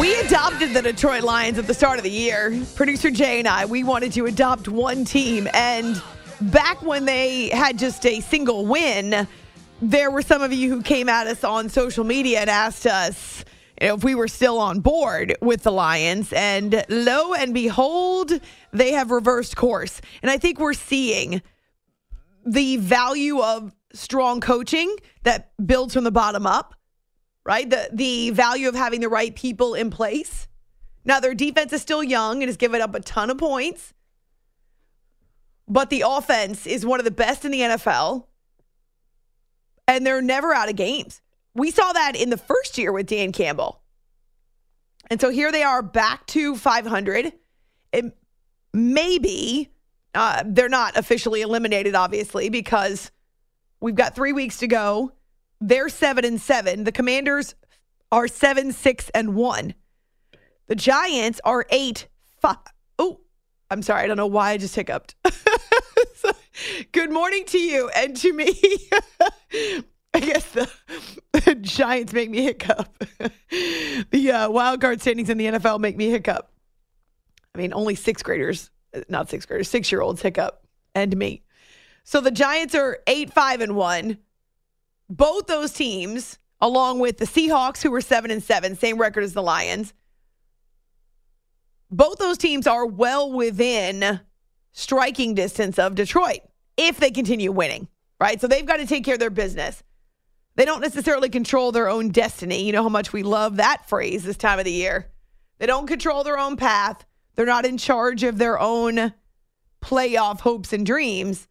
We 0.00 0.18
adopted 0.20 0.72
the 0.72 0.80
Detroit 0.80 1.24
Lions 1.24 1.58
at 1.58 1.66
the 1.66 1.74
start 1.74 1.98
of 1.98 2.04
the 2.04 2.10
year. 2.10 2.58
Producer 2.74 3.10
Jay 3.10 3.38
and 3.38 3.46
I, 3.46 3.66
we 3.66 3.84
wanted 3.84 4.12
to 4.14 4.24
adopt 4.24 4.66
one 4.66 5.04
team. 5.04 5.46
And 5.52 6.02
back 6.40 6.80
when 6.80 7.04
they 7.04 7.50
had 7.50 7.78
just 7.78 8.06
a 8.06 8.20
single 8.20 8.64
win, 8.64 9.28
there 9.82 10.10
were 10.10 10.22
some 10.22 10.40
of 10.40 10.54
you 10.54 10.70
who 10.70 10.80
came 10.80 11.10
at 11.10 11.26
us 11.26 11.44
on 11.44 11.68
social 11.68 12.04
media 12.04 12.40
and 12.40 12.48
asked 12.48 12.86
us 12.86 13.44
if 13.76 14.02
we 14.02 14.14
were 14.14 14.26
still 14.26 14.58
on 14.58 14.80
board 14.80 15.36
with 15.42 15.64
the 15.64 15.70
Lions. 15.70 16.32
And 16.32 16.82
lo 16.88 17.34
and 17.34 17.52
behold, 17.52 18.32
they 18.72 18.92
have 18.92 19.10
reversed 19.10 19.54
course. 19.54 20.00
And 20.22 20.30
I 20.30 20.38
think 20.38 20.58
we're 20.58 20.72
seeing 20.72 21.42
the 22.46 22.78
value 22.78 23.42
of 23.42 23.74
strong 23.92 24.40
coaching 24.40 24.96
that 25.24 25.52
builds 25.66 25.92
from 25.92 26.04
the 26.04 26.10
bottom 26.10 26.46
up 26.46 26.74
right? 27.50 27.68
The 27.68 27.88
the 27.92 28.30
value 28.30 28.68
of 28.68 28.76
having 28.76 29.00
the 29.00 29.08
right 29.08 29.34
people 29.34 29.74
in 29.74 29.90
place. 29.90 30.46
Now 31.04 31.18
their 31.18 31.34
defense 31.34 31.72
is 31.72 31.82
still 31.82 32.04
young 32.04 32.42
and 32.42 32.48
has 32.48 32.56
given 32.56 32.80
up 32.80 32.94
a 32.94 33.00
ton 33.00 33.28
of 33.28 33.38
points. 33.38 33.92
But 35.66 35.90
the 35.90 36.04
offense 36.06 36.68
is 36.68 36.86
one 36.86 37.00
of 37.00 37.04
the 37.04 37.10
best 37.10 37.44
in 37.44 37.50
the 37.50 37.60
NFL. 37.60 38.26
And 39.88 40.06
they're 40.06 40.22
never 40.22 40.54
out 40.54 40.68
of 40.68 40.76
games. 40.76 41.22
We 41.52 41.72
saw 41.72 41.92
that 41.92 42.14
in 42.14 42.30
the 42.30 42.36
first 42.36 42.78
year 42.78 42.92
with 42.92 43.06
Dan 43.06 43.32
Campbell. 43.32 43.80
And 45.10 45.20
so 45.20 45.30
here 45.30 45.50
they 45.50 45.64
are 45.64 45.82
back 45.82 46.26
to 46.28 46.54
500. 46.54 47.32
It 47.92 48.16
maybe 48.72 49.72
uh, 50.14 50.44
they're 50.46 50.68
not 50.68 50.96
officially 50.96 51.40
eliminated, 51.40 51.96
obviously, 51.96 52.48
because 52.48 53.10
we've 53.80 53.96
got 53.96 54.14
three 54.14 54.32
weeks 54.32 54.58
to 54.58 54.68
go 54.68 55.12
they're 55.60 55.88
seven 55.88 56.24
and 56.24 56.40
seven. 56.40 56.84
The 56.84 56.92
Commanders 56.92 57.54
are 58.10 58.28
seven, 58.28 58.72
six, 58.72 59.10
and 59.14 59.34
one. 59.34 59.74
The 60.66 60.74
Giants 60.74 61.40
are 61.44 61.66
eight, 61.70 62.08
five. 62.40 62.56
Oh, 62.98 63.20
I'm 63.70 63.82
sorry. 63.82 64.02
I 64.02 64.06
don't 64.06 64.16
know 64.16 64.26
why 64.26 64.50
I 64.50 64.56
just 64.56 64.74
hiccuped. 64.74 65.14
so, 66.16 66.32
good 66.92 67.12
morning 67.12 67.44
to 67.46 67.58
you 67.58 67.88
and 67.90 68.16
to 68.16 68.32
me. 68.32 68.52
I 70.12 70.20
guess 70.20 70.50
the, 70.52 70.70
the, 71.32 71.54
Giants 71.54 72.12
make 72.12 72.30
me 72.30 72.42
hiccup. 72.42 73.04
the 74.10 74.32
uh, 74.32 74.50
wild 74.50 74.80
card 74.80 75.00
standings 75.00 75.30
in 75.30 75.38
the 75.38 75.46
NFL 75.46 75.78
make 75.78 75.96
me 75.96 76.10
hiccup. 76.10 76.50
I 77.54 77.58
mean, 77.58 77.72
only 77.72 77.94
sixth 77.94 78.24
graders, 78.24 78.70
not 79.08 79.28
sixth 79.28 79.46
graders, 79.46 79.68
six 79.68 79.92
year 79.92 80.00
olds 80.00 80.22
hiccup, 80.22 80.66
and 80.94 81.16
me. 81.16 81.42
So 82.02 82.20
the 82.20 82.30
Giants 82.30 82.74
are 82.74 82.98
eight, 83.06 83.32
five, 83.32 83.60
and 83.60 83.76
one 83.76 84.18
both 85.10 85.48
those 85.48 85.72
teams, 85.72 86.38
along 86.60 87.00
with 87.00 87.18
the 87.18 87.26
Seahawks, 87.26 87.82
who 87.82 87.90
were 87.90 88.00
seven 88.00 88.30
and 88.30 88.42
seven, 88.42 88.76
same 88.76 88.96
record 88.96 89.24
as 89.24 89.34
the 89.34 89.42
Lions, 89.42 89.92
both 91.90 92.18
those 92.18 92.38
teams 92.38 92.68
are 92.68 92.86
well 92.86 93.30
within 93.32 94.20
striking 94.70 95.34
distance 95.34 95.78
of 95.78 95.96
Detroit 95.96 96.38
if 96.76 96.98
they 96.98 97.10
continue 97.10 97.50
winning, 97.50 97.88
right? 98.20 98.40
So 98.40 98.46
they've 98.46 98.64
got 98.64 98.76
to 98.76 98.86
take 98.86 99.04
care 99.04 99.14
of 99.14 99.20
their 99.20 99.28
business. 99.28 99.82
They 100.54 100.64
don't 100.64 100.80
necessarily 100.80 101.28
control 101.28 101.72
their 101.72 101.88
own 101.88 102.10
destiny. 102.10 102.62
You 102.62 102.72
know 102.72 102.84
how 102.84 102.88
much 102.88 103.12
we 103.12 103.24
love 103.24 103.56
that 103.56 103.88
phrase 103.88 104.22
this 104.22 104.36
time 104.36 104.60
of 104.60 104.64
the 104.64 104.70
year. 104.70 105.10
They 105.58 105.66
don't 105.66 105.88
control 105.88 106.22
their 106.22 106.38
own 106.38 106.56
path. 106.56 107.04
They're 107.34 107.46
not 107.46 107.66
in 107.66 107.78
charge 107.78 108.22
of 108.22 108.38
their 108.38 108.58
own 108.58 109.12
playoff 109.82 110.40
hopes 110.40 110.72
and 110.72 110.86
dreams. 110.86 111.48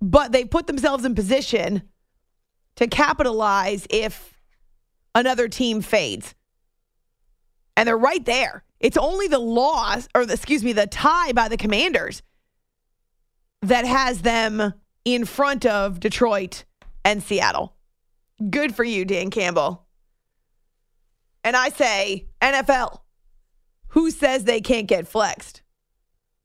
But 0.00 0.32
they 0.32 0.44
put 0.44 0.66
themselves 0.66 1.04
in 1.04 1.14
position 1.14 1.82
to 2.76 2.86
capitalize 2.86 3.86
if 3.90 4.38
another 5.14 5.48
team 5.48 5.80
fades. 5.80 6.34
And 7.76 7.88
they're 7.88 7.96
right 7.96 8.24
there. 8.24 8.64
It's 8.80 8.96
only 8.96 9.28
the 9.28 9.38
loss, 9.38 10.08
or 10.14 10.22
excuse 10.22 10.62
me, 10.62 10.72
the 10.72 10.86
tie 10.86 11.32
by 11.32 11.48
the 11.48 11.56
Commanders 11.56 12.22
that 13.62 13.84
has 13.84 14.22
them 14.22 14.74
in 15.04 15.24
front 15.24 15.64
of 15.64 16.00
Detroit 16.00 16.64
and 17.04 17.22
Seattle. 17.22 17.74
Good 18.50 18.74
for 18.74 18.84
you, 18.84 19.04
Dan 19.04 19.30
Campbell. 19.30 19.86
And 21.42 21.56
I 21.56 21.68
say, 21.70 22.26
NFL, 22.40 23.00
who 23.88 24.10
says 24.10 24.44
they 24.44 24.60
can't 24.60 24.88
get 24.88 25.06
flexed? 25.06 25.62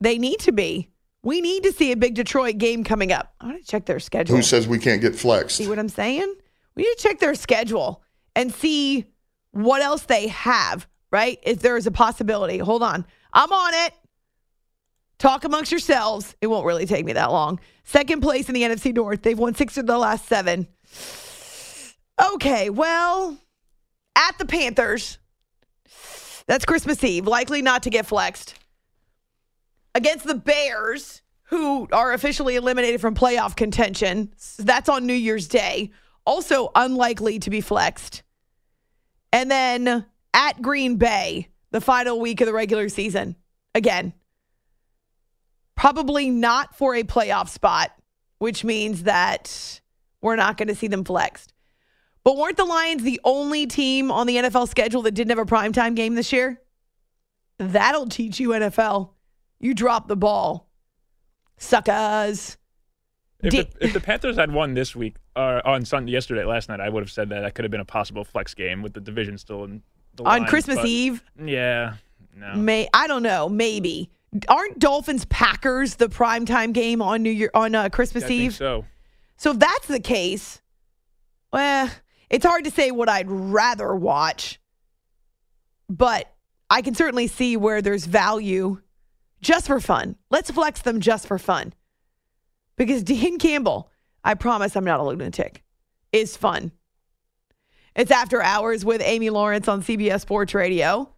They 0.01 0.17
need 0.17 0.39
to 0.41 0.51
be. 0.51 0.89
We 1.21 1.41
need 1.41 1.63
to 1.63 1.73
see 1.73 1.91
a 1.91 1.97
big 1.97 2.15
Detroit 2.15 2.57
game 2.57 2.83
coming 2.83 3.11
up. 3.11 3.33
I 3.41 3.47
want 3.47 3.61
to 3.61 3.69
check 3.69 3.85
their 3.85 3.99
schedule. 3.99 4.35
Who 4.35 4.41
says 4.41 4.67
we 4.67 4.79
can't 4.79 5.01
get 5.01 5.15
flexed? 5.15 5.57
See 5.57 5.67
what 5.67 5.79
I'm 5.79 5.89
saying? 5.89 6.33
We 6.75 6.83
need 6.83 6.95
to 6.95 7.03
check 7.03 7.19
their 7.19 7.35
schedule 7.35 8.01
and 8.35 8.53
see 8.53 9.05
what 9.51 9.81
else 9.81 10.03
they 10.03 10.27
have, 10.27 10.87
right? 11.11 11.37
If 11.43 11.59
there 11.59 11.75
is 11.75 11.87
a 11.87 11.91
possibility. 11.91 12.57
Hold 12.59 12.83
on. 12.83 13.05
I'm 13.33 13.51
on 13.51 13.73
it. 13.85 13.93
Talk 15.17 15.43
amongst 15.43 15.71
yourselves. 15.71 16.35
It 16.39 16.47
won't 16.47 16.65
really 16.65 16.85
take 16.85 17.03
me 17.03 17.11
that 17.13 17.31
long. 17.31 17.59
Second 17.83 18.21
place 18.21 18.47
in 18.47 18.55
the 18.55 18.61
NFC 18.61 18.93
North. 18.93 19.21
They've 19.21 19.37
won 19.37 19.53
six 19.55 19.77
of 19.77 19.85
the 19.85 19.97
last 19.97 20.25
seven. 20.27 20.67
Okay, 22.33 22.69
well, 22.69 23.37
at 24.15 24.37
the 24.37 24.45
Panthers. 24.45 25.17
That's 26.47 26.63
Christmas 26.63 27.03
Eve. 27.03 27.27
Likely 27.27 27.61
not 27.61 27.83
to 27.83 27.89
get 27.89 28.05
flexed 28.05 28.55
against 29.95 30.25
the 30.25 30.35
Bears, 30.35 31.21
who 31.43 31.87
are 31.91 32.13
officially 32.13 32.55
eliminated 32.55 33.01
from 33.01 33.15
playoff 33.15 33.55
contention. 33.55 34.33
That's 34.57 34.89
on 34.89 35.05
New 35.05 35.13
Year's 35.13 35.47
Day. 35.47 35.91
Also 36.25 36.71
unlikely 36.75 37.39
to 37.39 37.49
be 37.49 37.61
flexed. 37.61 38.23
And 39.31 39.49
then 39.49 40.05
at 40.33 40.61
Green 40.61 40.97
Bay, 40.97 41.49
the 41.71 41.81
final 41.81 42.19
week 42.19 42.41
of 42.41 42.47
the 42.47 42.53
regular 42.53 42.89
season. 42.89 43.35
Again, 43.75 44.13
probably 45.75 46.29
not 46.29 46.75
for 46.75 46.95
a 46.95 47.03
playoff 47.03 47.49
spot, 47.49 47.91
which 48.39 48.63
means 48.63 49.03
that 49.03 49.81
we're 50.21 50.35
not 50.35 50.57
going 50.57 50.67
to 50.67 50.75
see 50.75 50.87
them 50.87 51.03
flexed. 51.03 51.53
But 52.23 52.37
weren't 52.37 52.57
the 52.57 52.65
Lions 52.65 53.03
the 53.03 53.21
only 53.23 53.65
team 53.65 54.11
on 54.11 54.27
the 54.27 54.35
NFL 54.35 54.67
schedule 54.67 55.01
that 55.03 55.11
didn't 55.11 55.29
have 55.29 55.39
a 55.39 55.45
primetime 55.45 55.95
game 55.95 56.15
this 56.15 56.33
year? 56.33 56.61
That'll 57.57 58.07
teach 58.07 58.39
you 58.39 58.49
NFL. 58.49 59.11
You 59.59 59.73
dropped 59.73 60.07
the 60.07 60.15
ball. 60.15 60.69
Suckers. 61.57 62.57
If, 63.41 63.51
the, 63.51 63.67
if 63.79 63.93
the 63.93 64.01
Panthers 64.01 64.35
had 64.35 64.51
won 64.51 64.73
this 64.73 64.95
week 64.95 65.15
uh, 65.35 65.61
on 65.63 65.85
Sunday, 65.85 66.11
yesterday, 66.11 66.43
last 66.43 66.67
night, 66.67 66.81
I 66.81 66.89
would 66.89 67.01
have 67.01 67.11
said 67.11 67.29
that 67.29 67.41
that 67.41 67.55
could 67.55 67.63
have 67.63 67.71
been 67.71 67.79
a 67.79 67.85
possible 67.85 68.25
flex 68.25 68.53
game 68.53 68.81
with 68.81 68.93
the 68.93 68.99
division 68.99 69.37
still 69.37 69.63
in 69.63 69.81
the 70.15 70.23
on 70.23 70.45
Christmas 70.45 70.83
Eve. 70.83 71.23
Yeah, 71.41 71.93
no. 72.35 72.55
May 72.55 72.89
I 72.93 73.07
don't 73.07 73.23
know. 73.23 73.47
Maybe 73.47 74.09
aren't 74.47 74.79
Dolphins 74.79 75.25
Packers 75.25 75.95
the 75.95 76.07
primetime 76.07 76.73
game 76.73 77.01
on 77.01 77.23
New 77.23 77.31
Year 77.31 77.49
on 77.53 77.75
uh, 77.75 77.89
Christmas 77.89 78.23
Yeah, 78.23 78.29
I 78.29 78.31
Eve? 78.33 78.51
think 78.51 78.57
so 78.57 78.85
So 79.37 79.51
if 79.51 79.59
that's 79.59 79.87
the 79.87 79.99
case, 79.99 80.61
well, 81.51 81.89
it's 82.29 82.45
hard 82.45 82.65
to 82.65 82.71
say 82.71 82.91
what 82.91 83.09
I'd 83.09 83.29
rather 83.29 83.95
watch, 83.95 84.59
but 85.89 86.31
I 86.69 86.81
can 86.81 86.93
certainly 86.93 87.27
see 87.27 87.57
where 87.57 87.81
there's 87.81 88.05
value 88.05 88.81
just 89.41 89.67
for 89.67 89.79
fun. 89.79 90.15
Let's 90.29 90.51
flex 90.51 90.81
them 90.81 90.99
just 90.99 91.27
for 91.27 91.37
fun. 91.37 91.73
Because 92.77 93.03
Dean 93.05 93.39
Campbell, 93.39 93.91
I 94.23 94.33
promise 94.33 94.75
I'm 94.75 94.85
not 94.85 94.99
a 94.99 95.03
lunatic, 95.03 95.63
is 96.11 96.35
fun. 96.37 96.71
It's 97.95 98.11
After 98.11 98.41
Hours 98.41 98.85
with 98.85 99.01
Amy 99.03 99.29
Lawrence 99.29 99.67
on 99.67 99.81
CBS 99.81 100.21
Sports 100.21 100.53
Radio. 100.53 101.13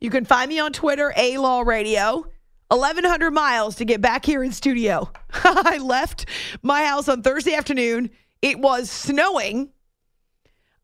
You 0.00 0.10
can 0.10 0.24
find 0.24 0.48
me 0.48 0.58
on 0.58 0.72
Twitter, 0.72 1.12
A 1.16 1.38
Law 1.38 1.62
Radio. 1.62 2.24
1,100 2.68 3.32
miles 3.32 3.76
to 3.76 3.84
get 3.84 4.00
back 4.00 4.24
here 4.24 4.44
in 4.44 4.52
studio. 4.52 5.10
I 5.32 5.78
left 5.78 6.26
my 6.62 6.84
house 6.84 7.08
on 7.08 7.22
Thursday 7.22 7.54
afternoon. 7.54 8.10
It 8.42 8.60
was 8.60 8.88
snowing. 8.88 9.70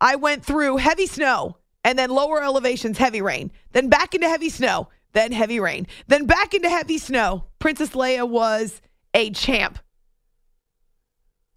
I 0.01 0.17
went 0.17 0.45
through 0.45 0.79
heavy 0.79 1.07
snow 1.07 1.59
and 1.85 1.99
then 1.99 2.11
lower 2.11 2.43
elevations, 2.43 2.99
heavy 2.99 3.23
rain, 3.23 3.53
then 3.73 3.89
back 3.89 4.15
into 4.15 4.29
heavy 4.29 4.49
snow, 4.49 4.89
then 5.17 5.33
heavy 5.33 5.61
rain, 5.61 5.87
then 6.07 6.27
back 6.27 6.55
into 6.55 6.69
heavy 6.69 6.99
snow. 6.99 7.45
Princess 7.59 7.91
Leia 7.91 8.29
was 8.29 8.81
a 9.15 9.31
champ. 9.31 9.79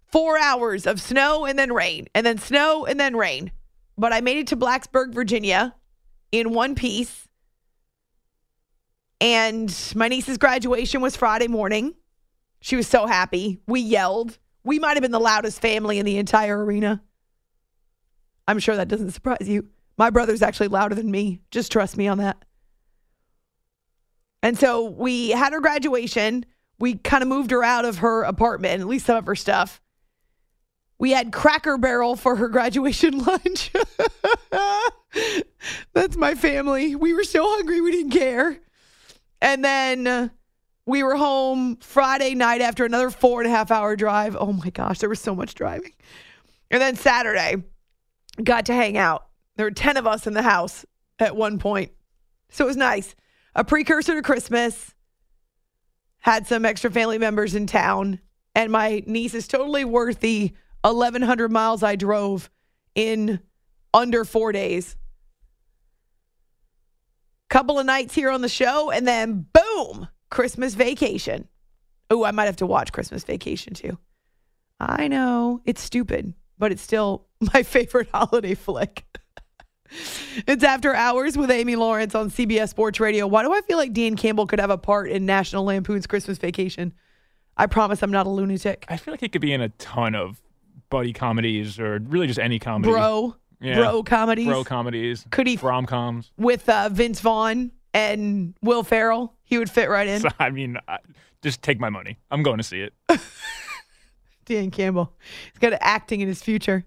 Four 0.06 0.38
hours 0.38 0.86
of 0.86 1.00
snow 1.00 1.44
and 1.44 1.58
then 1.58 1.72
rain, 1.72 2.08
and 2.14 2.26
then 2.26 2.38
snow 2.38 2.84
and 2.86 2.98
then 2.98 3.16
rain. 3.16 3.52
But 3.96 4.12
I 4.12 4.20
made 4.20 4.38
it 4.38 4.46
to 4.48 4.56
Blacksburg, 4.56 5.12
Virginia 5.12 5.74
in 6.32 6.52
one 6.52 6.74
piece. 6.74 7.28
And 9.20 9.74
my 9.94 10.08
niece's 10.08 10.38
graduation 10.38 11.02
was 11.02 11.14
Friday 11.14 11.48
morning. 11.48 11.94
She 12.62 12.76
was 12.76 12.86
so 12.86 13.06
happy. 13.06 13.60
We 13.66 13.80
yelled. 13.80 14.38
We 14.64 14.78
might 14.78 14.94
have 14.94 15.02
been 15.02 15.12
the 15.12 15.20
loudest 15.20 15.60
family 15.60 15.98
in 15.98 16.06
the 16.06 16.16
entire 16.16 16.64
arena. 16.64 17.02
I'm 18.48 18.58
sure 18.58 18.76
that 18.76 18.88
doesn't 18.88 19.12
surprise 19.12 19.48
you. 19.48 19.68
My 19.96 20.10
brother's 20.10 20.42
actually 20.42 20.68
louder 20.68 20.94
than 20.94 21.10
me. 21.10 21.40
Just 21.50 21.70
trust 21.70 21.96
me 21.96 22.08
on 22.08 22.18
that. 22.18 22.42
And 24.42 24.58
so 24.58 24.84
we 24.84 25.30
had 25.30 25.52
her 25.52 25.60
graduation. 25.60 26.46
We 26.78 26.94
kind 26.94 27.22
of 27.22 27.28
moved 27.28 27.50
her 27.50 27.62
out 27.62 27.84
of 27.84 27.98
her 27.98 28.22
apartment, 28.22 28.80
at 28.80 28.86
least 28.86 29.06
some 29.06 29.16
of 29.16 29.26
her 29.26 29.36
stuff. 29.36 29.80
We 30.98 31.12
had 31.12 31.32
Cracker 31.32 31.78
Barrel 31.78 32.16
for 32.16 32.36
her 32.36 32.48
graduation 32.56 33.18
lunch. 33.18 33.72
That's 35.92 36.16
my 36.16 36.34
family. 36.34 36.94
We 36.94 37.12
were 37.14 37.24
so 37.24 37.42
hungry 37.44 37.80
we 37.80 37.92
didn't 37.92 38.12
care. 38.12 38.60
And 39.42 39.64
then 39.64 40.30
we 40.86 41.02
were 41.02 41.16
home 41.16 41.76
Friday 41.76 42.34
night 42.34 42.60
after 42.60 42.84
another 42.84 43.10
four 43.10 43.40
and 43.40 43.50
a 43.50 43.54
half 43.54 43.70
hour 43.70 43.96
drive. 43.96 44.36
Oh 44.38 44.52
my 44.52 44.70
gosh, 44.70 44.98
there 44.98 45.08
was 45.08 45.20
so 45.20 45.34
much 45.34 45.54
driving. 45.54 45.92
And 46.70 46.80
then 46.80 46.96
Saturday, 46.96 47.62
got 48.42 48.66
to 48.66 48.74
hang 48.74 48.96
out. 48.96 49.26
There 49.56 49.66
were 49.66 49.70
10 49.70 49.96
of 49.96 50.06
us 50.06 50.26
in 50.26 50.34
the 50.34 50.42
house 50.42 50.84
at 51.18 51.36
one 51.36 51.58
point. 51.58 51.92
So 52.50 52.64
it 52.64 52.68
was 52.68 52.76
nice. 52.76 53.14
A 53.54 53.64
precursor 53.64 54.14
to 54.14 54.22
Christmas. 54.22 54.94
Had 56.18 56.46
some 56.46 56.64
extra 56.64 56.90
family 56.90 57.18
members 57.18 57.54
in 57.54 57.66
town. 57.66 58.20
And 58.54 58.70
my 58.70 59.02
niece 59.06 59.34
is 59.34 59.48
totally 59.48 59.84
worth 59.84 60.20
the 60.20 60.52
1,100 60.82 61.50
miles 61.50 61.82
I 61.82 61.96
drove 61.96 62.50
in 62.94 63.40
under 63.92 64.24
four 64.24 64.52
days. 64.52 64.96
Couple 67.48 67.78
of 67.78 67.86
nights 67.86 68.14
here 68.14 68.30
on 68.30 68.42
the 68.42 68.48
show, 68.48 68.90
and 68.90 69.06
then 69.06 69.46
boom, 69.52 70.08
Christmas 70.30 70.74
vacation. 70.74 71.48
Oh, 72.08 72.24
I 72.24 72.30
might 72.30 72.44
have 72.44 72.56
to 72.56 72.66
watch 72.66 72.92
Christmas 72.92 73.24
vacation 73.24 73.74
too. 73.74 73.98
I 74.78 75.08
know 75.08 75.60
it's 75.64 75.80
stupid, 75.80 76.34
but 76.58 76.72
it's 76.72 76.82
still 76.82 77.26
my 77.54 77.62
favorite 77.62 78.08
holiday 78.12 78.54
flick. 78.54 79.04
It's 80.46 80.64
After 80.64 80.94
Hours 80.94 81.36
with 81.36 81.50
Amy 81.50 81.76
Lawrence 81.76 82.14
on 82.14 82.30
CBS 82.30 82.68
Sports 82.70 83.00
Radio. 83.00 83.26
Why 83.26 83.42
do 83.42 83.52
I 83.52 83.60
feel 83.62 83.76
like 83.78 83.92
Dan 83.92 84.16
Campbell 84.16 84.46
could 84.46 84.60
have 84.60 84.70
a 84.70 84.78
part 84.78 85.10
in 85.10 85.26
National 85.26 85.64
Lampoon's 85.64 86.06
Christmas 86.06 86.38
Vacation? 86.38 86.92
I 87.56 87.66
promise 87.66 88.02
I'm 88.02 88.10
not 88.12 88.26
a 88.26 88.30
lunatic. 88.30 88.86
I 88.88 88.96
feel 88.96 89.12
like 89.12 89.20
he 89.20 89.28
could 89.28 89.40
be 89.42 89.52
in 89.52 89.60
a 89.60 89.68
ton 89.70 90.14
of 90.14 90.40
buddy 90.88 91.12
comedies 91.12 91.78
or 91.78 91.98
really 92.08 92.26
just 92.26 92.38
any 92.38 92.58
comedy. 92.58 92.92
Bro, 92.92 93.36
Yeah. 93.60 93.74
bro 93.76 94.02
comedies. 94.02 94.46
Bro 94.46 94.64
comedies. 94.64 95.26
Could 95.30 95.46
he- 95.46 95.56
rom 95.56 95.86
coms? 95.86 96.30
with 96.38 96.68
uh, 96.68 96.88
Vince 96.90 97.20
Vaughn 97.20 97.72
and 97.92 98.54
Will 98.62 98.82
Ferrell. 98.82 99.34
He 99.42 99.58
would 99.58 99.68
fit 99.70 99.90
right 99.90 100.06
in. 100.06 100.20
So, 100.20 100.28
I 100.38 100.50
mean, 100.50 100.78
I, 100.88 100.98
just 101.42 101.62
take 101.62 101.80
my 101.80 101.90
money. 101.90 102.18
I'm 102.30 102.42
going 102.42 102.58
to 102.58 102.62
see 102.62 102.80
it. 102.80 102.92
Dan 104.46 104.70
Campbell. 104.70 105.12
He's 105.52 105.58
got 105.60 105.76
acting 105.80 106.20
in 106.20 106.28
his 106.28 106.42
future. 106.42 106.84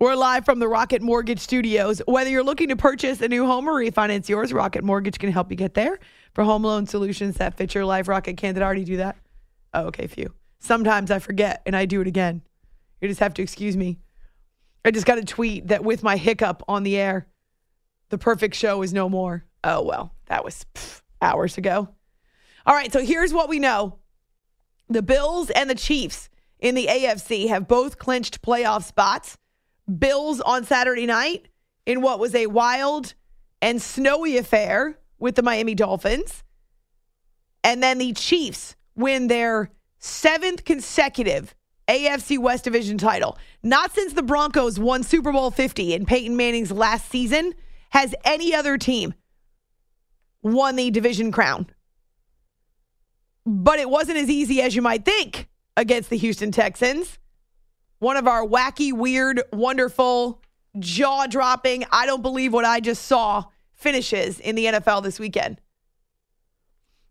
We're 0.00 0.14
live 0.14 0.44
from 0.44 0.60
the 0.60 0.68
Rocket 0.68 1.02
Mortgage 1.02 1.40
Studios. 1.40 2.00
Whether 2.06 2.30
you're 2.30 2.44
looking 2.44 2.68
to 2.68 2.76
purchase 2.76 3.20
a 3.20 3.26
new 3.26 3.46
home 3.46 3.68
or 3.68 3.72
refinance 3.72 4.28
yours, 4.28 4.52
Rocket 4.52 4.84
Mortgage 4.84 5.18
can 5.18 5.32
help 5.32 5.50
you 5.50 5.56
get 5.56 5.74
there. 5.74 5.98
For 6.34 6.44
home 6.44 6.62
loan 6.62 6.86
solutions 6.86 7.34
that 7.38 7.56
fit 7.56 7.74
your 7.74 7.84
life, 7.84 8.06
Rocket 8.06 8.36
can. 8.36 8.54
Did 8.54 8.62
I 8.62 8.66
already 8.66 8.84
do 8.84 8.98
that? 8.98 9.16
Oh, 9.74 9.86
okay, 9.86 10.06
few. 10.06 10.32
Sometimes 10.60 11.10
I 11.10 11.18
forget 11.18 11.62
and 11.66 11.74
I 11.74 11.84
do 11.84 12.00
it 12.00 12.06
again. 12.06 12.42
You 13.00 13.08
just 13.08 13.18
have 13.18 13.34
to 13.34 13.42
excuse 13.42 13.76
me. 13.76 13.98
I 14.84 14.92
just 14.92 15.04
got 15.04 15.18
a 15.18 15.24
tweet 15.24 15.66
that 15.66 15.82
with 15.82 16.04
my 16.04 16.16
hiccup 16.16 16.62
on 16.68 16.84
the 16.84 16.96
air, 16.96 17.26
the 18.10 18.18
perfect 18.18 18.54
show 18.54 18.82
is 18.82 18.92
no 18.92 19.08
more. 19.08 19.46
Oh, 19.64 19.82
well, 19.82 20.14
that 20.26 20.44
was 20.44 20.64
pff, 20.76 21.02
hours 21.20 21.58
ago. 21.58 21.88
All 22.66 22.74
right, 22.74 22.92
so 22.92 23.04
here's 23.04 23.34
what 23.34 23.48
we 23.48 23.58
know 23.58 23.98
the 24.88 25.02
Bills 25.02 25.50
and 25.50 25.68
the 25.68 25.74
Chiefs 25.74 26.28
in 26.60 26.76
the 26.76 26.86
AFC 26.86 27.48
have 27.48 27.66
both 27.66 27.98
clinched 27.98 28.42
playoff 28.42 28.84
spots. 28.84 29.36
Bills 29.98 30.40
on 30.40 30.64
Saturday 30.64 31.06
night 31.06 31.48
in 31.86 32.02
what 32.02 32.18
was 32.18 32.34
a 32.34 32.46
wild 32.46 33.14
and 33.62 33.80
snowy 33.80 34.36
affair 34.36 34.98
with 35.18 35.34
the 35.34 35.42
Miami 35.42 35.74
Dolphins. 35.74 36.42
And 37.64 37.82
then 37.82 37.98
the 37.98 38.12
Chiefs 38.12 38.76
win 38.94 39.28
their 39.28 39.70
seventh 39.98 40.64
consecutive 40.64 41.54
AFC 41.88 42.38
West 42.38 42.64
Division 42.64 42.98
title. 42.98 43.38
Not 43.62 43.94
since 43.94 44.12
the 44.12 44.22
Broncos 44.22 44.78
won 44.78 45.02
Super 45.02 45.32
Bowl 45.32 45.50
50 45.50 45.94
in 45.94 46.06
Peyton 46.06 46.36
Manning's 46.36 46.70
last 46.70 47.08
season 47.08 47.54
has 47.90 48.14
any 48.24 48.54
other 48.54 48.76
team 48.76 49.14
won 50.42 50.76
the 50.76 50.90
division 50.90 51.32
crown. 51.32 51.66
But 53.46 53.78
it 53.78 53.88
wasn't 53.88 54.18
as 54.18 54.28
easy 54.28 54.60
as 54.60 54.76
you 54.76 54.82
might 54.82 55.04
think 55.04 55.48
against 55.76 56.10
the 56.10 56.18
Houston 56.18 56.52
Texans. 56.52 57.18
One 57.98 58.16
of 58.16 58.28
our 58.28 58.44
wacky, 58.44 58.92
weird, 58.92 59.42
wonderful, 59.52 60.40
jaw 60.78 61.26
dropping, 61.26 61.84
I 61.90 62.06
don't 62.06 62.22
believe 62.22 62.52
what 62.52 62.64
I 62.64 62.80
just 62.80 63.06
saw 63.06 63.44
finishes 63.74 64.38
in 64.40 64.54
the 64.54 64.66
NFL 64.66 65.02
this 65.02 65.18
weekend. 65.18 65.60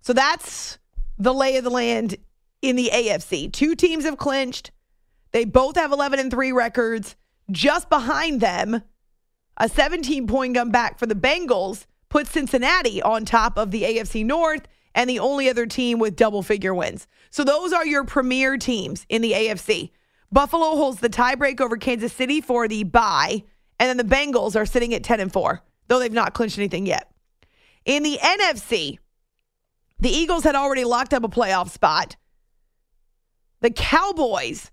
So 0.01 0.13
that's 0.13 0.77
the 1.17 1.33
lay 1.33 1.57
of 1.57 1.63
the 1.63 1.69
land 1.69 2.15
in 2.61 2.75
the 2.75 2.89
AFC. 2.93 3.51
Two 3.51 3.75
teams 3.75 4.05
have 4.05 4.17
clinched. 4.17 4.71
They 5.31 5.45
both 5.45 5.75
have 5.75 5.91
11 5.91 6.19
and 6.19 6.31
3 6.31 6.51
records. 6.51 7.15
Just 7.51 7.89
behind 7.89 8.39
them, 8.41 8.81
a 9.57 9.67
17 9.67 10.27
point 10.27 10.55
comeback 10.55 10.99
for 10.99 11.05
the 11.05 11.15
Bengals 11.15 11.85
puts 12.09 12.31
Cincinnati 12.31 13.01
on 13.01 13.25
top 13.25 13.57
of 13.57 13.71
the 13.71 13.83
AFC 13.83 14.25
North 14.25 14.67
and 14.95 15.09
the 15.09 15.19
only 15.19 15.49
other 15.49 15.65
team 15.65 15.99
with 15.99 16.15
double 16.15 16.41
figure 16.41 16.73
wins. 16.73 17.07
So 17.29 17.43
those 17.43 17.73
are 17.73 17.85
your 17.85 18.03
premier 18.03 18.57
teams 18.57 19.05
in 19.09 19.21
the 19.21 19.33
AFC. 19.33 19.91
Buffalo 20.31 20.75
holds 20.75 20.99
the 20.99 21.09
tiebreak 21.09 21.61
over 21.61 21.77
Kansas 21.77 22.13
City 22.13 22.41
for 22.41 22.67
the 22.67 22.83
bye, 22.83 23.43
and 23.79 23.89
then 23.89 23.97
the 23.97 24.15
Bengals 24.15 24.55
are 24.55 24.65
sitting 24.65 24.93
at 24.93 25.03
10 25.03 25.19
and 25.19 25.31
4, 25.31 25.61
though 25.87 25.99
they've 25.99 26.11
not 26.11 26.33
clinched 26.33 26.57
anything 26.57 26.85
yet. 26.85 27.11
In 27.85 28.03
the 28.03 28.17
NFC, 28.21 28.97
the 29.99 30.09
Eagles 30.09 30.43
had 30.43 30.55
already 30.55 30.83
locked 30.83 31.13
up 31.13 31.23
a 31.23 31.29
playoff 31.29 31.69
spot. 31.69 32.17
The 33.61 33.71
Cowboys 33.71 34.71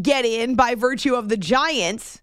get 0.00 0.24
in 0.24 0.56
by 0.56 0.74
virtue 0.74 1.14
of 1.14 1.28
the 1.28 1.36
Giants 1.36 2.22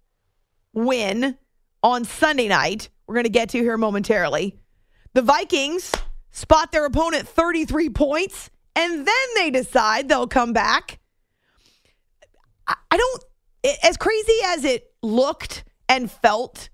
win 0.73 1.37
on 1.81 2.05
Sunday 2.05 2.47
night. 2.47 2.89
We're 3.07 3.15
going 3.15 3.25
to 3.25 3.29
get 3.29 3.49
to 3.49 3.59
here 3.59 3.77
momentarily. 3.77 4.57
The 5.13 5.21
Vikings 5.21 5.91
spot 6.31 6.71
their 6.71 6.85
opponent 6.85 7.27
33 7.27 7.89
points, 7.89 8.49
and 8.75 9.05
then 9.05 9.27
they 9.35 9.51
decide 9.51 10.09
they'll 10.09 10.27
come 10.27 10.51
back. 10.53 10.99
I 12.67 12.97
don't, 12.97 13.23
as 13.83 13.97
crazy 13.97 14.37
as 14.45 14.65
it 14.65 14.91
looked 15.01 15.63
and 15.89 16.09
felt, 16.09 16.69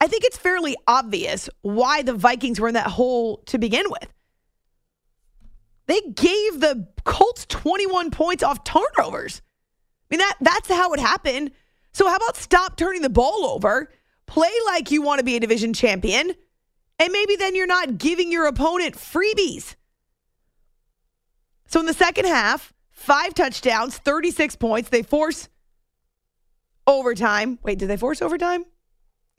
I 0.00 0.06
think 0.06 0.24
it's 0.24 0.36
fairly 0.36 0.76
obvious 0.86 1.48
why 1.62 2.02
the 2.02 2.14
Vikings 2.14 2.60
were 2.60 2.68
in 2.68 2.74
that 2.74 2.86
hole 2.86 3.38
to 3.46 3.58
begin 3.58 3.86
with. 3.88 4.12
They 5.86 6.00
gave 6.00 6.60
the 6.60 6.86
Colts 7.04 7.46
21 7.46 8.10
points 8.10 8.42
off 8.42 8.64
turnovers. 8.64 9.42
I 10.10 10.14
mean, 10.14 10.18
that, 10.20 10.36
that's 10.40 10.68
how 10.68 10.92
it 10.92 11.00
happened. 11.00 11.50
So, 11.92 12.08
how 12.08 12.16
about 12.16 12.36
stop 12.36 12.76
turning 12.76 13.02
the 13.02 13.10
ball 13.10 13.44
over, 13.44 13.92
play 14.26 14.52
like 14.66 14.90
you 14.92 15.02
want 15.02 15.18
to 15.18 15.24
be 15.24 15.36
a 15.36 15.40
division 15.40 15.72
champion, 15.72 16.32
and 17.00 17.12
maybe 17.12 17.36
then 17.36 17.56
you're 17.56 17.66
not 17.66 17.98
giving 17.98 18.30
your 18.30 18.46
opponent 18.46 18.94
freebies. 18.94 19.74
So, 21.66 21.80
in 21.80 21.86
the 21.86 21.94
second 21.94 22.26
half, 22.26 22.72
five 23.00 23.32
touchdowns, 23.34 23.96
36 23.96 24.56
points. 24.56 24.90
They 24.90 25.02
force 25.02 25.48
overtime. 26.86 27.58
Wait, 27.62 27.78
did 27.78 27.88
they 27.88 27.96
force 27.96 28.20
overtime? 28.20 28.64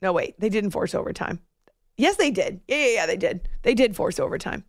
No, 0.02 0.12
wait, 0.12 0.38
they 0.40 0.48
didn't 0.48 0.72
force 0.72 0.94
overtime. 0.94 1.40
Yes, 1.96 2.16
they 2.16 2.30
did. 2.30 2.60
Yeah, 2.66 2.76
yeah, 2.76 2.94
yeah, 2.94 3.06
they 3.06 3.16
did. 3.16 3.48
They 3.62 3.74
did 3.74 3.94
force 3.94 4.18
overtime. 4.18 4.64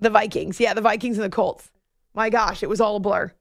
The 0.00 0.10
Vikings. 0.10 0.58
Yeah, 0.58 0.74
the 0.74 0.80
Vikings 0.80 1.16
and 1.16 1.24
the 1.24 1.34
Colts. 1.34 1.70
My 2.12 2.28
gosh, 2.28 2.62
it 2.62 2.68
was 2.68 2.80
all 2.80 2.96
a 2.96 3.00
blur. 3.00 3.32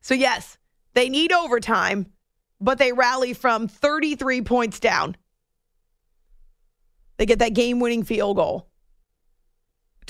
So, 0.00 0.14
yes, 0.14 0.58
they 0.94 1.08
need 1.08 1.32
overtime, 1.32 2.06
but 2.60 2.78
they 2.78 2.92
rally 2.92 3.32
from 3.32 3.68
33 3.68 4.42
points 4.42 4.80
down. 4.80 5.16
They 7.16 7.26
get 7.26 7.38
that 7.38 7.54
game 7.54 7.78
winning 7.78 8.02
field 8.02 8.36
goal 8.36 8.69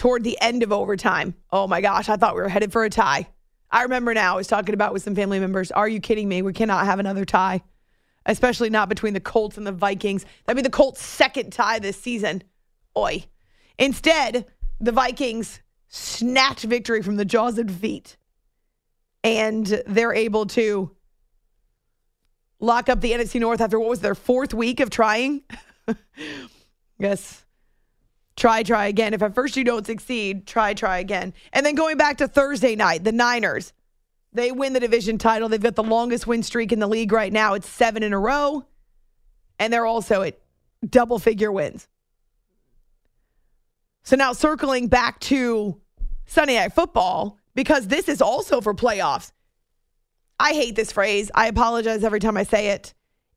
toward 0.00 0.24
the 0.24 0.40
end 0.40 0.62
of 0.62 0.72
overtime. 0.72 1.34
Oh 1.52 1.66
my 1.66 1.82
gosh, 1.82 2.08
I 2.08 2.16
thought 2.16 2.34
we 2.34 2.40
were 2.40 2.48
headed 2.48 2.72
for 2.72 2.84
a 2.84 2.88
tie. 2.88 3.28
I 3.70 3.82
remember 3.82 4.14
now, 4.14 4.32
I 4.32 4.36
was 4.36 4.46
talking 4.46 4.72
about 4.72 4.94
with 4.94 5.02
some 5.02 5.14
family 5.14 5.38
members. 5.38 5.70
Are 5.70 5.86
you 5.86 6.00
kidding 6.00 6.26
me? 6.26 6.40
We 6.40 6.54
cannot 6.54 6.86
have 6.86 7.00
another 7.00 7.26
tie, 7.26 7.60
especially 8.24 8.70
not 8.70 8.88
between 8.88 9.12
the 9.12 9.20
Colts 9.20 9.58
and 9.58 9.66
the 9.66 9.72
Vikings. 9.72 10.24
That'd 10.46 10.56
be 10.56 10.62
the 10.62 10.70
Colts' 10.70 11.02
second 11.02 11.52
tie 11.52 11.80
this 11.80 12.00
season. 12.00 12.42
Oi. 12.96 13.26
Instead, 13.78 14.46
the 14.80 14.90
Vikings 14.90 15.60
snatch 15.88 16.62
victory 16.62 17.02
from 17.02 17.16
the 17.16 17.26
jaws 17.26 17.58
of 17.58 17.66
defeat. 17.66 18.16
And 19.22 19.66
they're 19.86 20.14
able 20.14 20.46
to 20.46 20.96
lock 22.58 22.88
up 22.88 23.02
the 23.02 23.12
NFC 23.12 23.38
North 23.38 23.60
after 23.60 23.78
what 23.78 23.90
was 23.90 24.00
their 24.00 24.14
fourth 24.14 24.54
week 24.54 24.80
of 24.80 24.88
trying. 24.88 25.42
yes. 26.98 27.44
Try, 28.36 28.62
try 28.62 28.86
again. 28.86 29.12
If 29.12 29.22
at 29.22 29.34
first 29.34 29.56
you 29.56 29.64
don't 29.64 29.86
succeed, 29.86 30.46
try, 30.46 30.74
try 30.74 30.98
again. 30.98 31.34
And 31.52 31.66
then 31.66 31.74
going 31.74 31.96
back 31.96 32.18
to 32.18 32.28
Thursday 32.28 32.74
night, 32.76 33.04
the 33.04 33.12
Niners, 33.12 33.72
they 34.32 34.52
win 34.52 34.72
the 34.72 34.80
division 34.80 35.18
title. 35.18 35.48
They've 35.48 35.60
got 35.60 35.74
the 35.74 35.82
longest 35.82 36.26
win 36.26 36.42
streak 36.42 36.72
in 36.72 36.78
the 36.78 36.86
league 36.86 37.12
right 37.12 37.32
now. 37.32 37.54
It's 37.54 37.68
seven 37.68 38.02
in 38.02 38.12
a 38.12 38.18
row. 38.18 38.64
And 39.58 39.72
they're 39.72 39.86
also 39.86 40.22
at 40.22 40.38
double 40.88 41.18
figure 41.18 41.52
wins. 41.52 41.86
So 44.04 44.16
now 44.16 44.32
circling 44.32 44.88
back 44.88 45.20
to 45.20 45.80
Sunday 46.24 46.54
Night 46.54 46.72
Football, 46.72 47.38
because 47.54 47.88
this 47.88 48.08
is 48.08 48.22
also 48.22 48.60
for 48.60 48.72
playoffs. 48.72 49.32
I 50.38 50.52
hate 50.52 50.76
this 50.76 50.92
phrase. 50.92 51.30
I 51.34 51.48
apologize 51.48 52.04
every 52.04 52.20
time 52.20 52.36
I 52.36 52.44
say 52.44 52.68
it. 52.68 52.94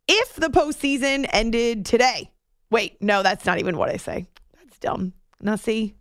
If 0.07 0.35
the 0.35 0.47
postseason 0.47 1.27
ended 1.33 1.85
today, 1.85 2.31
wait, 2.69 3.01
no, 3.01 3.23
that's 3.23 3.45
not 3.45 3.59
even 3.59 3.77
what 3.77 3.89
I 3.89 3.97
say. 3.97 4.27
Dumb. 4.83 5.13
Now, 5.39 5.55
see, 5.55 5.95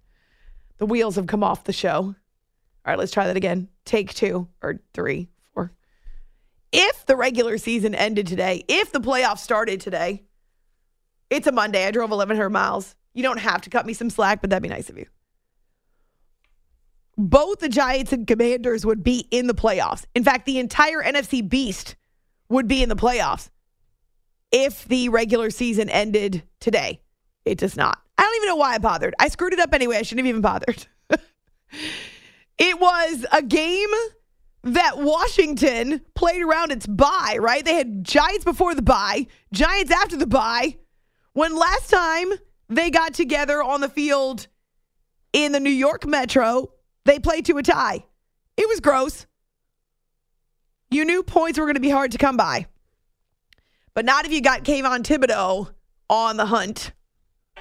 the 0.78 0.86
wheels 0.86 1.14
have 1.14 1.28
come 1.28 1.44
off 1.44 1.64
the 1.64 1.72
show. 1.72 1.98
All 1.98 2.14
right, 2.84 2.98
let's 2.98 3.12
try 3.12 3.28
that 3.28 3.36
again. 3.36 3.68
Take 3.84 4.12
two 4.12 4.48
or 4.60 4.80
three, 4.92 5.28
four. 5.54 5.72
If 6.72 7.06
the 7.06 7.16
regular 7.16 7.58
season 7.58 7.94
ended 7.94 8.26
today, 8.26 8.64
if 8.66 8.90
the 8.90 9.00
playoffs 9.00 9.38
started 9.38 9.80
today, 9.80 10.24
it's 11.30 11.46
a 11.46 11.52
Monday. 11.52 11.86
I 11.86 11.92
drove 11.92 12.10
1,100 12.10 12.50
miles. 12.50 12.96
You 13.14 13.22
don't 13.22 13.38
have 13.38 13.62
to 13.62 13.70
cut 13.70 13.86
me 13.86 13.92
some 13.92 14.10
slack, 14.10 14.40
but 14.40 14.50
that'd 14.50 14.64
be 14.64 14.68
nice 14.68 14.90
of 14.90 14.98
you. 14.98 15.06
Both 17.16 17.60
the 17.60 17.68
Giants 17.68 18.12
and 18.12 18.26
Commanders 18.26 18.84
would 18.84 19.04
be 19.04 19.28
in 19.30 19.46
the 19.46 19.54
playoffs. 19.54 20.06
In 20.16 20.24
fact, 20.24 20.44
the 20.44 20.58
entire 20.58 21.00
NFC 21.00 21.48
Beast 21.48 21.94
would 22.48 22.66
be 22.66 22.82
in 22.82 22.88
the 22.88 22.96
playoffs 22.96 23.48
if 24.50 24.84
the 24.86 25.08
regular 25.08 25.50
season 25.50 25.88
ended 25.88 26.42
today. 26.58 27.00
It 27.44 27.58
does 27.58 27.76
not. 27.76 28.02
I 28.22 28.24
don't 28.26 28.36
even 28.36 28.48
know 28.50 28.56
why 28.56 28.74
I 28.74 28.78
bothered. 28.78 29.16
I 29.18 29.26
screwed 29.26 29.52
it 29.52 29.58
up 29.58 29.74
anyway. 29.74 29.96
I 29.96 30.02
shouldn't 30.02 30.24
have 30.24 30.30
even 30.30 30.42
bothered. 30.42 30.86
it 32.56 32.80
was 32.80 33.26
a 33.32 33.42
game 33.42 33.88
that 34.62 34.98
Washington 34.98 36.02
played 36.14 36.40
around 36.40 36.70
its 36.70 36.86
bye, 36.86 37.38
right? 37.40 37.64
They 37.64 37.74
had 37.74 38.04
Giants 38.04 38.44
before 38.44 38.76
the 38.76 38.82
bye, 38.82 39.26
Giants 39.52 39.90
after 39.90 40.16
the 40.16 40.28
bye. 40.28 40.76
When 41.32 41.56
last 41.56 41.90
time 41.90 42.30
they 42.68 42.90
got 42.90 43.12
together 43.12 43.60
on 43.60 43.80
the 43.80 43.88
field 43.88 44.46
in 45.32 45.50
the 45.50 45.58
New 45.58 45.70
York 45.70 46.06
Metro, 46.06 46.70
they 47.04 47.18
played 47.18 47.46
to 47.46 47.58
a 47.58 47.62
tie. 47.64 48.04
It 48.56 48.68
was 48.68 48.78
gross. 48.78 49.26
You 50.92 51.04
knew 51.04 51.24
points 51.24 51.58
were 51.58 51.64
going 51.64 51.74
to 51.74 51.80
be 51.80 51.90
hard 51.90 52.12
to 52.12 52.18
come 52.18 52.36
by, 52.36 52.66
but 53.94 54.04
not 54.04 54.26
if 54.26 54.32
you 54.32 54.40
got 54.40 54.62
Kayvon 54.62 55.02
Thibodeaux 55.02 55.72
on 56.08 56.36
the 56.36 56.46
hunt. 56.46 56.92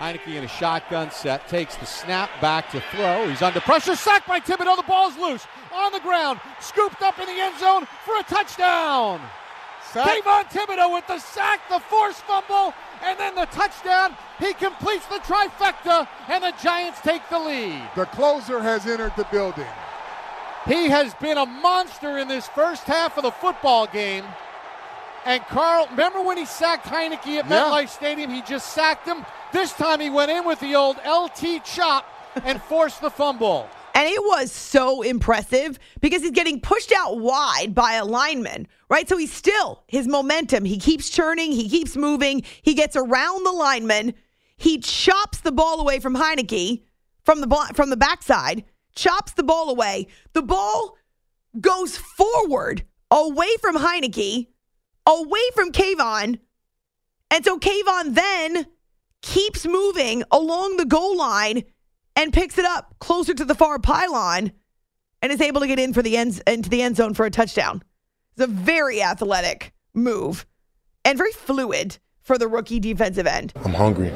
Heinicke 0.01 0.35
in 0.35 0.43
a 0.43 0.47
shotgun 0.47 1.11
set 1.11 1.47
takes 1.47 1.75
the 1.75 1.85
snap 1.85 2.29
back 2.41 2.71
to 2.71 2.81
throw. 2.91 3.27
He's 3.29 3.43
under 3.43 3.59
pressure. 3.59 3.95
Sacked 3.95 4.27
by 4.27 4.39
Thibodeaux. 4.39 4.77
The 4.77 4.83
ball's 4.87 5.15
loose 5.17 5.45
on 5.71 5.91
the 5.91 5.99
ground. 5.99 6.39
Scooped 6.59 7.03
up 7.03 7.19
in 7.19 7.27
the 7.27 7.39
end 7.39 7.59
zone 7.59 7.85
for 8.03 8.17
a 8.17 8.23
touchdown. 8.23 9.21
Sack. 9.91 10.07
Kayvon 10.07 10.45
Thibodeaux 10.45 10.93
with 10.93 11.05
the 11.05 11.19
sack, 11.19 11.61
the 11.69 11.79
forced 11.79 12.21
fumble, 12.21 12.73
and 13.03 13.19
then 13.19 13.35
the 13.35 13.45
touchdown. 13.47 14.15
He 14.39 14.53
completes 14.53 15.05
the 15.07 15.19
trifecta, 15.19 16.07
and 16.29 16.43
the 16.43 16.53
Giants 16.63 16.99
take 17.01 17.27
the 17.29 17.37
lead. 17.37 17.83
The 17.95 18.05
closer 18.05 18.61
has 18.61 18.87
entered 18.87 19.13
the 19.17 19.25
building. 19.25 19.67
He 20.65 20.87
has 20.89 21.13
been 21.15 21.37
a 21.37 21.45
monster 21.45 22.17
in 22.17 22.27
this 22.27 22.47
first 22.47 22.83
half 22.83 23.17
of 23.17 23.23
the 23.23 23.31
football 23.31 23.85
game. 23.85 24.23
And 25.25 25.43
Carl, 25.43 25.87
remember 25.91 26.23
when 26.23 26.37
he 26.37 26.45
sacked 26.45 26.85
Heinicke 26.85 27.17
at 27.17 27.27
yeah. 27.27 27.43
MetLife 27.43 27.89
Stadium? 27.89 28.31
He 28.31 28.41
just 28.41 28.73
sacked 28.73 29.07
him. 29.07 29.25
This 29.53 29.73
time 29.73 29.99
he 29.99 30.09
went 30.09 30.31
in 30.31 30.45
with 30.45 30.59
the 30.59 30.75
old 30.75 30.97
LT 31.05 31.63
chop 31.65 32.05
and 32.43 32.61
forced 32.69 33.01
the 33.01 33.09
fumble. 33.09 33.69
And 33.93 34.07
it 34.07 34.23
was 34.23 34.51
so 34.51 35.01
impressive 35.01 35.77
because 35.99 36.21
he's 36.21 36.31
getting 36.31 36.61
pushed 36.61 36.93
out 36.95 37.19
wide 37.19 37.75
by 37.75 37.93
a 37.93 38.05
lineman, 38.05 38.67
right? 38.89 39.07
So 39.07 39.17
he's 39.17 39.33
still, 39.33 39.83
his 39.87 40.07
momentum, 40.07 40.63
he 40.63 40.77
keeps 40.77 41.09
churning, 41.09 41.51
he 41.51 41.67
keeps 41.67 41.97
moving, 41.97 42.43
he 42.61 42.73
gets 42.73 42.95
around 42.95 43.45
the 43.45 43.51
lineman, 43.51 44.13
he 44.55 44.77
chops 44.79 45.41
the 45.41 45.51
ball 45.51 45.81
away 45.81 45.99
from 45.99 46.15
Heinicke 46.15 46.83
from 47.23 47.41
the 47.41 47.71
from 47.73 47.89
the 47.89 47.97
backside, 47.97 48.63
chops 48.95 49.33
the 49.33 49.43
ball 49.43 49.69
away. 49.69 50.07
The 50.33 50.41
ball 50.41 50.97
goes 51.59 51.97
forward 51.97 52.83
away 53.09 53.55
from 53.61 53.75
Heinicke, 53.75 54.47
away 55.05 55.41
from 55.53 55.71
Kayvon. 55.71 56.39
And 57.29 57.45
so 57.45 57.59
Kayvon 57.59 58.15
then 58.15 58.67
keeps 59.21 59.65
moving 59.65 60.23
along 60.31 60.77
the 60.77 60.85
goal 60.85 61.17
line 61.17 61.63
and 62.15 62.33
picks 62.33 62.57
it 62.57 62.65
up 62.65 62.95
closer 62.99 63.33
to 63.33 63.45
the 63.45 63.55
far 63.55 63.79
pylon 63.79 64.51
and 65.21 65.31
is 65.31 65.41
able 65.41 65.61
to 65.61 65.67
get 65.67 65.79
in 65.79 65.93
for 65.93 66.01
the 66.01 66.17
end 66.17 66.41
into 66.47 66.69
the 66.69 66.81
end 66.81 66.97
zone 66.97 67.13
for 67.13 67.25
a 67.25 67.31
touchdown. 67.31 67.83
It's 68.33 68.43
a 68.43 68.47
very 68.47 69.01
athletic 69.01 69.73
move 69.93 70.45
and 71.05 71.17
very 71.17 71.31
fluid 71.31 71.97
for 72.21 72.37
the 72.37 72.47
rookie 72.47 72.79
defensive 72.79 73.27
end. 73.27 73.53
I'm 73.63 73.73
hungry. 73.73 74.11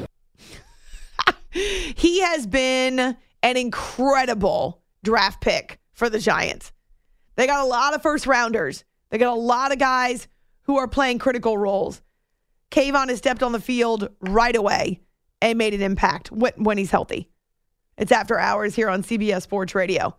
he 1.50 2.20
has 2.20 2.46
been 2.46 3.16
an 3.42 3.56
incredible 3.56 4.82
draft 5.02 5.40
pick 5.40 5.78
for 5.92 6.10
the 6.10 6.18
Giants. 6.18 6.72
They 7.36 7.46
got 7.46 7.64
a 7.64 7.68
lot 7.68 7.94
of 7.94 8.02
first 8.02 8.26
rounders. 8.26 8.84
They 9.10 9.18
got 9.18 9.32
a 9.32 9.40
lot 9.40 9.72
of 9.72 9.78
guys 9.78 10.26
who 10.62 10.78
are 10.78 10.88
playing 10.88 11.18
critical 11.18 11.56
roles. 11.56 12.02
Kayvon 12.70 13.08
has 13.08 13.18
stepped 13.18 13.42
on 13.42 13.52
the 13.52 13.60
field 13.60 14.08
right 14.20 14.54
away 14.54 15.00
and 15.40 15.58
made 15.58 15.74
an 15.74 15.82
impact 15.82 16.30
when 16.32 16.78
he's 16.78 16.90
healthy. 16.90 17.30
It's 17.96 18.12
after 18.12 18.38
hours 18.38 18.74
here 18.74 18.88
on 18.88 19.02
CBS 19.02 19.42
Sports 19.42 19.74
Radio. 19.74 20.16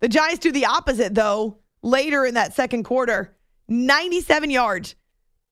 The 0.00 0.08
Giants 0.08 0.40
do 0.40 0.50
the 0.50 0.66
opposite, 0.66 1.14
though, 1.14 1.58
later 1.82 2.24
in 2.24 2.34
that 2.34 2.54
second 2.54 2.84
quarter 2.84 3.36
97 3.68 4.50
yards, 4.50 4.96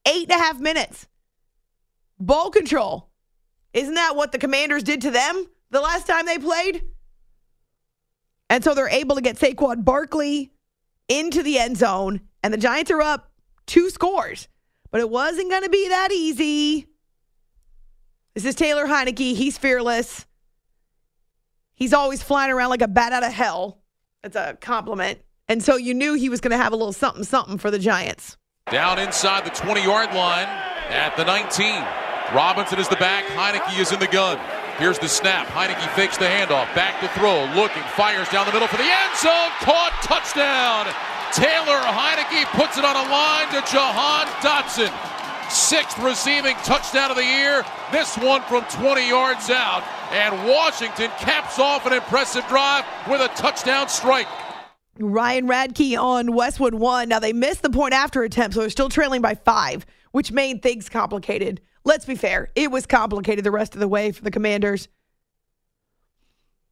eight 0.07 0.31
and 0.31 0.41
a 0.41 0.43
half 0.43 0.59
minutes. 0.59 1.07
Ball 2.19 2.51
control. 2.51 3.09
Isn't 3.73 3.95
that 3.95 4.17
what 4.17 4.33
the 4.33 4.39
commanders 4.39 4.83
did 4.83 5.03
to 5.03 5.11
them 5.11 5.47
the 5.71 5.81
last 5.81 6.07
time 6.07 6.27
they 6.27 6.39
played? 6.39 6.85
And 8.49 8.65
so 8.65 8.75
they're 8.75 8.89
able 8.89 9.15
to 9.15 9.23
get 9.23 9.39
Saquon 9.39 9.85
Barkley 9.85 10.53
into 11.09 11.43
the 11.43 11.59
end 11.59 11.77
zone, 11.77 12.21
and 12.43 12.53
the 12.53 12.59
Giants 12.59 12.91
are 12.91 13.01
up 13.01 13.31
two 13.67 13.91
scores. 13.91 14.49
But 14.91 15.01
it 15.01 15.11
wasn't 15.11 15.51
going 15.51 15.63
to 15.63 15.71
be 15.71 15.89
that 15.89 16.11
easy. 16.13 16.87
This 18.35 18.45
is 18.45 18.55
Taylor 18.55 18.87
Heinicke. 18.87 19.35
He's 19.35 19.59
fearless. 19.59 20.27
He's 21.75 21.93
always 21.93 22.23
flying 22.23 22.51
around 22.51 22.71
like 22.71 22.83
a 22.83 22.89
bat 22.89 23.13
out 23.13 23.25
of 23.25 23.33
hell. 23.33 23.81
That's 24.23 24.37
a 24.37 24.57
compliment. 24.61 25.21
And 25.49 25.63
so 25.63 25.77
you 25.77 25.95
knew 25.95 26.15
he 26.15 26.29
was 26.29 26.41
going 26.41 26.53
to 26.53 26.57
have 26.57 26.73
a 26.73 26.77
little 26.77 26.93
something 26.93 27.25
something 27.25 27.59
for 27.59 27.71
the 27.71 27.79
Giants. 27.79 28.37
Down 28.71 28.99
inside 28.99 29.45
the 29.45 29.51
20 29.51 29.83
yard 29.83 30.15
line 30.15 30.47
at 30.47 31.17
the 31.17 31.25
19. 31.25 31.83
Robinson 32.35 32.79
is 32.79 32.89
the 32.89 32.97
back. 32.97 33.25
Heinicke 33.25 33.81
is 33.81 33.93
in 33.93 33.99
the 33.99 34.07
gun. 34.07 34.39
Here's 34.79 34.99
the 34.99 35.09
snap. 35.09 35.49
Heinicke 35.49 35.89
fakes 35.95 36.17
the 36.17 36.27
handoff. 36.27 36.73
Back 36.75 37.01
to 37.01 37.09
throw. 37.19 37.45
Looking. 37.61 37.83
Fires 37.97 38.29
down 38.29 38.47
the 38.47 38.53
middle 38.53 38.69
for 38.69 38.77
the 38.77 38.85
end 38.85 39.17
zone. 39.19 39.51
Caught. 39.61 39.99
Touchdown. 40.03 40.87
Taylor 41.33 41.79
Heinicke 41.79 42.45
puts 42.59 42.77
it 42.77 42.85
on 42.85 42.97
a 42.97 43.09
line 43.11 43.47
to 43.49 43.61
Jahan 43.71 44.27
Dotson. 44.43 44.91
Sixth 45.51 45.99
receiving 45.99 46.57
touchdown 46.65 47.11
of 47.11 47.17
the 47.17 47.25
year. 47.25 47.65
This 47.93 48.17
one 48.19 48.43
from 48.43 48.65
20 48.65 49.09
yards 49.09 49.49
out. 49.49 49.85
And 50.11 50.49
Washington 50.49 51.11
caps 51.19 51.59
off 51.59 51.87
an 51.87 51.93
impressive 51.93 52.47
drive 52.49 52.85
with 53.09 53.21
a 53.21 53.29
touchdown 53.37 53.89
strike. 53.89 54.27
Ryan 54.99 55.49
Radtke 55.49 55.97
on 55.99 56.35
Westwood 56.35 56.75
one. 56.75 57.09
Now 57.09 57.21
they 57.21 57.33
missed 57.33 57.63
the 57.63 57.71
point 57.71 57.95
after 57.95 58.23
attempt, 58.23 58.55
so 58.55 58.61
they're 58.61 58.71
still 58.71 58.89
trailing 58.89 59.23
by 59.23 59.35
five, 59.35 59.87
which 60.11 60.33
made 60.33 60.63
things 60.63 60.89
complicated. 60.89 61.61
Let's 61.85 62.05
be 62.05 62.17
fair, 62.17 62.51
it 62.55 62.71
was 62.71 62.87
complicated 62.87 63.45
the 63.45 63.51
rest 63.51 63.75
of 63.75 63.81
the 63.81 63.89
way 63.89 64.13
for 64.13 64.23
the 64.23 64.31
Commanders. 64.31 64.89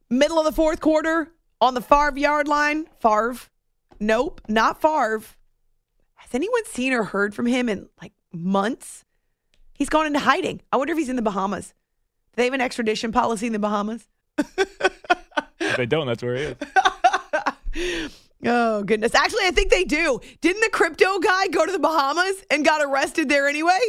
Middle 0.09 0.37
of 0.37 0.45
the 0.45 0.51
fourth 0.51 0.79
quarter 0.79 1.31
on 1.61 1.73
the 1.73 1.81
Favre 1.81 2.19
yard 2.19 2.47
line. 2.47 2.85
Favre, 3.01 3.35
nope, 3.99 4.41
not 4.47 4.81
Favre. 4.81 5.23
Has 6.15 6.33
anyone 6.33 6.65
seen 6.65 6.93
or 6.93 7.03
heard 7.03 7.33
from 7.33 7.45
him 7.45 7.69
in 7.69 7.89
like 8.01 8.13
months? 8.31 9.05
He's 9.73 9.89
gone 9.89 10.05
into 10.05 10.19
hiding. 10.19 10.61
I 10.71 10.77
wonder 10.77 10.91
if 10.91 10.99
he's 10.99 11.09
in 11.09 11.15
the 11.15 11.21
Bahamas 11.21 11.67
Do 11.67 11.73
they 12.35 12.45
have 12.45 12.53
an 12.53 12.61
extradition 12.61 13.11
policy 13.11 13.47
in 13.47 13.53
the 13.53 13.59
Bahamas? 13.59 14.07
if 14.37 15.77
they 15.77 15.85
don't, 15.85 16.07
that's 16.07 16.21
where 16.21 16.35
he 16.35 16.43
is. 16.43 18.11
oh, 18.45 18.83
goodness. 18.83 19.15
Actually, 19.15 19.45
I 19.45 19.51
think 19.51 19.71
they 19.71 19.85
do. 19.85 20.19
Didn't 20.41 20.61
the 20.61 20.69
crypto 20.69 21.19
guy 21.19 21.47
go 21.47 21.65
to 21.65 21.71
the 21.71 21.79
Bahamas 21.79 22.43
and 22.51 22.65
got 22.65 22.81
arrested 22.83 23.29
there 23.29 23.47
anyway? 23.47 23.79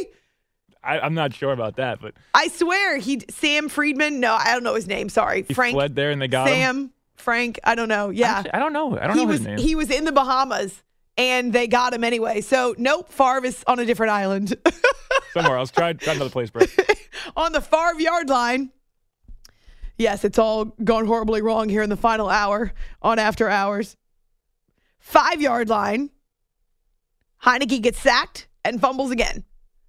I, 0.83 1.05
am 1.05 1.13
not 1.13 1.33
sure 1.33 1.51
about 1.51 1.75
that, 1.75 2.01
but 2.01 2.15
I 2.33 2.47
swear 2.47 2.97
he 2.97 3.21
Sam 3.29 3.69
Friedman. 3.69 4.19
No, 4.19 4.33
I 4.33 4.53
don't 4.53 4.63
know 4.63 4.75
his 4.75 4.87
name. 4.87 5.09
Sorry, 5.09 5.43
he 5.43 5.53
Frank. 5.53 5.75
Fled 5.75 5.95
there 5.95 6.09
and 6.11 6.21
they 6.21 6.27
got 6.27 6.47
Sam, 6.47 6.77
him. 6.77 6.93
Frank. 7.21 7.59
I 7.63 7.75
don't 7.75 7.87
know. 7.89 8.09
Yeah, 8.09 8.31
Actually, 8.31 8.53
I 8.53 8.59
don't 8.59 8.73
know. 8.73 8.97
I 8.97 9.07
don't 9.07 9.17
he 9.17 9.23
know 9.23 9.27
was, 9.27 9.37
his 9.39 9.47
name. 9.47 9.57
He 9.57 9.75
was 9.75 9.89
in 9.89 10.05
the 10.05 10.11
Bahamas 10.11 10.83
and 11.17 11.53
they 11.53 11.67
got 11.67 11.93
him 11.93 12.03
anyway. 12.03 12.41
So 12.41 12.75
nope, 12.77 13.11
Favre 13.11 13.45
is 13.45 13.63
on 13.67 13.79
a 13.79 13.85
different 13.85 14.11
island. 14.11 14.55
Somewhere 15.33 15.57
else. 15.57 15.71
Try, 15.71 15.93
try 15.93 16.13
another 16.13 16.29
place, 16.29 16.49
bro. 16.49 16.63
on 17.35 17.51
the 17.53 17.61
Favre 17.61 17.99
yard 17.99 18.29
line. 18.29 18.71
Yes, 19.97 20.25
it's 20.25 20.39
all 20.39 20.65
gone 20.83 21.05
horribly 21.05 21.41
wrong 21.41 21.69
here 21.69 21.83
in 21.83 21.89
the 21.89 21.97
final 21.97 22.27
hour 22.27 22.73
on 23.01 23.19
After 23.19 23.49
Hours. 23.49 23.95
Five 24.99 25.41
yard 25.41 25.69
line. 25.69 26.09
Heinicke 27.43 27.81
gets 27.81 27.99
sacked 27.99 28.47
and 28.63 28.79
fumbles 28.79 29.11
again. 29.11 29.43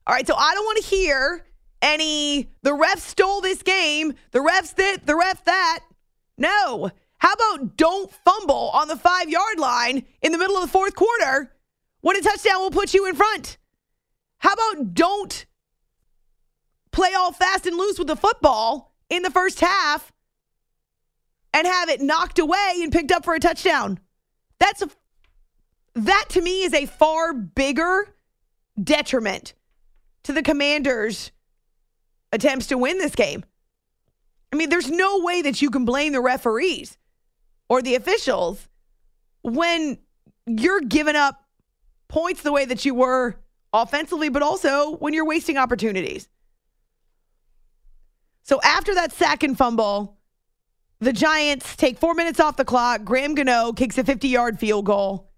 All 0.07 0.15
right, 0.15 0.27
so 0.27 0.35
I 0.35 0.55
don't 0.55 0.65
want 0.65 0.83
to 0.83 0.85
hear 0.85 1.47
any, 1.81 2.51
the 2.62 2.71
refs 2.71 3.01
stole 3.01 3.41
this 3.41 3.62
game, 3.62 4.15
the 4.31 4.39
refs 4.39 4.75
this, 4.75 4.99
the 5.05 5.17
ref 5.17 5.45
that. 5.45 5.81
No. 6.39 6.91
How 7.23 7.35
about 7.35 7.76
don't 7.76 8.12
fumble 8.12 8.71
on 8.71 8.88
the 8.88 8.97
five 8.97 9.31
yard 9.31 9.61
line 9.61 10.05
in 10.23 10.33
the 10.33 10.38
middle 10.38 10.57
of 10.57 10.62
the 10.62 10.69
fourth 10.69 10.97
quarter 10.97 11.52
when 12.00 12.17
a 12.17 12.21
touchdown 12.21 12.59
will 12.59 12.73
put 12.73 12.95
you 12.95 13.07
in 13.07 13.14
front? 13.14 13.59
How 14.38 14.55
about 14.55 14.93
don't 14.93 15.47
play 16.91 17.14
all 17.17 17.31
fast 17.31 17.64
and 17.64 17.76
loose 17.76 17.97
with 17.97 18.09
the 18.09 18.17
football 18.17 18.93
in 19.09 19.23
the 19.23 19.31
first 19.31 19.61
half 19.61 20.12
and 21.55 21.64
have 21.64 21.88
it 21.88 22.00
knocked 22.00 22.41
away 22.41 22.81
and 22.83 22.91
picked 22.91 23.12
up 23.12 23.25
for 23.25 23.35
a 23.35 23.38
touchdown? 23.38 24.00
That's 24.59 24.83
a, 24.83 24.91
that 25.95 26.25
to 26.31 26.43
me 26.43 26.64
is 26.64 26.75
a 26.75 26.87
far 26.87 27.33
bigger 27.33 28.17
detriment 28.83 29.55
to 30.25 30.33
the 30.33 30.43
Commanders' 30.43 31.31
attempts 32.33 32.67
to 32.67 32.76
win 32.76 32.99
this 32.99 33.14
game. 33.14 33.45
I 34.52 34.57
mean, 34.57 34.71
there's 34.71 34.91
no 34.91 35.21
way 35.21 35.43
that 35.43 35.62
you 35.62 35.71
can 35.71 35.85
blame 35.85 36.14
the 36.14 36.21
referees 36.21 36.99
or 37.73 37.81
the 37.81 37.95
officials 37.95 38.69
when 39.41 39.97
you're 40.47 40.83
giving 40.83 41.17
up 41.17 41.43
points 42.07 42.43
the 42.43 42.52
way 42.52 42.67
that 42.67 42.85
you 42.85 42.95
were 42.95 43.37
offensively, 43.73 44.29
but 44.29 44.43
also 44.43 44.97
when 44.97 45.14
you're 45.14 45.25
wasting 45.25 45.57
opportunities. 45.57 46.29
So 48.43 48.61
after 48.62 48.95
that 48.97 49.11
sack 49.11 49.43
and 49.43 49.57
fumble, 49.57 50.19
the 51.00 51.14
Giants 51.14 51.75
take 51.76 51.97
four 51.97 52.12
minutes 52.12 52.41
off 52.41 52.59
the 52.59 52.64
clock. 52.67 53.05
Graham 53.05 53.35
Gano 53.35 53.73
kicks 53.73 53.97
a 53.97 54.05
50 54.05 54.29
yard 54.29 54.61
field 54.61 54.85
goal, 54.85 55.33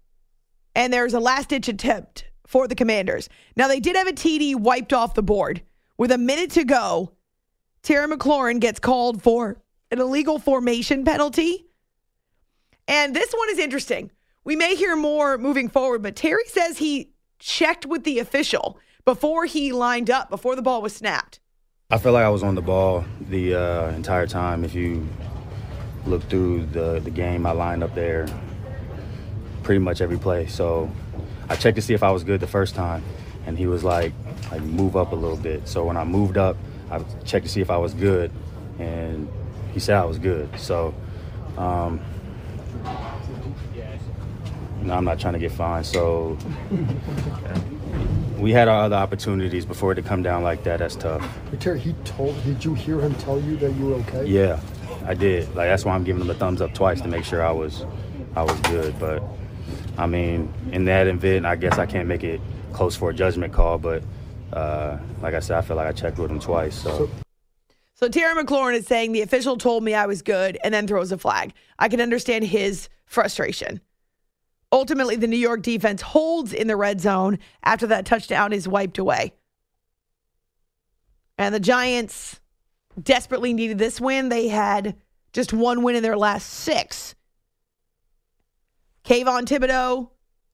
and 0.75 0.91
there's 0.91 1.13
a 1.13 1.21
last 1.21 1.47
ditch 1.47 1.69
attempt 1.69 2.25
for 2.45 2.67
the 2.67 2.75
Commanders. 2.75 3.29
Now, 3.55 3.69
they 3.69 3.79
did 3.79 3.95
have 3.95 4.07
a 4.07 4.11
TD 4.11 4.57
wiped 4.57 4.91
off 4.91 5.13
the 5.13 5.23
board. 5.23 5.61
With 5.97 6.11
a 6.11 6.17
minute 6.17 6.51
to 6.51 6.65
go, 6.65 7.13
Terry 7.81 8.13
McLaurin 8.13 8.59
gets 8.59 8.81
called 8.81 9.23
for 9.23 9.63
an 9.89 10.01
illegal 10.01 10.37
formation 10.37 11.05
penalty. 11.05 11.69
And 12.87 13.15
this 13.15 13.31
one 13.33 13.49
is 13.49 13.57
interesting. 13.57 14.11
We 14.43 14.55
may 14.55 14.75
hear 14.75 14.95
more 14.95 15.37
moving 15.37 15.69
forward, 15.69 16.03
but 16.03 16.15
Terry 16.15 16.45
says 16.47 16.77
he 16.77 17.09
checked 17.39 17.85
with 17.85 18.03
the 18.03 18.19
official 18.19 18.79
before 19.03 19.45
he 19.45 19.71
lined 19.71 20.09
up, 20.09 20.29
before 20.29 20.55
the 20.55 20.61
ball 20.61 20.81
was 20.81 20.95
snapped. 20.95 21.39
I 21.89 21.97
feel 21.97 22.13
like 22.13 22.25
I 22.25 22.29
was 22.29 22.43
on 22.43 22.55
the 22.55 22.61
ball 22.61 23.05
the 23.29 23.55
uh, 23.55 23.89
entire 23.89 24.27
time. 24.27 24.63
If 24.63 24.73
you 24.73 25.07
look 26.05 26.23
through 26.23 26.65
the, 26.67 26.99
the 26.99 27.11
game, 27.11 27.45
I 27.45 27.51
lined 27.51 27.83
up 27.83 27.93
there 27.95 28.27
pretty 29.63 29.79
much 29.79 30.01
every 30.01 30.17
play. 30.17 30.47
So 30.47 30.91
I 31.49 31.55
checked 31.55 31.75
to 31.75 31.81
see 31.81 31.93
if 31.93 32.03
I 32.03 32.11
was 32.11 32.23
good 32.23 32.39
the 32.39 32.47
first 32.47 32.75
time, 32.75 33.03
and 33.45 33.57
he 33.57 33.67
was 33.67 33.83
like, 33.83 34.13
like 34.51 34.61
move 34.61 34.95
up 34.95 35.11
a 35.11 35.15
little 35.15 35.37
bit. 35.37 35.67
So 35.67 35.85
when 35.85 35.97
I 35.97 36.03
moved 36.03 36.37
up, 36.37 36.57
I 36.89 36.99
checked 37.23 37.45
to 37.45 37.51
see 37.51 37.61
if 37.61 37.69
I 37.69 37.77
was 37.77 37.93
good, 37.93 38.31
and 38.79 39.27
he 39.73 39.79
said 39.79 39.95
I 39.95 40.05
was 40.05 40.19
good. 40.19 40.49
So, 40.59 40.93
um, 41.57 41.99
no, 44.85 44.93
I'm 44.93 45.05
not 45.05 45.19
trying 45.19 45.33
to 45.33 45.39
get 45.39 45.51
fined. 45.51 45.85
So 45.85 46.37
we 48.37 48.51
had 48.51 48.67
our 48.67 48.83
other 48.83 48.95
opportunities 48.95 49.65
before 49.65 49.91
it 49.93 49.95
to 49.95 50.01
come 50.01 50.21
down 50.21 50.43
like 50.43 50.63
that. 50.63 50.79
That's 50.79 50.95
tough. 50.95 51.27
But 51.49 51.59
Terry, 51.59 51.79
he 51.79 51.93
told. 52.03 52.41
Did 52.43 52.63
you 52.63 52.73
hear 52.73 52.99
him 52.99 53.15
tell 53.15 53.39
you 53.39 53.57
that 53.57 53.73
you 53.75 53.87
were 53.87 53.95
okay? 53.95 54.25
Yeah, 54.25 54.59
I 55.05 55.13
did. 55.13 55.47
Like 55.55 55.69
that's 55.69 55.85
why 55.85 55.95
I'm 55.95 56.03
giving 56.03 56.21
him 56.21 56.29
a 56.29 56.35
thumbs 56.35 56.61
up 56.61 56.73
twice 56.73 57.01
to 57.01 57.07
make 57.07 57.23
sure 57.23 57.43
I 57.43 57.51
was, 57.51 57.85
I 58.35 58.43
was 58.43 58.59
good. 58.61 58.97
But 58.99 59.23
I 59.97 60.05
mean, 60.05 60.53
in 60.71 60.85
that 60.85 61.07
event, 61.07 61.45
I 61.45 61.55
guess 61.55 61.77
I 61.79 61.85
can't 61.85 62.07
make 62.07 62.23
it 62.23 62.39
close 62.73 62.95
for 62.95 63.09
a 63.09 63.13
judgment 63.13 63.53
call. 63.53 63.79
But 63.79 64.03
uh, 64.53 64.97
like 65.21 65.33
I 65.33 65.39
said, 65.39 65.57
I 65.57 65.61
feel 65.61 65.77
like 65.77 65.87
I 65.87 65.93
checked 65.93 66.19
with 66.19 66.29
him 66.29 66.39
twice. 66.39 66.75
So. 66.75 66.97
So 66.97 67.24
Terry 68.09 68.35
McLaurin 68.35 68.75
is 68.75 68.85
saying 68.85 69.11
the 69.11 69.21
official 69.21 69.57
told 69.57 69.83
me 69.83 69.93
I 69.93 70.05
was 70.05 70.21
good 70.21 70.57
and 70.63 70.73
then 70.73 70.87
throws 70.87 71.11
a 71.11 71.17
flag. 71.17 71.53
I 71.79 71.87
can 71.87 72.01
understand 72.01 72.45
his 72.45 72.89
frustration. 73.05 73.81
Ultimately, 74.71 75.15
the 75.15 75.27
New 75.27 75.37
York 75.37 75.61
defense 75.61 76.01
holds 76.01 76.51
in 76.51 76.67
the 76.67 76.75
red 76.75 76.99
zone 76.99 77.39
after 77.63 77.87
that 77.87 78.05
touchdown 78.05 78.51
is 78.51 78.67
wiped 78.67 78.97
away. 78.97 79.33
And 81.37 81.55
the 81.55 81.59
Giants 81.59 82.41
desperately 83.01 83.53
needed 83.53 83.77
this 83.77 84.01
win. 84.01 84.29
They 84.29 84.47
had 84.49 84.95
just 85.33 85.53
one 85.53 85.83
win 85.83 85.95
in 85.95 86.03
their 86.03 86.17
last 86.17 86.49
six. 86.49 87.15
Kayvon 89.05 89.45
Thibodeaux, 89.45 90.09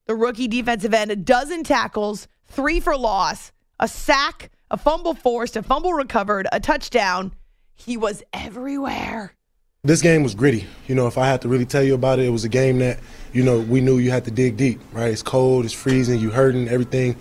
the 0.06 0.16
rookie 0.16 0.48
defensive 0.48 0.94
end, 0.94 1.10
a 1.10 1.16
dozen 1.16 1.64
tackles, 1.64 2.28
three 2.48 2.80
for 2.80 2.98
loss, 2.98 3.52
a 3.80 3.88
sack, 3.88 4.52
a 4.72 4.78
fumble 4.78 5.14
forced, 5.14 5.56
a 5.56 5.62
fumble 5.62 5.94
recovered, 5.94 6.48
a 6.52 6.60
touchdown. 6.60 7.32
He 7.76 7.98
was 7.98 8.24
everywhere. 8.34 9.34
This 9.84 10.02
game 10.02 10.24
was 10.24 10.34
gritty. 10.34 10.66
You 10.88 10.96
know, 10.96 11.08
if 11.08 11.18
I 11.18 11.28
had 11.28 11.42
to 11.42 11.50
really 11.50 11.66
tell 11.66 11.84
you 11.84 11.94
about 11.94 12.20
it, 12.20 12.26
it 12.26 12.30
was 12.30 12.44
a 12.44 12.50
game 12.50 12.80
that, 12.80 13.00
you 13.34 13.44
know, 13.44 13.60
we 13.60 13.82
knew 13.82 13.98
you 13.98 14.12
had 14.12 14.26
to 14.26 14.32
dig 14.32 14.58
deep, 14.58 14.80
right? 14.94 15.12
It's 15.12 15.24
cold, 15.24 15.66
it's 15.66 15.74
freezing, 15.74 16.20
you 16.20 16.32
hurting, 16.32 16.68
everything 16.68 17.16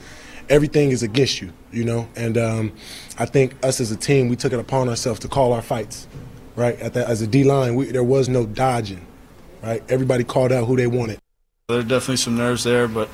everything 0.50 0.90
is 0.90 1.02
against 1.02 1.40
you, 1.40 1.52
you 1.72 1.84
know. 1.84 2.08
And 2.16 2.36
um, 2.36 2.72
I 3.18 3.24
think 3.24 3.54
us 3.64 3.80
as 3.80 3.90
a 3.90 3.96
team, 3.96 4.28
we 4.28 4.36
took 4.36 4.52
it 4.52 4.58
upon 4.58 4.88
ourselves 4.88 5.20
to 5.20 5.28
call 5.28 5.52
our 5.52 5.62
fights, 5.62 6.06
right? 6.56 6.76
The, 6.92 7.08
as 7.08 7.22
a 7.22 7.26
D 7.26 7.44
line, 7.44 7.92
there 7.92 8.04
was 8.04 8.28
no 8.28 8.44
dodging, 8.44 9.06
right? 9.62 9.82
Everybody 9.88 10.24
called 10.24 10.52
out 10.52 10.66
who 10.66 10.76
they 10.76 10.88
wanted. 10.88 11.20
There 11.68 11.78
There's 11.78 11.88
definitely 11.88 12.16
some 12.16 12.36
nerves 12.36 12.64
there, 12.64 12.88
but 12.88 13.08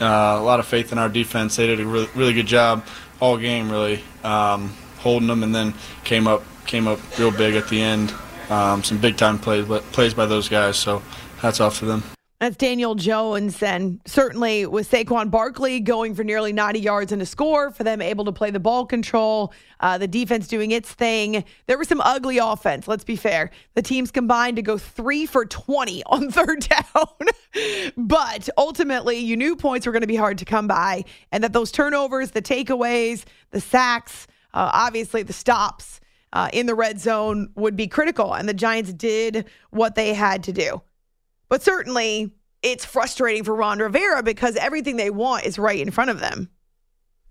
uh, 0.00 0.36
a 0.38 0.42
lot 0.42 0.58
of 0.58 0.66
faith 0.66 0.92
in 0.92 0.98
our 0.98 1.08
defense. 1.08 1.56
They 1.56 1.68
did 1.68 1.80
a 1.80 1.86
really, 1.86 2.08
really 2.14 2.32
good 2.34 2.46
job 2.46 2.84
all 3.20 3.36
game, 3.38 3.70
really 3.70 4.02
um, 4.22 4.74
holding 4.98 5.28
them, 5.28 5.42
and 5.42 5.54
then 5.54 5.74
came 6.04 6.26
up 6.26 6.42
came 6.66 6.86
up 6.86 6.98
real 7.18 7.30
big 7.30 7.54
at 7.54 7.68
the 7.68 7.80
end. 7.82 8.14
Um, 8.50 8.82
some 8.82 8.98
big 8.98 9.16
time 9.16 9.38
plays, 9.38 9.66
plays 9.92 10.14
by 10.14 10.26
those 10.26 10.48
guys. 10.48 10.76
So 10.76 11.02
hats 11.38 11.60
off 11.60 11.78
to 11.80 11.84
them. 11.84 12.13
That's 12.44 12.58
Daniel 12.58 12.94
Jones. 12.94 13.62
And 13.62 14.02
certainly 14.04 14.66
with 14.66 14.90
Saquon 14.90 15.30
Barkley 15.30 15.80
going 15.80 16.14
for 16.14 16.24
nearly 16.24 16.52
90 16.52 16.78
yards 16.78 17.10
and 17.10 17.22
a 17.22 17.24
score, 17.24 17.70
for 17.70 17.84
them 17.84 18.02
able 18.02 18.26
to 18.26 18.32
play 18.32 18.50
the 18.50 18.60
ball 18.60 18.84
control, 18.84 19.50
uh, 19.80 19.96
the 19.96 20.06
defense 20.06 20.46
doing 20.46 20.70
its 20.70 20.92
thing. 20.92 21.46
There 21.68 21.78
was 21.78 21.88
some 21.88 22.02
ugly 22.02 22.36
offense, 22.36 22.86
let's 22.86 23.02
be 23.02 23.16
fair. 23.16 23.50
The 23.76 23.80
teams 23.80 24.10
combined 24.10 24.56
to 24.56 24.62
go 24.62 24.76
three 24.76 25.24
for 25.24 25.46
20 25.46 26.02
on 26.06 26.30
third 26.30 26.68
down. 26.68 27.92
but 27.96 28.50
ultimately, 28.58 29.16
you 29.16 29.38
knew 29.38 29.56
points 29.56 29.86
were 29.86 29.92
going 29.92 30.02
to 30.02 30.06
be 30.06 30.14
hard 30.14 30.36
to 30.36 30.44
come 30.44 30.68
by, 30.68 31.06
and 31.32 31.42
that 31.44 31.54
those 31.54 31.72
turnovers, 31.72 32.32
the 32.32 32.42
takeaways, 32.42 33.24
the 33.52 33.60
sacks, 33.62 34.26
uh, 34.52 34.70
obviously 34.74 35.22
the 35.22 35.32
stops 35.32 35.98
uh, 36.34 36.50
in 36.52 36.66
the 36.66 36.74
red 36.74 37.00
zone 37.00 37.48
would 37.54 37.74
be 37.74 37.86
critical. 37.86 38.34
And 38.34 38.46
the 38.46 38.52
Giants 38.52 38.92
did 38.92 39.46
what 39.70 39.94
they 39.94 40.12
had 40.12 40.42
to 40.42 40.52
do. 40.52 40.82
But 41.54 41.62
certainly, 41.62 42.32
it's 42.64 42.84
frustrating 42.84 43.44
for 43.44 43.54
Ron 43.54 43.78
Rivera 43.78 44.24
because 44.24 44.56
everything 44.56 44.96
they 44.96 45.08
want 45.08 45.44
is 45.44 45.56
right 45.56 45.78
in 45.78 45.92
front 45.92 46.10
of 46.10 46.18
them. 46.18 46.50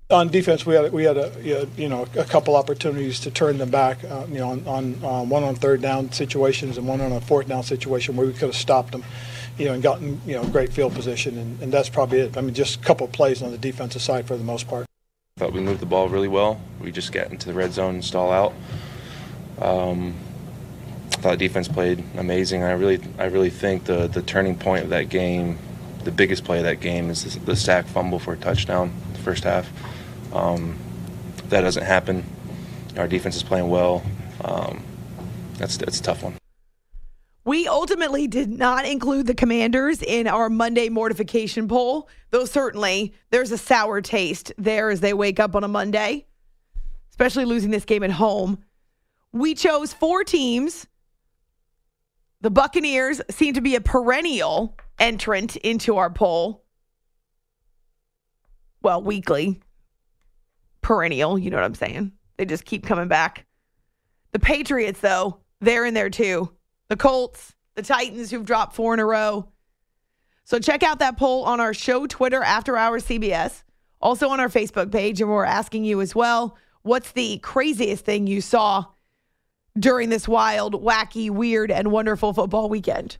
On 0.10 0.30
defense, 0.30 0.66
we 0.66 0.76
had 0.76 0.94
we 0.94 1.04
had 1.04 1.18
a 1.18 1.68
you 1.76 1.90
know 1.90 2.08
a 2.16 2.24
couple 2.24 2.56
opportunities 2.56 3.20
to 3.20 3.32
turn 3.32 3.58
them 3.58 3.70
back. 3.70 4.02
Uh, 4.02 4.26
you 4.30 4.40
know, 4.40 4.52
on, 4.52 4.66
on 4.66 5.04
uh, 5.04 5.24
one 5.26 5.44
on 5.44 5.56
third 5.58 5.82
down 5.82 6.10
situations 6.14 6.78
and 6.78 6.88
one 6.88 7.02
on 7.02 7.12
a 7.12 7.20
fourth 7.20 7.50
down 7.50 7.64
situation 7.64 8.16
where 8.16 8.26
we 8.26 8.32
could 8.32 8.44
have 8.44 8.56
stopped 8.56 8.94
them. 8.94 9.04
You 9.58 9.66
know, 9.66 9.74
and 9.74 9.84
gotten 9.84 10.22
you 10.26 10.36
know 10.36 10.46
great 10.46 10.72
field 10.72 10.94
position, 10.94 11.38
and, 11.38 11.62
and 11.62 11.74
that's 11.74 11.90
probably 11.90 12.22
it. 12.22 12.38
I 12.38 12.40
mean, 12.40 12.54
just 12.54 12.80
a 12.80 12.82
couple 12.82 13.06
of 13.06 13.12
plays 13.12 13.44
on 13.44 13.52
the 13.52 13.58
defensive 13.58 14.02
side 14.02 14.26
for 14.26 14.38
the 14.38 14.46
most 14.46 14.70
part. 14.70 14.86
I 15.36 15.42
Thought 15.42 15.52
we 15.52 15.60
moved 15.60 15.82
the 15.82 15.86
ball 15.86 16.08
really 16.08 16.30
well. 16.30 16.62
We 16.80 16.94
just 16.94 17.12
get 17.12 17.30
into 17.30 17.48
the 17.48 17.54
red 17.54 17.74
zone 17.74 17.96
and 17.96 18.06
stall 18.06 18.32
out. 18.32 18.54
Um, 19.62 20.16
thought 21.24 21.38
defense 21.38 21.70
played 21.70 22.04
amazing. 22.18 22.64
I 22.64 22.74
really, 22.74 23.00
I 23.18 23.26
really 23.26 23.50
think 23.50 23.86
the 23.86 24.08
the 24.08 24.22
turning 24.22 24.58
point 24.58 24.84
of 24.84 24.90
that 24.90 25.08
game, 25.08 25.58
the 26.04 26.12
biggest 26.12 26.44
play 26.44 26.58
of 26.58 26.66
that 26.66 26.82
game 26.82 27.10
is 27.10 27.40
the, 27.40 27.56
sack 27.56 27.86
fumble 27.86 28.20
for 28.20 28.34
a 28.34 28.38
touchdown, 28.38 28.94
the 29.14 29.20
first 29.20 29.46
half. 29.46 29.70
Um, 30.34 30.78
that 31.48 31.62
doesn't 31.62 31.86
happen. 31.86 32.26
Our 32.98 33.08
defense 33.08 33.38
is 33.38 33.44
playing 33.44 33.70
well. 33.70 34.04
Um, 34.44 34.84
that's 35.58 35.78
that's 35.78 36.02
a 36.02 36.04
tough 36.04 36.24
one. 36.24 36.36
We 37.46 37.70
ultimately 37.70 38.28
did 38.28 38.50
not 38.50 38.86
include 38.86 39.26
the 39.26 39.34
commanders 39.34 40.02
in 40.02 40.28
our 40.28 40.50
Monday 40.50 40.90
mortification 40.90 41.70
poll, 41.70 42.10
though 42.32 42.46
certainly 42.46 43.14
there's 43.32 43.52
a 43.52 43.58
sour 43.58 44.02
taste 44.02 44.52
there 44.58 44.90
as 44.90 45.00
they 45.00 45.14
wake 45.14 45.40
up 45.40 45.56
on 45.56 45.64
a 45.64 45.70
Monday, 45.70 46.26
especially 47.12 47.46
losing 47.46 47.72
this 47.72 47.86
game 47.86 48.04
at 48.04 48.12
home. 48.12 48.62
We 49.32 49.56
chose 49.56 49.94
four 49.94 50.26
teams 50.26 50.86
the 52.44 52.52
Buccaneers 52.52 53.22
seem 53.32 53.54
to 53.54 53.62
be 53.62 53.76
a 53.76 53.82
perennial 53.82 54.78
entrant 55.00 55.56
into 55.56 55.96
our 55.96 56.10
poll. 56.10 56.66
Well, 58.82 59.02
weekly. 59.02 59.62
Perennial, 60.82 61.40
you 61.40 61.50
know 61.50 61.56
what 61.56 61.64
I'm 61.64 61.74
saying? 61.74 62.12
They 62.36 62.44
just 62.44 62.66
keep 62.66 62.86
coming 62.86 63.08
back. 63.08 63.46
The 64.34 64.40
Patriots, 64.40 65.00
though, 65.00 65.40
they're 65.62 65.86
in 65.86 65.94
there 65.94 66.10
too. 66.10 66.52
The 66.90 66.98
Colts, 66.98 67.56
the 67.76 67.82
Titans, 67.82 68.30
who've 68.30 68.46
dropped 68.46 68.76
four 68.76 68.94
in 68.94 69.00
a 69.00 69.06
row. 69.06 69.48
So 70.44 70.60
check 70.60 70.84
out 70.84 71.00
that 71.00 71.18
poll 71.18 71.46
on 71.46 71.62
our 71.62 71.74
show 71.74 72.06
Twitter, 72.08 72.44
After 72.44 72.76
Hours 72.76 73.06
CBS, 73.06 73.64
also 74.02 74.28
on 74.28 74.42
our 74.42 74.50
Facebook 74.50 74.92
page. 74.92 75.22
And 75.22 75.30
we're 75.30 75.46
asking 75.46 75.86
you 75.86 76.02
as 76.02 76.14
well 76.14 76.58
what's 76.82 77.14
the 77.14 77.38
craziest 77.38 78.04
thing 78.04 78.28
you 78.28 78.42
saw 78.42 78.84
during 79.78 80.10
this 80.10 80.28
wild, 80.28 80.82
wacky, 80.84 81.30
weird, 81.30 81.72
and 81.72 81.92
wonderful 81.92 82.34
football 82.34 82.70
weekend. 82.70 83.18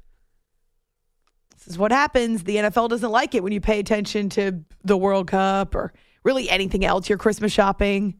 This 1.56 1.68
is 1.68 1.78
what 1.78 1.92
happens. 1.92 2.44
The 2.44 2.58
NFL 2.58 2.90
doesn't 2.90 3.12
like 3.12 3.36
it 3.36 3.44
when 3.44 3.54
you 3.54 3.62
pay 3.62 3.80
attention 3.80 4.30
to 4.30 4.64
the 4.84 4.98
World 4.98 5.28
Cup 5.28 5.76
or 5.76 5.94
really 6.24 6.50
anything 6.50 6.84
else, 6.86 7.10
your 7.10 7.18
Christmas 7.18 7.52
shopping. 7.52 8.16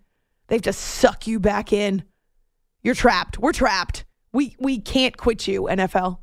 They 0.48 0.60
to 0.60 0.74
suck 0.74 1.28
you 1.28 1.40
back 1.40 1.74
in. 1.74 2.04
You're 2.82 2.96
trapped. 2.96 3.40
We're 3.40 3.54
trapped. 3.54 4.06
We 4.34 4.56
we 4.60 4.80
can't 4.80 5.16
quit 5.16 5.48
you, 5.48 5.64
NFL. 5.64 6.20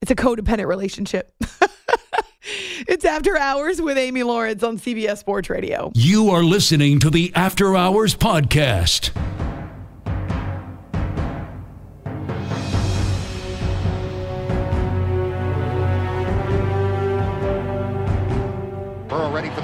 It's 0.00 0.10
a 0.10 0.14
codependent 0.14 0.66
relationship. 0.66 1.32
it's 2.86 3.04
After 3.04 3.36
Hours 3.36 3.80
with 3.82 3.98
Amy 3.98 4.22
Lawrence 4.22 4.62
on 4.62 4.78
CBS 4.78 5.18
Sports 5.18 5.50
Radio. 5.50 5.90
You 5.94 6.30
are 6.30 6.42
listening 6.42 6.98
to 7.00 7.10
the 7.10 7.32
After 7.34 7.76
Hours 7.76 8.14
podcast. 8.14 9.10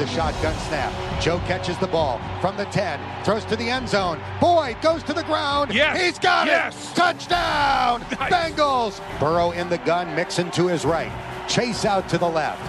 The 0.02 0.08
shotgun 0.08 0.54
snap. 0.66 0.92
Joe 1.22 1.38
catches 1.46 1.78
the 1.78 1.86
ball 1.86 2.20
from 2.40 2.56
the 2.56 2.64
10, 2.66 2.98
throws 3.24 3.44
to 3.44 3.54
the 3.54 3.70
end 3.70 3.88
zone. 3.88 4.20
Boyd 4.40 4.76
goes 4.82 5.04
to 5.04 5.12
the 5.12 5.22
ground. 5.22 5.72
Yes. 5.72 6.00
He's 6.00 6.18
got 6.18 6.48
Yes. 6.48 6.90
it. 6.90 6.96
Touchdown. 6.96 8.00
Bengals. 8.32 9.00
Burrow 9.20 9.52
in 9.52 9.68
the 9.68 9.78
gun, 9.78 10.12
Mixon 10.16 10.50
to 10.52 10.66
his 10.66 10.84
right. 10.84 11.12
Chase 11.48 11.84
out 11.84 12.08
to 12.08 12.18
the 12.18 12.28
left. 12.28 12.60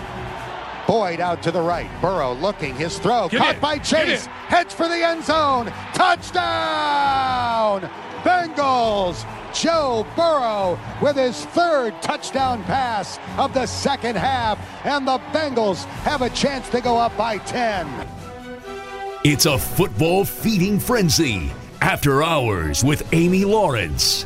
Boyd 0.88 1.20
out 1.22 1.42
to 1.42 1.50
the 1.52 1.62
right. 1.62 1.90
Burrow 2.02 2.34
looking 2.36 2.76
his 2.76 3.00
throw. 3.00 3.30
Get 3.30 3.40
Caught 3.42 3.60
by 3.62 3.78
Chase. 3.80 4.28
Heads 4.28 4.74
for 4.76 4.88
the 4.88 5.04
end 5.04 5.24
zone. 5.24 5.74
Touchdown. 5.96 7.90
Bengals. 8.24 9.26
Joe 9.54 10.06
Burrow 10.16 10.80
with 11.02 11.16
his 11.16 11.46
third 11.48 12.02
touchdown 12.02 12.64
pass 12.64 13.20
of 13.38 13.54
the 13.54 13.66
second 13.66 14.18
half. 14.18 14.60
And 14.86 15.08
the 15.08 15.20
Bengals 15.32 15.86
have 16.04 16.22
a 16.22 16.30
chance 16.32 16.70
to 16.70 16.82
go 16.82 16.98
up 16.98 17.16
by 17.16 17.38
10. 17.40 17.88
It's 19.24 19.46
a 19.46 19.58
football 19.58 20.26
feeding 20.26 20.80
frenzy. 20.80 21.52
After 21.82 22.24
Hours 22.24 22.84
with 22.84 23.14
Amy 23.14 23.44
Lawrence. 23.44 24.26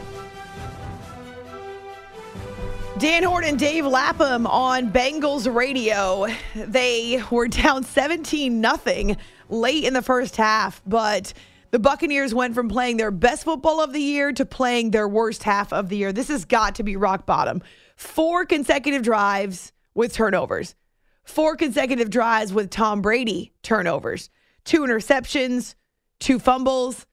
Dan 2.97 3.21
Hoard, 3.21 3.45
and 3.45 3.59
Dave 3.59 3.85
Lapham 3.85 4.47
on 4.47 4.91
Bengals 4.91 5.53
radio. 5.53 6.27
They 6.55 7.21
were 7.29 7.47
down 7.47 7.83
17 7.83 8.59
nothing 8.59 9.17
late 9.49 9.83
in 9.83 9.93
the 9.93 10.01
first 10.01 10.35
half, 10.35 10.81
but 10.87 11.33
the 11.71 11.79
Buccaneers 11.79 12.33
went 12.33 12.55
from 12.55 12.69
playing 12.69 12.97
their 12.97 13.11
best 13.11 13.43
football 13.43 13.81
of 13.81 13.93
the 13.93 14.01
year 14.01 14.31
to 14.33 14.45
playing 14.45 14.91
their 14.91 15.07
worst 15.07 15.43
half 15.43 15.73
of 15.73 15.89
the 15.89 15.97
year. 15.97 16.13
This 16.13 16.29
has 16.29 16.45
got 16.45 16.75
to 16.75 16.83
be 16.83 16.95
rock 16.95 17.25
bottom. 17.25 17.61
Four 17.95 18.45
consecutive 18.45 19.01
drives 19.01 19.73
with 19.93 20.13
turnovers. 20.13 20.75
Four 21.23 21.57
consecutive 21.57 22.09
drives 22.09 22.53
with 22.53 22.69
Tom 22.69 23.01
Brady 23.01 23.53
turnovers. 23.61 24.29
Two 24.63 24.81
interceptions, 24.81 25.75
two 26.19 26.39
fumbles. 26.39 27.05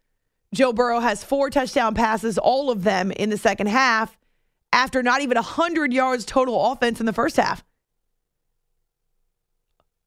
Joe 0.53 0.73
Burrow 0.73 1.01
has 1.01 1.25
four 1.25 1.51
touchdown 1.51 1.95
passes, 1.95 2.39
all 2.39 2.71
of 2.71 2.85
them 2.85 3.11
in 3.11 3.31
the 3.31 3.39
second 3.39 3.67
half 3.67 4.17
after 4.73 5.03
not 5.03 5.21
even 5.21 5.37
100 5.37 5.93
yards 5.93 6.25
total 6.25 6.73
offense 6.73 7.01
in 7.01 7.07
the 7.07 7.13
first 7.13 7.37
half. 7.37 7.65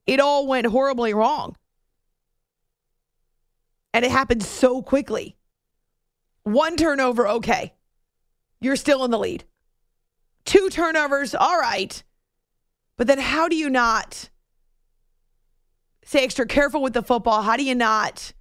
It 0.06 0.20
all 0.20 0.48
went 0.48 0.68
horribly 0.68 1.14
wrong. 1.14 1.56
And 3.98 4.06
it 4.06 4.12
happened 4.12 4.44
so 4.44 4.84
quickly. 4.84 5.36
One 6.44 6.76
turnover, 6.76 7.28
okay. 7.28 7.74
You're 8.62 8.76
still 8.76 9.04
in 9.04 9.10
the 9.10 9.18
lead. 9.18 9.44
Two 10.46 10.70
turnovers, 10.70 11.34
all 11.34 11.58
right. 11.58 12.04
But 12.96 13.08
then 13.08 13.18
how 13.18 13.48
do 13.50 13.56
you 13.56 13.72
not 13.72 14.30
stay 16.04 16.24
extra 16.24 16.46
careful 16.46 16.84
with 16.84 16.94
the 16.94 17.02
football? 17.02 17.42
How 17.42 17.58
do 17.58 17.64
you 17.64 17.74
not 17.74 18.34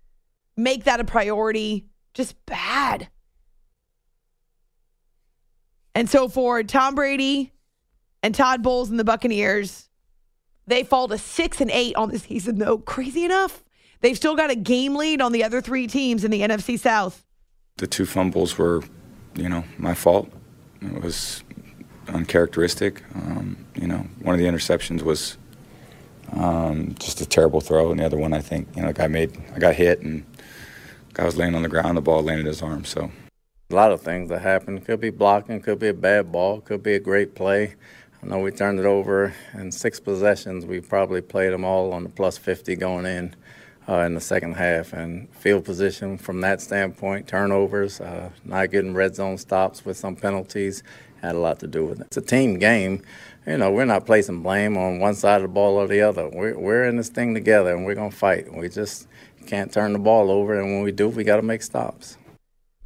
make 0.59 0.85
that 0.85 1.01
a 1.01 1.05
priority? 1.05 1.87
Just 2.12 2.37
bad. 2.45 3.09
And 5.95 6.07
so 6.11 6.29
for 6.29 6.62
Tom 6.64 6.95
Brady 6.95 7.51
and 8.23 8.35
Todd 8.35 8.62
Bowles 8.62 8.90
and 8.90 9.01
the 9.01 9.05
Buccaneers, 9.05 9.88
they 10.66 10.83
fall 10.83 11.09
to 11.09 11.16
six 11.16 11.62
and 11.62 11.71
eight 11.71 11.97
on 11.97 12.11
the 12.11 12.19
season, 12.19 12.59
though. 12.59 12.77
Crazy 12.77 13.25
enough. 13.25 13.62
They've 14.00 14.16
still 14.16 14.37
got 14.37 14.50
a 14.50 14.54
game 14.54 14.94
lead 14.96 15.20
on 15.20 15.32
the 15.32 15.42
other 15.44 15.61
three 15.61 15.87
teams 15.87 16.24
in 16.24 16.30
the 16.30 16.42
NFC 16.42 16.78
South. 16.78 17.24
The 17.76 17.87
two 17.87 18.06
fumbles 18.06 18.59
were, 18.59 18.82
you 19.35 19.48
know, 19.48 19.64
my 19.78 19.94
fault. 19.94 20.30
It 20.80 21.02
was 21.02 21.42
uncharacteristic. 22.09 23.02
Um, 23.14 23.56
you 23.74 23.87
know, 23.87 24.06
one 24.20 24.35
of 24.35 24.40
the 24.40 24.46
interceptions 24.46 25.02
was 25.02 25.37
um, 26.32 26.94
just 26.98 27.20
a 27.20 27.26
terrible 27.26 27.61
throw, 27.61 27.90
and 27.90 28.00
the 28.00 28.04
other 28.04 28.16
one, 28.16 28.32
I 28.32 28.40
think, 28.40 28.68
you 28.74 28.82
know, 28.82 28.88
the 28.88 28.94
guy 28.94 29.09
made, 29.09 29.37
I 29.54 29.59
got 29.59 29.74
hit, 29.74 30.00
and 30.00 30.24
guy 31.12 31.24
was 31.24 31.37
laying 31.37 31.54
on 31.54 31.62
the 31.62 31.68
ground. 31.68 31.96
The 31.96 32.02
ball 32.02 32.22
landed 32.22 32.42
in 32.42 32.46
his 32.46 32.62
arm, 32.62 32.85
so. 32.85 33.11
A 33.70 33.74
lot 33.74 33.90
of 33.90 34.00
things 34.00 34.28
that 34.28 34.42
happened. 34.42 34.85
Could 34.85 35.00
be 35.00 35.11
blocking, 35.11 35.61
could 35.61 35.78
be 35.78 35.88
a 35.88 35.94
bad 35.94 36.30
ball, 36.30 36.61
could 36.61 36.82
be 36.82 36.94
a 36.94 37.00
great 37.00 37.35
play. 37.35 37.74
I 38.22 38.26
know 38.26 38.38
we 38.38 38.50
turned 38.50 38.78
it 38.78 38.87
over 38.87 39.35
in 39.54 39.72
six 39.72 39.98
possessions. 39.98 40.64
We 40.64 40.80
probably 40.80 41.20
played 41.20 41.52
them 41.52 41.64
all 41.64 41.92
on 41.92 42.04
the 42.04 42.09
plus 42.09 42.38
50 42.38 42.76
going 42.76 43.06
in 43.06 43.35
uh, 43.88 44.01
in 44.01 44.14
the 44.14 44.20
second 44.20 44.55
half. 44.55 44.92
And 44.92 45.29
field 45.35 45.64
position 45.64 46.18
from 46.18 46.40
that 46.40 46.61
standpoint, 46.61 47.27
turnovers, 47.27 48.01
uh, 48.01 48.31
not 48.44 48.70
getting 48.70 48.94
red 48.94 49.14
zone 49.14 49.38
stops 49.38 49.85
with 49.85 49.96
some 49.96 50.16
penalties 50.16 50.83
had 51.22 51.35
a 51.35 51.38
lot 51.38 51.59
to 51.61 51.66
do 51.66 51.85
with 51.85 52.01
it. 52.01 52.07
It's 52.07 52.16
a 52.16 52.22
team 52.22 52.59
game. 52.59 53.03
You 53.46 53.59
know, 53.59 53.70
we're 53.70 53.85
not 53.85 54.07
placing 54.07 54.42
blame 54.42 54.77
on 54.77 54.99
one 54.99 55.14
side 55.14 55.37
of 55.37 55.42
the 55.42 55.49
ball 55.49 55.77
or 55.77 55.87
the 55.87 56.01
other. 56.01 56.29
We're, 56.29 56.59
we're 56.59 56.85
in 56.85 56.96
this 56.96 57.09
thing 57.09 57.35
together 57.35 57.75
and 57.75 57.85
we're 57.85 57.94
going 57.94 58.11
to 58.11 58.16
fight. 58.16 58.53
We 58.53 58.68
just 58.68 59.07
can't 59.46 59.72
turn 59.72 59.92
the 59.92 59.99
ball 59.99 60.31
over. 60.31 60.59
And 60.59 60.72
when 60.72 60.83
we 60.83 60.92
do, 60.92 61.09
we 61.09 61.25
got 61.25 61.37
to 61.37 61.42
make 61.42 61.62
stops. 61.62 62.18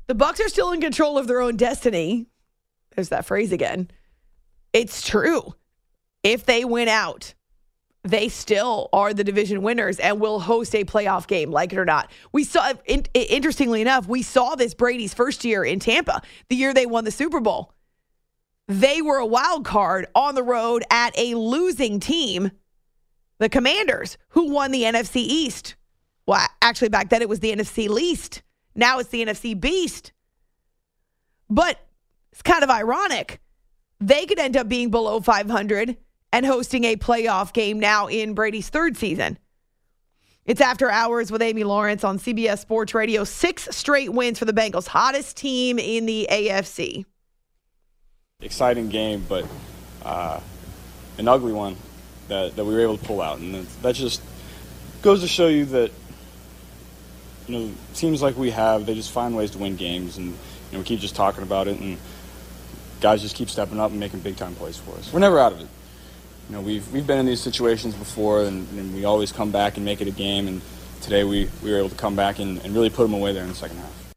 The 0.07 0.15
Bucks 0.15 0.41
are 0.41 0.49
still 0.49 0.73
in 0.73 0.81
control 0.81 1.19
of 1.19 1.29
their 1.29 1.41
own 1.41 1.57
destiny. 1.57 2.27
There's 2.95 3.11
that 3.11 3.25
phrase 3.25 3.53
again. 3.53 3.91
It's 4.73 5.07
true. 5.07 5.55
If 6.23 6.45
they 6.45 6.65
win 6.65 6.89
out, 6.89 7.35
they 8.03 8.29
still 8.29 8.89
are 8.93 9.13
the 9.13 9.25
division 9.25 9.63
winners 9.63 9.99
and 9.99 10.21
will 10.21 10.41
host 10.41 10.75
a 10.75 10.85
playoff 10.85 11.27
game, 11.27 11.51
like 11.51 11.73
it 11.73 11.79
or 11.79 11.85
not. 11.85 12.11
We 12.33 12.45
saw, 12.45 12.73
in, 12.87 13.05
interestingly 13.13 13.83
enough, 13.83 14.09
we 14.09 14.23
saw 14.23 14.55
this 14.55 14.75
Brady's 14.75 15.13
first 15.13 15.45
year 15.45 15.65
in 15.65 15.81
Tampa, 15.81 16.23
the 16.49 16.57
year 16.57 16.73
they 16.73 16.87
won 16.87 17.05
the 17.05 17.11
Super 17.11 17.41
Bowl. 17.41 17.75
They 18.69 19.03
were 19.03 19.19
a 19.19 19.27
wild 19.27 19.65
card 19.65 20.07
on 20.15 20.35
the 20.35 20.43
road 20.43 20.85
at 20.91 21.19
a 21.19 21.35
losing 21.35 22.01
team, 22.01 22.53
the 23.39 23.49
Commanders, 23.49 24.17
who 24.29 24.51
won 24.51 24.71
the 24.71 24.83
NFC 24.83 25.17
East. 25.17 25.75
Well, 26.27 26.47
actually, 26.63 26.91
back 26.91 27.11
then 27.11 27.23
it 27.23 27.29
was 27.29 27.41
the 27.41 27.55
NFC 27.55 27.89
least. 27.89 28.43
Now 28.75 28.99
it's 28.99 29.09
the 29.09 29.25
NFC 29.25 29.59
Beast. 29.61 30.13
But 31.49 31.85
it's 32.31 32.43
kind 32.43 32.63
of 32.63 32.71
ironic. 32.71 33.41
They 33.99 34.25
could 34.25 34.39
end 34.39 34.57
up 34.57 34.69
being 34.69 34.91
below 34.91 35.21
500 35.21 35.97
and 36.33 36.47
hosting 36.47 36.85
a 36.85 36.97
playoff 36.97 37.53
game 37.53 37.81
now 37.81 38.07
in 38.07 38.35
Brady's 38.35 38.69
third 38.69 38.97
season. 38.97 39.39
It's 40.45 40.61
after 40.61 40.91
hours 40.91 41.31
with 41.31 41.43
Amy 41.43 41.65
Lawrence 41.65 42.03
on 42.03 42.19
CBS 42.19 42.59
Sports 42.61 42.95
Radio. 42.95 43.25
Six 43.25 43.69
straight 43.71 44.13
wins 44.13 44.39
for 44.39 44.47
the 44.47 44.53
Bengals, 44.53 44.87
hottest 44.87 45.37
team 45.37 45.79
in 45.79 46.07
the 46.07 46.27
AFC. 46.31 47.05
Exciting 48.41 48.89
game, 48.89 49.25
but 49.29 49.47
uh, 50.05 50.41
an 51.19 51.29
ugly 51.29 51.53
one 51.53 51.77
that, 52.29 52.57
that 52.57 52.65
we 52.65 52.75
were 52.75 52.81
able 52.81 52.97
to 52.97 53.05
pull 53.05 53.21
out. 53.21 53.39
And 53.39 53.55
that, 53.55 53.83
that 53.83 53.95
just 53.95 54.23
goes 55.03 55.21
to 55.21 55.29
show 55.29 55.49
you 55.49 55.67
that 55.67 55.93
you 57.47 57.59
know, 57.59 57.73
teams 57.95 58.23
like 58.23 58.37
we 58.37 58.51
have, 58.51 58.87
they 58.87 58.95
just 58.95 59.11
find 59.11 59.37
ways 59.37 59.51
to 59.53 59.59
win 59.59 59.77
games, 59.77 60.17
and 60.19 60.29
you 60.29 60.35
know, 60.73 60.79
we 60.79 60.85
keep 60.85 61.01
just 61.01 61.17
talking 61.17 61.43
about 61.43 61.69
it, 61.69 61.81
and 61.81 61.99
guys 63.01 63.23
just 63.23 63.35
keep 63.35 63.51
stepping 63.51 63.81
up 63.81 63.91
and 63.91 63.99
making 63.99 64.21
big 64.21 64.37
time 64.37 64.55
plays 64.55 64.77
for 64.77 64.97
us. 64.97 65.13
We're 65.13 65.21
never 65.21 65.39
out 65.39 65.53
of 65.53 65.61
it. 65.61 65.67
You 66.51 66.57
know, 66.57 66.63
we've 66.63 66.93
we've 66.93 67.07
been 67.07 67.21
in 67.21 67.27
these 67.27 67.41
situations 67.41 67.95
before, 67.95 68.43
and, 68.43 68.67
and 68.77 68.93
we 68.93 69.05
always 69.05 69.31
come 69.31 69.53
back 69.53 69.77
and 69.77 69.85
make 69.85 70.01
it 70.01 70.09
a 70.09 70.11
game. 70.11 70.49
And 70.49 70.61
today 71.01 71.23
we, 71.23 71.49
we 71.63 71.71
were 71.71 71.79
able 71.79 71.91
to 71.91 71.95
come 71.95 72.17
back 72.17 72.41
and, 72.41 72.59
and 72.65 72.75
really 72.75 72.91
put 72.91 73.05
them 73.05 73.15
away 73.15 73.33
there 73.33 73.45
in 73.45 73.51
the 73.51 73.55
second 73.55 73.77
half. 73.77 74.13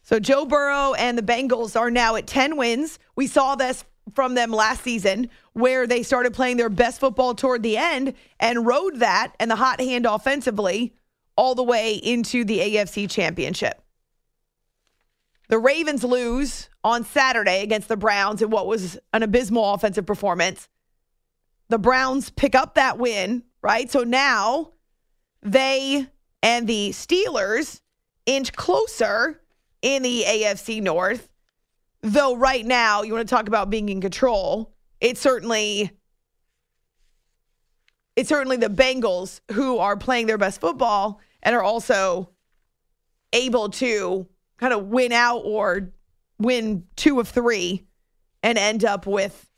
So 0.00 0.18
Joe 0.18 0.46
Burrow 0.46 0.94
and 0.94 1.18
the 1.18 1.22
Bengals 1.22 1.78
are 1.78 1.90
now 1.90 2.16
at 2.16 2.26
10 2.26 2.56
wins. 2.56 2.98
We 3.16 3.26
saw 3.26 3.54
this 3.54 3.84
from 4.14 4.34
them 4.34 4.50
last 4.50 4.82
season 4.82 5.28
where 5.52 5.86
they 5.86 6.02
started 6.02 6.32
playing 6.32 6.56
their 6.56 6.70
best 6.70 7.00
football 7.00 7.34
toward 7.34 7.62
the 7.62 7.76
end 7.76 8.14
and 8.40 8.66
rode 8.66 9.00
that 9.00 9.34
and 9.38 9.50
the 9.50 9.56
hot 9.56 9.78
hand 9.78 10.06
offensively 10.06 10.94
all 11.36 11.54
the 11.54 11.62
way 11.62 11.96
into 11.96 12.46
the 12.46 12.60
AFC 12.60 13.10
Championship. 13.10 13.78
The 15.48 15.58
Ravens 15.58 16.02
lose 16.02 16.70
on 16.82 17.04
Saturday 17.04 17.62
against 17.62 17.88
the 17.88 17.96
Browns 17.98 18.40
in 18.40 18.48
what 18.48 18.66
was 18.66 18.98
an 19.12 19.22
abysmal 19.22 19.74
offensive 19.74 20.06
performance. 20.06 20.70
The 21.72 21.78
Browns 21.78 22.28
pick 22.28 22.54
up 22.54 22.74
that 22.74 22.98
win, 22.98 23.44
right? 23.62 23.90
So 23.90 24.04
now 24.04 24.72
they 25.40 26.06
and 26.42 26.68
the 26.68 26.90
Steelers 26.90 27.80
inch 28.26 28.52
closer 28.52 29.40
in 29.80 30.02
the 30.02 30.22
AFC 30.28 30.82
North. 30.82 31.30
Though 32.02 32.36
right 32.36 32.66
now, 32.66 33.04
you 33.04 33.14
want 33.14 33.26
to 33.26 33.34
talk 33.34 33.48
about 33.48 33.70
being 33.70 33.88
in 33.88 34.02
control. 34.02 34.74
it's 35.00 35.18
certainly 35.18 35.90
it's 38.16 38.28
certainly 38.28 38.58
the 38.58 38.68
Bengals 38.68 39.40
who 39.52 39.78
are 39.78 39.96
playing 39.96 40.26
their 40.26 40.36
best 40.36 40.60
football 40.60 41.20
and 41.42 41.56
are 41.56 41.62
also 41.62 42.28
able 43.32 43.70
to 43.70 44.28
kind 44.58 44.74
of 44.74 44.88
win 44.88 45.10
out 45.10 45.38
or 45.38 45.90
win 46.38 46.84
two 46.96 47.18
of 47.18 47.28
three 47.28 47.86
and 48.42 48.58
end 48.58 48.84
up 48.84 49.06
with 49.06 49.48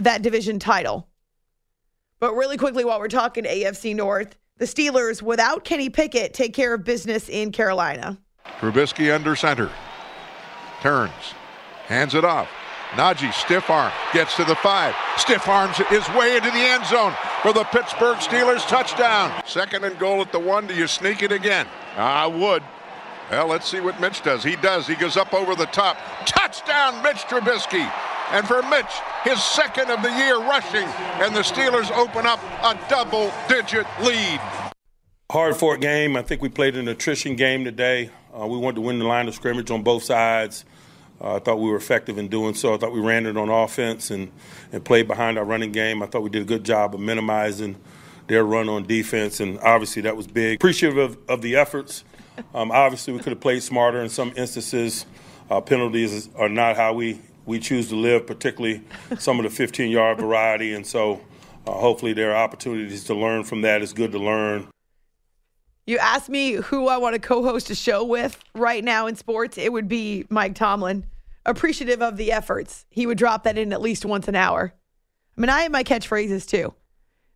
that 0.00 0.22
division 0.22 0.58
title. 0.58 1.06
But 2.20 2.34
really 2.34 2.58
quickly, 2.58 2.84
while 2.84 3.00
we're 3.00 3.08
talking 3.08 3.44
AFC 3.44 3.96
North, 3.96 4.36
the 4.58 4.66
Steelers, 4.66 5.22
without 5.22 5.64
Kenny 5.64 5.88
Pickett, 5.88 6.34
take 6.34 6.52
care 6.52 6.74
of 6.74 6.84
business 6.84 7.30
in 7.30 7.50
Carolina. 7.50 8.18
Trubisky 8.58 9.12
under 9.12 9.34
center. 9.34 9.70
Turns. 10.82 11.12
Hands 11.86 12.14
it 12.14 12.24
off. 12.24 12.48
Najee, 12.90 13.32
stiff 13.32 13.70
arm, 13.70 13.92
gets 14.12 14.36
to 14.36 14.44
the 14.44 14.56
five. 14.56 14.94
Stiff 15.16 15.48
arms 15.48 15.76
his 15.76 16.06
way 16.10 16.36
into 16.36 16.50
the 16.50 16.58
end 16.58 16.84
zone 16.86 17.14
for 17.40 17.52
the 17.52 17.64
Pittsburgh 17.64 18.18
Steelers 18.18 18.66
touchdown. 18.68 19.42
Second 19.46 19.84
and 19.84 19.98
goal 19.98 20.20
at 20.20 20.30
the 20.30 20.38
one. 20.38 20.66
Do 20.66 20.74
you 20.74 20.86
sneak 20.86 21.22
it 21.22 21.32
again? 21.32 21.66
I 21.96 22.26
would. 22.26 22.62
Well, 23.30 23.46
let's 23.46 23.70
see 23.70 23.80
what 23.80 23.98
Mitch 24.00 24.22
does. 24.22 24.42
He 24.42 24.56
does. 24.56 24.86
He 24.86 24.96
goes 24.96 25.16
up 25.16 25.32
over 25.32 25.54
the 25.54 25.66
top. 25.66 25.96
Touchdown, 26.26 27.02
Mitch 27.02 27.18
Trubisky. 27.18 27.90
And 28.32 28.46
for 28.46 28.62
Mitch, 28.62 28.92
his 29.24 29.42
second 29.42 29.90
of 29.90 30.02
the 30.02 30.10
year 30.10 30.38
rushing, 30.38 30.88
and 31.20 31.34
the 31.34 31.40
Steelers 31.40 31.90
open 31.90 32.26
up 32.26 32.40
a 32.62 32.78
double 32.88 33.32
digit 33.48 33.86
lead. 34.02 34.40
Hard 35.30 35.56
fought 35.56 35.80
game. 35.80 36.16
I 36.16 36.22
think 36.22 36.42
we 36.42 36.48
played 36.48 36.76
an 36.76 36.88
attrition 36.88 37.36
game 37.36 37.64
today. 37.64 38.10
Uh, 38.32 38.46
we 38.46 38.58
wanted 38.58 38.76
to 38.76 38.80
win 38.82 38.98
the 38.98 39.04
line 39.04 39.28
of 39.28 39.34
scrimmage 39.34 39.70
on 39.70 39.82
both 39.82 40.04
sides. 40.04 40.64
Uh, 41.20 41.36
I 41.36 41.38
thought 41.38 41.60
we 41.60 41.68
were 41.68 41.76
effective 41.76 42.18
in 42.18 42.28
doing 42.28 42.54
so. 42.54 42.74
I 42.74 42.78
thought 42.78 42.92
we 42.92 43.00
ran 43.00 43.26
it 43.26 43.36
on 43.36 43.48
offense 43.48 44.10
and, 44.10 44.30
and 44.72 44.84
played 44.84 45.06
behind 45.06 45.36
our 45.36 45.44
running 45.44 45.72
game. 45.72 46.02
I 46.02 46.06
thought 46.06 46.22
we 46.22 46.30
did 46.30 46.42
a 46.42 46.46
good 46.46 46.64
job 46.64 46.94
of 46.94 47.00
minimizing 47.00 47.76
their 48.26 48.44
run 48.44 48.68
on 48.68 48.84
defense, 48.84 49.40
and 49.40 49.58
obviously 49.58 50.02
that 50.02 50.16
was 50.16 50.26
big. 50.26 50.56
Appreciative 50.56 50.98
of, 50.98 51.18
of 51.28 51.42
the 51.42 51.56
efforts. 51.56 52.04
Um, 52.54 52.70
obviously, 52.70 53.12
we 53.12 53.18
could 53.18 53.32
have 53.32 53.40
played 53.40 53.62
smarter 53.62 54.00
in 54.00 54.08
some 54.08 54.32
instances. 54.36 55.04
Uh, 55.50 55.60
penalties 55.60 56.28
are 56.36 56.48
not 56.48 56.76
how 56.76 56.92
we, 56.94 57.20
we 57.46 57.58
choose 57.58 57.88
to 57.88 57.96
live, 57.96 58.26
particularly 58.26 58.82
some 59.18 59.38
of 59.38 59.44
the 59.44 59.50
15 59.50 59.90
yard 59.90 60.18
variety. 60.18 60.74
And 60.74 60.86
so 60.86 61.20
uh, 61.66 61.72
hopefully 61.72 62.12
there 62.12 62.32
are 62.32 62.36
opportunities 62.36 63.04
to 63.04 63.14
learn 63.14 63.44
from 63.44 63.62
that. 63.62 63.82
It's 63.82 63.92
good 63.92 64.12
to 64.12 64.18
learn. 64.18 64.68
You 65.86 65.98
asked 65.98 66.28
me 66.28 66.52
who 66.52 66.88
I 66.88 66.98
want 66.98 67.14
to 67.14 67.20
co 67.20 67.42
host 67.42 67.70
a 67.70 67.74
show 67.74 68.04
with 68.04 68.42
right 68.54 68.84
now 68.84 69.06
in 69.06 69.16
sports, 69.16 69.58
it 69.58 69.72
would 69.72 69.88
be 69.88 70.26
Mike 70.28 70.54
Tomlin. 70.54 71.06
Appreciative 71.46 72.02
of 72.02 72.16
the 72.16 72.32
efforts. 72.32 72.84
He 72.90 73.06
would 73.06 73.18
drop 73.18 73.44
that 73.44 73.56
in 73.56 73.72
at 73.72 73.80
least 73.80 74.04
once 74.04 74.28
an 74.28 74.34
hour. 74.34 74.74
I 75.36 75.40
mean, 75.40 75.48
I 75.48 75.62
have 75.62 75.72
my 75.72 75.82
catchphrases 75.82 76.46
too. 76.46 76.74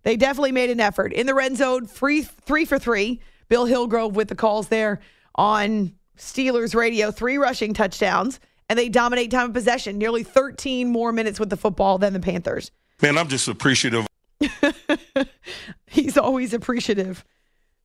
They 0.03 0.17
definitely 0.17 0.53
made 0.53 0.69
an 0.71 0.79
effort. 0.79 1.13
In 1.13 1.27
the 1.27 1.35
red 1.35 1.57
zone, 1.57 1.87
free 1.87 2.23
three 2.23 2.67
for 2.67 2.79
three. 2.79 3.21
Bill 3.49 3.65
Hillgrove 3.65 4.15
with 4.15 4.29
the 4.29 4.35
calls 4.35 4.69
there 4.69 5.01
on 5.35 5.95
Steelers 6.17 6.75
radio, 6.75 7.11
three 7.11 7.39
rushing 7.39 7.75
touchdowns, 7.75 8.41
and 8.75 8.79
they 8.81 8.89
dominate 8.89 9.31
time 9.31 9.51
of 9.51 9.53
possession, 9.53 9.99
nearly 9.99 10.25
13 10.25 10.89
more 10.89 11.13
minutes 11.13 11.39
with 11.39 11.49
the 11.49 11.57
football 11.57 11.97
than 11.97 12.13
the 12.13 12.19
Panthers. 12.19 12.73
Man, 13.01 13.17
I'm 13.17 13.29
just 13.29 13.47
appreciative. 13.47 14.05
He's 15.87 16.19
always 16.19 16.53
appreciative. 16.53 17.25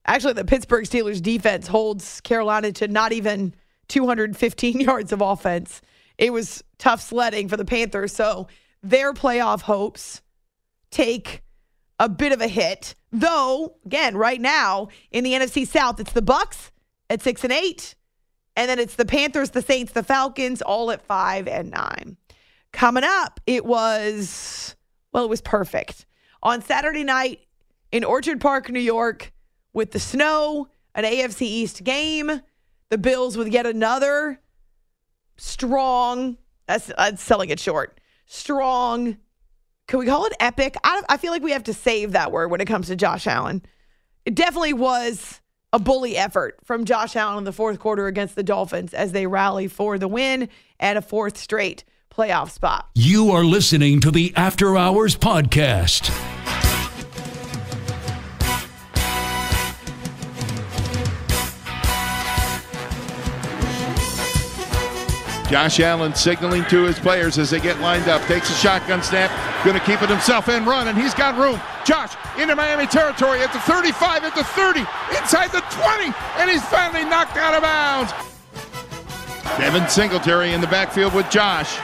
Actually, 0.08 0.34
the 0.34 0.46
Pittsburgh 0.46 0.86
Steelers 0.86 1.22
defense 1.22 1.68
holds 1.68 2.22
Carolina 2.22 2.72
to 2.72 2.88
not 2.88 3.12
even 3.12 3.54
215 3.90 4.80
yards 4.80 5.12
of 5.12 5.22
offense. 5.22 5.80
It 6.18 6.34
was 6.34 6.64
tough 6.80 7.02
sledding 7.02 7.50
for 7.50 7.56
the 7.56 7.66
Panthers, 7.66 8.12
so 8.12 8.48
their 8.82 9.14
playoff 9.14 9.62
hopes 9.62 10.24
take 10.90 11.44
a 12.00 12.10
bit 12.10 12.32
of 12.32 12.42
a 12.42 12.48
hit. 12.48 12.96
Though, 13.12 13.76
again, 13.86 14.18
right 14.18 14.42
now 14.42 14.88
in 15.12 15.24
the 15.24 15.34
NFC 15.34 15.68
South, 15.68 16.00
it's 16.00 16.14
the 16.14 16.24
Bucks 16.24 16.72
at 17.12 17.22
6 17.22 17.44
and 17.44 17.54
8, 17.54 17.94
and 18.60 18.70
then 18.70 18.78
it's 18.78 18.96
the 18.96 19.06
Panthers, 19.06 19.52
the 19.52 19.62
Saints, 19.62 19.94
the 19.94 20.04
Falcons 20.04 20.62
all 20.62 20.92
at 20.92 21.02
5 21.02 21.48
and 21.48 21.72
9. 21.72 22.18
Coming 22.74 23.06
up, 23.06 23.40
it 23.48 23.64
was 23.64 24.76
well, 25.14 25.24
it 25.24 25.30
was 25.30 25.40
perfect. 25.40 26.06
On 26.44 26.62
Saturday 26.62 27.06
night 27.06 27.40
in 27.94 28.04
Orchard 28.04 28.42
Park, 28.42 28.70
New 28.70 28.82
York, 28.82 29.32
with 29.72 29.92
the 29.92 30.00
snow, 30.00 30.68
an 30.94 31.06
AFC 31.06 31.44
East 31.44 31.86
game, 31.86 32.42
the 32.90 32.98
Bills 32.98 33.38
with 33.38 33.48
yet 33.48 33.66
another 33.66 34.42
strong, 35.38 36.38
that's, 36.68 36.92
that's 36.98 37.24
selling 37.24 37.50
it 37.50 37.62
short, 37.62 38.02
strong, 38.26 39.18
can 39.88 40.00
we 40.00 40.06
call 40.06 40.26
it 40.26 40.34
epic? 40.42 40.76
I, 40.84 41.02
I 41.08 41.16
feel 41.16 41.32
like 41.32 41.44
we 41.44 41.52
have 41.52 41.64
to 41.64 41.74
save 41.74 42.12
that 42.12 42.34
word 42.34 42.52
when 42.52 42.60
it 42.60 42.66
comes 42.66 42.88
to 42.88 42.98
Josh 42.98 43.26
Allen. 43.26 43.64
It 44.26 44.36
definitely 44.36 44.74
was 44.74 45.40
a 45.72 45.80
bully 45.80 46.18
effort 46.18 46.58
from 46.64 46.86
Josh 46.86 47.16
Allen 47.16 47.40
in 47.40 47.44
the 47.44 47.52
fourth 47.52 47.80
quarter 47.80 48.08
against 48.08 48.36
the 48.36 48.44
Dolphins 48.44 48.94
as 48.94 49.12
they 49.12 49.28
rally 49.28 49.68
for 49.68 49.98
the 49.98 50.08
win 50.08 50.50
and 50.80 50.98
a 50.98 51.02
fourth 51.02 51.38
straight 51.38 51.84
playoff 52.10 52.50
spot. 52.50 52.90
You 52.96 53.32
are 53.32 53.44
listening 53.44 54.00
to 54.02 54.12
the 54.12 54.34
After 54.36 54.76
Hours 54.76 55.16
Podcast. 55.16 56.10
Josh 65.50 65.80
Allen 65.80 66.14
signaling 66.14 66.64
to 66.66 66.84
his 66.84 67.00
players 67.00 67.40
as 67.40 67.50
they 67.50 67.60
get 67.60 67.80
lined 67.80 68.08
up. 68.08 68.22
Takes 68.28 68.52
a 68.52 68.54
shotgun 68.54 69.02
snap. 69.02 69.32
Going 69.66 69.78
to 69.78 69.84
keep 69.84 70.02
it 70.04 70.10
himself 70.10 70.48
and 70.48 70.68
run, 70.68 70.88
and 70.88 70.96
he's 70.96 71.16
got 71.16 71.38
room. 71.40 71.60
Josh 71.86 72.14
into 72.38 72.56
Miami 72.56 72.86
territory 72.86 73.42
at 73.42 73.52
the 73.52 73.60
35, 73.62 74.24
at 74.26 74.36
the 74.36 74.44
30, 74.44 74.82
inside 75.18 75.52
the 75.52 75.62
20, 75.72 76.14
and 76.38 76.52
he's 76.52 76.64
finally 76.66 77.04
knocked 77.04 77.36
out 77.36 77.56
of 77.56 77.64
bounds. 77.64 78.14
Devin 79.58 79.90
Singletary 79.90 80.54
in 80.54 80.62
the 80.62 80.68
backfield 80.68 81.16
with 81.16 81.30
Josh. 81.32 81.80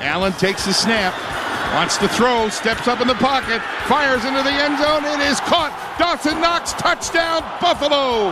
Allen 0.00 0.32
takes 0.34 0.64
the 0.64 0.72
snap, 0.72 1.12
wants 1.74 1.96
to 1.98 2.08
throw, 2.08 2.48
steps 2.50 2.86
up 2.86 3.00
in 3.00 3.08
the 3.08 3.14
pocket, 3.14 3.60
fires 3.88 4.24
into 4.24 4.42
the 4.44 4.50
end 4.50 4.78
zone. 4.78 5.04
It 5.04 5.26
is 5.26 5.40
caught. 5.40 5.76
Dawson 5.98 6.40
Knox, 6.40 6.72
touchdown, 6.74 7.42
Buffalo. 7.60 8.30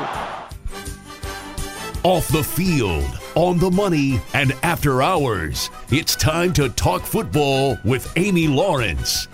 Off 2.04 2.28
the 2.28 2.44
field, 2.44 3.19
on 3.34 3.58
the 3.58 3.70
money, 3.70 4.20
and 4.34 4.52
after 4.62 5.02
hours, 5.02 5.70
it's 5.90 6.16
time 6.16 6.52
to 6.54 6.68
talk 6.70 7.02
football 7.02 7.78
with 7.84 8.12
Amy 8.16 8.48
Lawrence. 8.48 9.28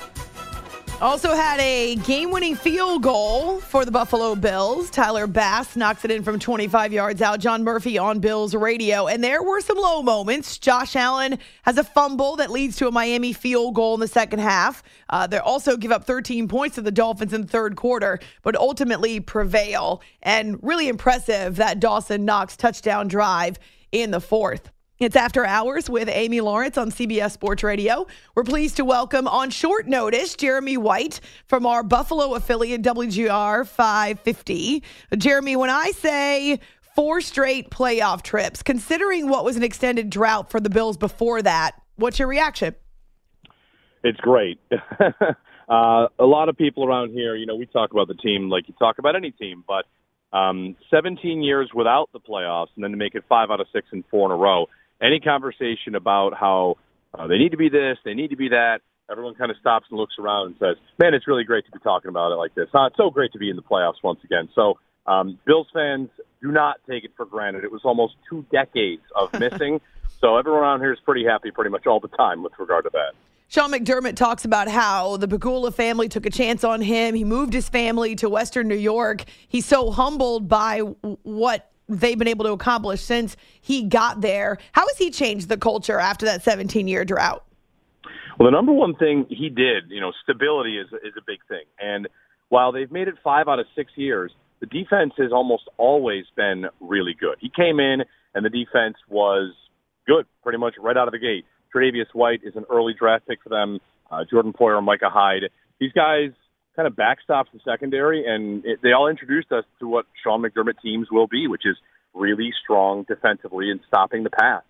Also 1.03 1.35
had 1.35 1.61
a 1.61 1.97
game 1.97 2.31
winning 2.31 2.57
field 2.57 3.03
goal 3.03 3.61
for 3.61 3.85
the 3.85 3.91
Buffalo 3.91 4.35
Bills. 4.35 4.89
Tyler 4.89 5.27
Bass 5.27 5.77
knocks 5.77 6.07
it 6.07 6.11
in 6.11 6.23
from 6.23 6.39
25 6.39 6.91
yards 6.91 7.21
out. 7.21 7.39
John 7.39 7.63
Murphy 7.65 7.99
on 7.99 8.19
Bills 8.19 8.55
radio. 8.55 9.07
And 9.07 9.23
there 9.23 9.43
were 9.43 9.61
some 9.61 9.77
low 9.77 10.03
moments. 10.03 10.57
Josh 10.57 10.97
Allen 10.97 11.39
has 11.65 11.77
a 11.77 11.85
fumble 11.85 12.37
that 12.37 12.51
leads 12.51 12.77
to 12.77 12.89
a 12.89 12.91
Miami 12.91 13.35
field 13.35 13.75
goal 13.75 13.93
in 13.93 14.01
the 14.01 14.09
second 14.09 14.39
half. 14.39 14.83
Uh, 15.11 15.27
they 15.27 15.37
also 15.37 15.77
give 15.77 15.93
up 15.93 16.07
13 16.07 16.49
points 16.49 16.77
to 16.77 16.81
the 16.81 16.91
Dolphins 16.91 17.35
in 17.35 17.43
the 17.43 17.47
third 17.47 17.77
quarter, 17.77 18.19
but 18.43 18.57
ultimately 18.57 19.21
prevail. 19.21 20.01
And 20.23 20.59
really 20.63 20.89
impressive 20.89 21.57
that 21.57 21.79
Dawson 21.79 22.25
Knox 22.25 22.57
touchdown 22.57 23.07
drive 23.07 23.59
in 23.93 24.11
the 24.11 24.21
fourth. 24.21 24.71
It's 24.99 25.15
After 25.15 25.45
Hours 25.45 25.91
with 25.91 26.09
Amy 26.09 26.41
Lawrence 26.41 26.79
on 26.79 26.91
CBS 26.91 27.33
Sports 27.33 27.63
Radio. 27.63 28.07
We're 28.35 28.45
pleased 28.45 28.77
to 28.77 28.85
welcome 28.85 29.29
on 29.29 29.51
short 29.51 29.87
notice 29.87 30.35
Jeremy 30.35 30.79
White 30.79 31.21
from 31.47 31.67
our 31.67 31.83
Buffalo 31.83 32.35
affiliate 32.35 32.81
WGR 32.81 33.67
550. 33.67 34.83
Jeremy, 35.19 35.55
when 35.57 35.69
I 35.69 35.91
say 35.91 36.61
four 36.95 37.21
straight 37.21 37.69
playoff 37.69 38.23
trips, 38.23 38.63
considering 38.63 39.29
what 39.29 39.45
was 39.45 39.57
an 39.57 39.63
extended 39.63 40.09
drought 40.09 40.51
for 40.51 40.61
the 40.61 40.71
Bills 40.71 40.97
before 40.97 41.43
that, 41.43 41.73
what's 41.97 42.19
your 42.19 42.29
reaction? 42.29 42.75
It's 44.03 44.19
great. 44.21 44.59
uh, 44.71 45.27
a 45.69 46.25
lot 46.25 46.49
of 46.49 46.57
people 46.57 46.87
around 46.87 47.11
here, 47.11 47.37
you 47.37 47.45
know, 47.45 47.57
we 47.57 47.67
talk 47.67 47.91
about 47.91 48.09
the 48.09 48.15
team 48.15 48.49
like 48.49 48.67
you 48.67 48.75
talk 48.79 48.99
about 48.99 49.15
any 49.15 49.31
team, 49.31 49.63
but 49.69 49.85
um, 50.33 50.77
17 50.91 51.43
years 51.43 51.71
without 51.75 52.11
the 52.13 52.21
playoffs 52.21 52.69
and 52.75 52.85
then 52.85 52.91
to 52.91 52.97
make 52.97 53.15
it 53.15 53.25
five 53.29 53.51
out 53.51 53.61
of 53.61 53.67
six 53.73 53.87
and 53.93 54.05
four 54.11 54.27
in 54.27 54.33
a 54.33 54.37
row 54.37 54.67
any 55.01 55.21
conversation 55.21 55.95
about 55.95 56.35
how 56.35 56.77
uh, 57.15 57.27
they 57.27 57.39
need 57.39 57.51
to 57.51 57.57
be 57.57 57.69
this, 57.69 57.99
they 58.05 58.15
need 58.15 58.31
to 58.31 58.37
be 58.37 58.49
that, 58.49 58.81
everyone 59.11 59.35
kind 59.35 59.51
of 59.51 59.57
stops 59.59 59.87
and 59.91 59.99
looks 59.99 60.15
around 60.19 60.47
and 60.47 60.57
says, 60.59 60.77
"Man, 60.99 61.15
it's 61.15 61.27
really 61.27 61.45
great 61.45 61.65
to 61.67 61.73
be 61.73 61.79
talking 61.79 62.09
about 62.09 62.33
it 62.33 62.37
like 62.37 62.55
this. 62.55 62.69
Uh, 62.75 62.87
it's 62.87 62.97
so 62.97 63.11
great 63.11 63.33
to 63.33 63.39
be 63.39 63.51
in 63.51 63.57
the 63.57 63.63
playoffs 63.63 64.03
once 64.03 64.21
again." 64.25 64.49
So, 64.55 64.79
um, 65.07 65.39
Bills 65.47 65.69
fans 65.73 66.11
do 66.43 66.51
not 66.51 66.77
take 66.89 67.05
it 67.05 67.13
for 67.17 67.27
granted. 67.27 67.65
It 67.65 67.73
was 67.73 67.83
almost 67.85 68.15
two 68.29 68.45
decades 68.51 69.03
of 69.15 69.33
missing. 69.39 69.81
so 70.21 70.37
everyone 70.37 70.63
around 70.63 70.81
here 70.81 70.93
is 70.93 71.01
pretty 71.01 71.25
happy, 71.25 71.51
pretty 71.51 71.71
much 71.71 71.87
all 71.87 72.01
the 72.01 72.09
time 72.09 72.43
with 72.43 72.53
regard 72.59 72.85
to 72.85 72.91
that. 72.93 73.13
Sean 73.49 73.71
McDermott 73.71 74.17
talks 74.17 74.45
about 74.45 74.69
how 74.69 75.17
the 75.19 75.29
Pegula 75.29 75.73
family 75.73 76.09
took 76.09 76.27
a 76.27 76.31
chance 76.31 76.65
on 76.65 76.81
him. 76.81 77.15
He 77.15 77.23
moved 77.23 77.53
his 77.53 77.69
family 77.69 78.17
to 78.17 78.29
Western 78.29 78.67
New 78.67 78.77
York. 78.77 79.23
He's 79.47 79.65
so 79.65 79.93
humbled 79.93 80.49
by 80.49 80.81
what 80.81 81.71
they've 81.89 82.19
been 82.19 82.27
able 82.27 82.45
to 82.47 82.53
accomplish 82.53 83.01
since 83.03 83.37
he 83.61 83.85
got 83.85 84.21
there. 84.21 84.59
How 84.73 84.87
has 84.89 84.99
he 84.99 85.11
changed 85.11 85.49
the 85.49 85.57
culture 85.57 86.01
after 86.01 86.27
that 86.27 86.43
17 86.43 86.89
year 86.89 87.05
drought? 87.05 87.45
Well, 88.39 88.49
the 88.49 88.51
number 88.51 88.73
one 88.73 88.97
thing 88.97 89.27
he 89.29 89.49
did, 89.49 89.85
you 89.91 90.01
know, 90.01 90.13
stability 90.25 90.77
is 90.79 90.89
is 91.05 91.15
a 91.17 91.23
big 91.25 91.39
thing. 91.49 91.65
And 91.79 92.09
while 92.49 92.73
they've 92.73 92.91
made 92.91 93.07
it 93.07 93.15
five 93.23 93.47
out 93.47 93.61
of 93.61 93.67
six 93.77 93.93
years, 93.95 94.33
the 94.59 94.67
defense 94.67 95.13
has 95.19 95.31
almost 95.33 95.69
always 95.77 96.25
been 96.35 96.67
really 96.81 97.15
good. 97.19 97.37
He 97.41 97.51
came 97.55 97.79
in 97.79 98.03
and 98.35 98.45
the 98.45 98.51
defense 98.51 98.97
was 99.09 99.55
good 100.07 100.27
pretty 100.43 100.59
much 100.59 100.75
right 100.81 100.97
out 100.97 101.09
of 101.09 101.13
the 101.13 101.19
gate. 101.19 101.45
Tre'Davious 101.77 102.15
White 102.15 102.41
is 102.43 102.57
an 102.57 102.65
early 102.71 102.95
draft 102.99 103.27
pick 103.29 103.43
for 103.43 103.51
them. 103.51 103.81
Uh, 104.11 104.25
Jordan 104.31 104.53
Poyer, 104.53 104.83
Micah 104.83 105.11
Hyde. 105.11 105.51
These 105.79 105.93
guys 105.93 106.31
kind 106.75 106.87
of 106.87 106.95
backstops 106.95 107.47
the 107.53 107.61
secondary, 107.65 108.25
and 108.27 108.65
it, 108.65 108.81
they 108.83 108.93
all 108.93 109.09
introduced 109.09 109.53
us 109.53 109.65
to 109.81 109.89
what 109.89 110.07
Sean 110.23 110.43
McDermott 110.43 110.81
teams 110.83 111.09
will 111.11 111.27
be, 111.27 111.49
which 111.49 111.63
is 111.65 111.77
really 112.15 112.51
strong 112.63 113.05
defensively 113.09 113.71
and 113.71 113.81
stopping 113.89 114.23
the 114.25 114.31
pass. 114.31 114.63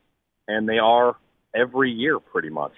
And 0.48 0.68
they 0.68 0.78
are 0.78 1.16
every 1.54 1.90
year 1.90 2.18
pretty 2.18 2.50
much. 2.50 2.72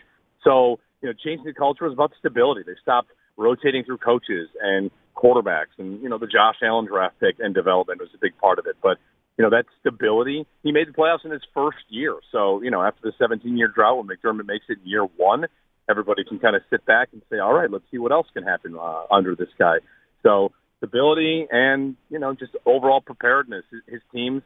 So, 0.44 0.78
you 1.02 1.08
know, 1.08 1.12
changing 1.12 1.44
the 1.44 1.52
culture 1.52 1.86
is 1.86 1.92
about 1.92 2.12
stability. 2.18 2.62
They 2.66 2.76
stopped 2.82 3.10
rotating 3.36 3.84
through 3.84 3.98
coaches 3.98 4.48
and 4.60 4.90
quarterbacks, 5.16 5.76
and 5.78 6.02
you 6.02 6.08
know, 6.08 6.18
the 6.18 6.26
Josh 6.26 6.56
Allen 6.62 6.86
draft 6.86 7.20
pick 7.20 7.36
and 7.38 7.54
development 7.54 8.00
was 8.00 8.10
a 8.14 8.18
big 8.18 8.36
part 8.38 8.58
of 8.58 8.66
it. 8.66 8.76
But 8.82 8.98
you 9.38 9.44
know, 9.44 9.50
that 9.50 9.66
stability. 9.80 10.46
He 10.64 10.72
made 10.72 10.88
the 10.88 10.92
playoffs 10.92 11.24
in 11.24 11.30
his 11.30 11.42
first 11.54 11.78
year. 11.88 12.16
So, 12.32 12.60
you 12.60 12.70
know, 12.70 12.82
after 12.82 13.00
the 13.02 13.12
17 13.18 13.56
year 13.56 13.68
drought, 13.68 13.98
when 13.98 14.08
McDermott 14.08 14.46
makes 14.46 14.64
it 14.68 14.78
in 14.82 14.88
year 14.88 15.04
one, 15.04 15.46
everybody 15.88 16.24
can 16.24 16.40
kind 16.40 16.56
of 16.56 16.62
sit 16.68 16.84
back 16.84 17.10
and 17.12 17.22
say, 17.30 17.38
all 17.38 17.54
right, 17.54 17.70
let's 17.70 17.84
see 17.90 17.98
what 17.98 18.10
else 18.10 18.26
can 18.34 18.42
happen 18.42 18.76
uh, 18.76 19.04
under 19.10 19.36
this 19.36 19.48
guy. 19.56 19.76
So, 20.24 20.50
stability 20.78 21.46
and, 21.50 21.96
you 22.10 22.18
know, 22.18 22.34
just 22.34 22.52
overall 22.66 23.00
preparedness. 23.00 23.64
His, 23.70 23.80
his 23.86 24.00
teams 24.12 24.42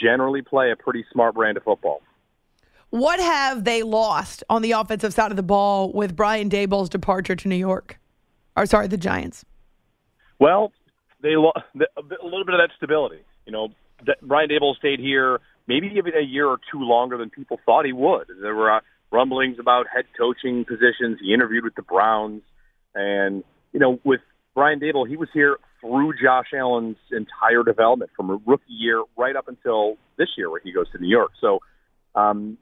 generally 0.00 0.42
play 0.42 0.70
a 0.70 0.76
pretty 0.76 1.04
smart 1.12 1.34
brand 1.34 1.56
of 1.56 1.64
football. 1.64 2.00
What 2.90 3.20
have 3.20 3.64
they 3.64 3.82
lost 3.82 4.44
on 4.48 4.62
the 4.62 4.72
offensive 4.72 5.12
side 5.12 5.30
of 5.30 5.36
the 5.36 5.42
ball 5.42 5.92
with 5.92 6.14
Brian 6.14 6.48
Daboll's 6.48 6.88
departure 6.88 7.36
to 7.36 7.48
New 7.48 7.56
York? 7.56 7.98
Or, 8.56 8.66
sorry, 8.66 8.88
the 8.88 8.96
Giants? 8.96 9.44
Well, 10.38 10.72
they 11.22 11.36
lo- 11.36 11.52
a 11.56 12.24
little 12.24 12.44
bit 12.44 12.54
of 12.54 12.60
that 12.60 12.70
stability. 12.76 13.22
You 13.46 13.52
know, 13.52 13.68
Brian 14.22 14.48
Daboll 14.48 14.76
stayed 14.76 15.00
here 15.00 15.40
maybe 15.66 15.86
even 15.96 16.12
a 16.16 16.24
year 16.24 16.46
or 16.46 16.58
two 16.72 16.80
longer 16.80 17.16
than 17.16 17.30
people 17.30 17.60
thought 17.64 17.84
he 17.84 17.92
would. 17.92 18.26
There 18.42 18.54
were 18.54 18.72
uh, 18.72 18.80
rumblings 19.12 19.58
about 19.60 19.86
head 19.92 20.04
coaching 20.18 20.64
positions. 20.64 21.18
He 21.22 21.32
interviewed 21.32 21.64
with 21.64 21.76
the 21.76 21.82
Browns, 21.82 22.42
and 22.94 23.44
you 23.72 23.78
know, 23.78 24.00
with 24.04 24.20
Brian 24.54 24.80
Daboll, 24.80 25.08
he 25.08 25.16
was 25.16 25.28
here 25.32 25.58
through 25.80 26.14
Josh 26.22 26.48
Allen's 26.52 26.96
entire 27.12 27.62
development 27.64 28.10
from 28.16 28.30
a 28.30 28.38
rookie 28.44 28.64
year 28.68 29.02
right 29.16 29.36
up 29.36 29.48
until 29.48 29.96
this 30.18 30.28
year, 30.36 30.50
where 30.50 30.60
he 30.62 30.72
goes 30.72 30.90
to 30.90 30.98
New 30.98 31.08
York. 31.08 31.30
So, 31.40 31.60
um, 32.14 32.58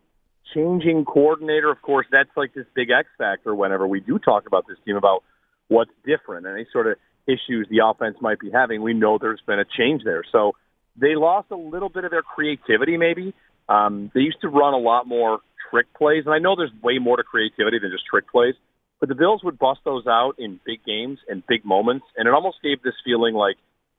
changing 0.55 1.05
coordinator, 1.05 1.71
of 1.71 1.81
course, 1.83 2.07
that's 2.13 2.31
like 2.37 2.55
this 2.55 2.67
big 2.75 2.91
X 2.91 3.09
factor. 3.17 3.55
Whenever 3.55 3.87
we 3.87 4.01
do 4.01 4.19
talk 4.19 4.47
about 4.47 4.67
this 4.69 4.77
team 4.85 4.97
about 4.97 5.25
what's 5.69 5.91
different 6.05 6.47
and 6.47 6.55
any 6.55 6.67
sort 6.73 6.87
of 6.87 6.97
issues 7.27 7.67
the 7.71 7.81
offense 7.85 8.17
might 8.21 8.39
be 8.39 8.51
having, 8.51 8.83
we 8.83 8.93
know 8.95 9.19
there's 9.19 9.43
been 9.47 9.59
a 9.59 9.65
change 9.65 10.03
there. 10.05 10.25
So 10.31 10.53
they 11.01 11.15
lost 11.15 11.51
a 11.51 11.57
little 11.57 11.89
bit 11.89 12.05
of 12.05 12.11
their 12.11 12.23
creativity, 12.23 12.97
maybe. 12.97 13.35
Um, 13.69 14.11
they 14.15 14.21
used 14.21 14.41
to 14.43 14.49
run 14.49 14.75
a 14.75 14.79
lot 14.79 15.07
more 15.07 15.41
trick 15.71 15.87
plays, 15.95 16.25
and 16.25 16.35
I 16.35 16.39
know 16.39 16.57
there's 16.57 16.73
way 16.83 16.99
more 16.99 17.17
to 17.17 17.23
creativity 17.23 17.79
than 17.79 17.91
just 17.91 18.05
trick 18.07 18.31
plays, 18.31 18.55
but 19.01 19.09
the 19.09 19.15
Bills 19.15 19.43
would 19.45 19.59
bust 19.59 19.81
those 19.85 20.07
out 20.07 20.35
in 20.39 20.61
big 20.65 20.85
games 20.85 21.19
and 21.29 21.47
big 21.47 21.65
moments, 21.65 22.07
and 22.17 22.27
it 22.27 22.35
almost 22.35 22.59
gave 22.63 22.83
this 22.83 22.95
feeling 23.05 23.35
like 23.35 23.57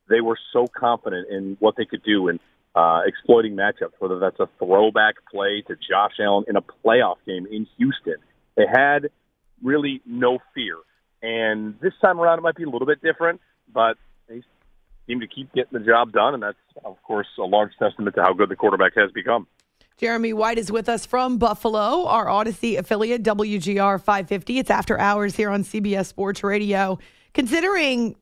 they 0.10 0.22
were 0.22 0.38
so 0.52 0.66
confident 0.68 1.30
in 1.30 1.56
what 1.60 1.76
they 1.78 1.86
could 1.86 2.04
do 2.04 2.28
in 2.28 2.40
uh, 2.76 3.02
exploiting 3.06 3.56
matchups, 3.56 3.94
whether 4.00 4.20
that's 4.20 4.40
a 4.40 4.50
throwback 4.58 5.16
play 5.32 5.64
to 5.68 5.76
Josh 5.76 6.14
Allen 6.20 6.46
in 6.48 6.56
a 6.56 6.62
playoff 6.62 7.18
game 7.26 7.48
in 7.52 7.68
Houston. 7.78 8.16
They 8.56 8.66
had 8.72 9.10
really 9.64 10.02
no 10.06 10.40
fear. 10.54 10.76
And 11.22 11.80
this 11.82 11.94
time 12.02 12.20
around, 12.20 12.40
it 12.40 12.42
might 12.42 12.56
be 12.56 12.64
a 12.64 12.70
little 12.70 12.88
bit 12.88 13.02
different, 13.02 13.42
but 13.72 13.98
they 14.28 14.44
seem 15.10 15.20
to 15.20 15.28
keep 15.28 15.52
getting 15.54 15.80
the 15.80 15.86
job 15.86 16.12
done, 16.12 16.36
and 16.36 16.44
that's 16.44 16.58
of 16.86 17.02
course 17.04 17.28
a 17.40 17.44
large 17.44 17.72
testament 17.80 18.16
to 18.16 18.22
how 18.22 18.34
good 18.34 18.50
the 18.50 18.56
quarterback 18.56 18.94
has 18.96 19.12
become. 19.12 19.48
Jeremy 19.98 20.32
White 20.32 20.58
is 20.58 20.72
with 20.72 20.88
us 20.88 21.06
from 21.06 21.38
Buffalo, 21.38 22.06
our 22.06 22.28
Audacy 22.28 22.78
affiliate, 22.78 23.22
WGR 23.24 24.00
550. 24.00 24.60
It's 24.60 24.70
after 24.70 24.98
hours 24.98 25.36
here 25.36 25.50
on 25.50 25.64
CBS 25.64 26.06
Sports 26.06 26.42
Radio. 26.44 27.00
Considering 27.34 28.16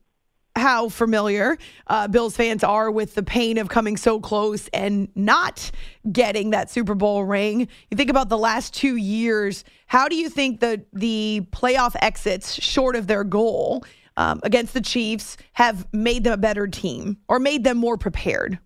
how 0.56 0.88
familiar 0.88 1.56
uh, 1.86 2.08
Bills 2.08 2.36
fans 2.36 2.64
are 2.64 2.90
with 2.90 3.14
the 3.14 3.22
pain 3.22 3.58
of 3.58 3.68
coming 3.68 3.96
so 3.96 4.20
close 4.20 4.68
and 4.68 5.08
not 5.14 5.70
getting 6.10 6.50
that 6.50 6.68
Super 6.68 6.94
Bowl 6.94 7.24
ring. 7.24 7.68
You 7.90 7.96
think 7.96 8.10
about 8.10 8.28
the 8.28 8.38
last 8.38 8.74
two 8.74 8.96
years. 8.96 9.64
How 9.86 10.08
do 10.08 10.16
you 10.16 10.28
think 10.28 10.60
the 10.60 10.84
the 10.92 11.46
playoff 11.52 11.94
exits 12.00 12.54
short 12.54 12.96
of 12.96 13.06
their 13.06 13.24
goal 13.24 13.84
um, 14.18 14.40
against 14.42 14.74
the 14.74 14.80
Chiefs 14.80 15.36
have 15.52 15.86
made 15.94 16.24
them 16.24 16.32
a 16.34 16.36
better 16.36 16.66
team 16.66 17.18
or 17.28 17.38
made 17.38 17.64
them 17.64 17.78
more 17.78 17.96
prepared? 17.96 18.58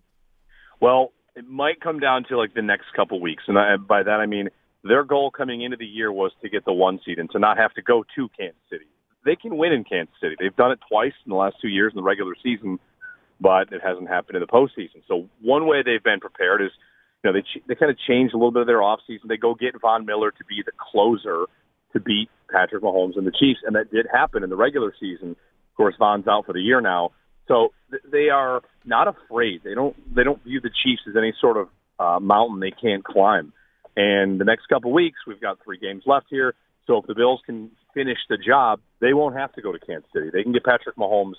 Well, 0.81 1.13
it 1.35 1.47
might 1.47 1.79
come 1.79 1.99
down 1.99 2.25
to 2.25 2.37
like 2.37 2.55
the 2.55 2.61
next 2.61 2.87
couple 2.95 3.21
weeks, 3.21 3.43
and 3.47 3.57
I, 3.57 3.77
by 3.77 4.03
that 4.03 4.19
I 4.19 4.25
mean 4.25 4.49
their 4.83 5.03
goal 5.03 5.31
coming 5.31 5.61
into 5.61 5.77
the 5.77 5.85
year 5.85 6.11
was 6.11 6.31
to 6.41 6.49
get 6.49 6.65
the 6.65 6.73
one 6.73 6.99
seed 7.05 7.19
and 7.19 7.29
to 7.31 7.39
not 7.39 7.57
have 7.57 7.73
to 7.75 7.81
go 7.81 8.03
to 8.15 8.29
Kansas 8.37 8.59
City. 8.69 8.85
They 9.23 9.37
can 9.37 9.55
win 9.55 9.71
in 9.71 9.85
Kansas 9.85 10.15
City. 10.19 10.35
They've 10.37 10.55
done 10.55 10.71
it 10.71 10.79
twice 10.89 11.13
in 11.25 11.29
the 11.29 11.37
last 11.37 11.55
two 11.61 11.69
years 11.69 11.93
in 11.93 11.97
the 11.97 12.03
regular 12.03 12.33
season, 12.43 12.79
but 13.39 13.71
it 13.71 13.81
hasn't 13.81 14.09
happened 14.09 14.35
in 14.35 14.41
the 14.41 14.47
postseason. 14.47 15.01
So 15.07 15.29
one 15.41 15.67
way 15.67 15.83
they've 15.83 16.03
been 16.03 16.19
prepared 16.19 16.61
is, 16.61 16.71
you 17.23 17.31
know, 17.31 17.39
they 17.39 17.45
they 17.67 17.75
kind 17.75 17.91
of 17.91 17.97
changed 18.07 18.33
a 18.33 18.37
little 18.37 18.51
bit 18.51 18.61
of 18.61 18.67
their 18.67 18.79
offseason. 18.79 19.27
They 19.29 19.37
go 19.37 19.53
get 19.53 19.79
Von 19.79 20.05
Miller 20.05 20.31
to 20.31 20.43
be 20.45 20.63
the 20.65 20.73
closer 20.91 21.45
to 21.93 21.99
beat 21.99 22.29
Patrick 22.51 22.83
Mahomes 22.83 23.17
and 23.17 23.25
the 23.25 23.31
Chiefs, 23.31 23.59
and 23.65 23.75
that 23.75 23.91
did 23.91 24.07
happen 24.11 24.43
in 24.43 24.49
the 24.49 24.55
regular 24.55 24.93
season. 24.99 25.31
Of 25.31 25.77
course, 25.77 25.95
Von's 25.97 26.27
out 26.27 26.45
for 26.45 26.53
the 26.53 26.61
year 26.61 26.81
now, 26.81 27.11
so 27.47 27.73
th- 27.89 28.03
they 28.11 28.29
are 28.29 28.61
not 28.85 29.07
afraid. 29.07 29.61
They 29.63 29.73
don't 29.73 29.95
they 30.15 30.23
don't 30.23 30.43
view 30.43 30.61
the 30.61 30.69
Chiefs 30.83 31.01
as 31.07 31.15
any 31.17 31.33
sort 31.39 31.57
of 31.57 31.69
uh, 31.99 32.19
mountain 32.19 32.59
they 32.59 32.71
can't 32.71 33.03
climb. 33.03 33.53
And 33.95 34.39
the 34.39 34.45
next 34.45 34.67
couple 34.67 34.91
weeks, 34.91 35.19
we've 35.27 35.41
got 35.41 35.59
three 35.63 35.77
games 35.77 36.03
left 36.05 36.27
here. 36.29 36.55
So 36.87 36.97
if 36.97 37.05
the 37.07 37.15
Bills 37.15 37.41
can 37.45 37.71
finish 37.93 38.17
the 38.29 38.37
job, 38.37 38.81
they 38.99 39.13
won't 39.13 39.35
have 39.35 39.53
to 39.53 39.61
go 39.61 39.71
to 39.71 39.79
Kansas 39.79 40.09
City. 40.13 40.29
They 40.31 40.43
can 40.43 40.51
get 40.51 40.63
Patrick 40.63 40.95
Mahomes 40.95 41.35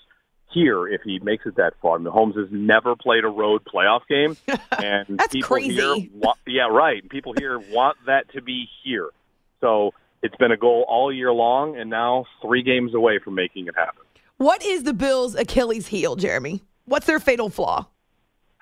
here 0.52 0.86
if 0.86 1.02
he 1.02 1.18
makes 1.18 1.46
it 1.46 1.56
that 1.56 1.74
far. 1.82 1.98
Mahomes 1.98 2.36
has 2.36 2.48
never 2.50 2.94
played 2.96 3.24
a 3.24 3.28
road 3.28 3.62
playoff 3.64 4.02
game, 4.08 4.36
and 4.78 5.18
That's 5.18 5.32
people 5.32 5.56
crazy. 5.56 5.74
here, 5.74 5.96
want, 6.14 6.38
yeah, 6.46 6.68
right. 6.68 7.06
People 7.08 7.34
here 7.36 7.58
want 7.58 7.96
that 8.06 8.32
to 8.32 8.40
be 8.42 8.68
here. 8.84 9.10
So 9.60 9.92
it's 10.24 10.34
been 10.36 10.50
a 10.50 10.56
goal 10.56 10.84
all 10.88 11.12
year 11.12 11.32
long, 11.32 11.76
and 11.76 11.90
now 11.90 12.24
three 12.42 12.62
games 12.62 12.94
away 12.94 13.20
from 13.22 13.34
making 13.34 13.66
it 13.68 13.74
happen. 13.76 14.02
What 14.38 14.64
is 14.64 14.82
the 14.82 14.94
Bills' 14.94 15.36
Achilles 15.36 15.86
heel, 15.88 16.16
Jeremy? 16.16 16.62
What's 16.86 17.06
their 17.06 17.20
fatal 17.20 17.50
flaw? 17.50 17.86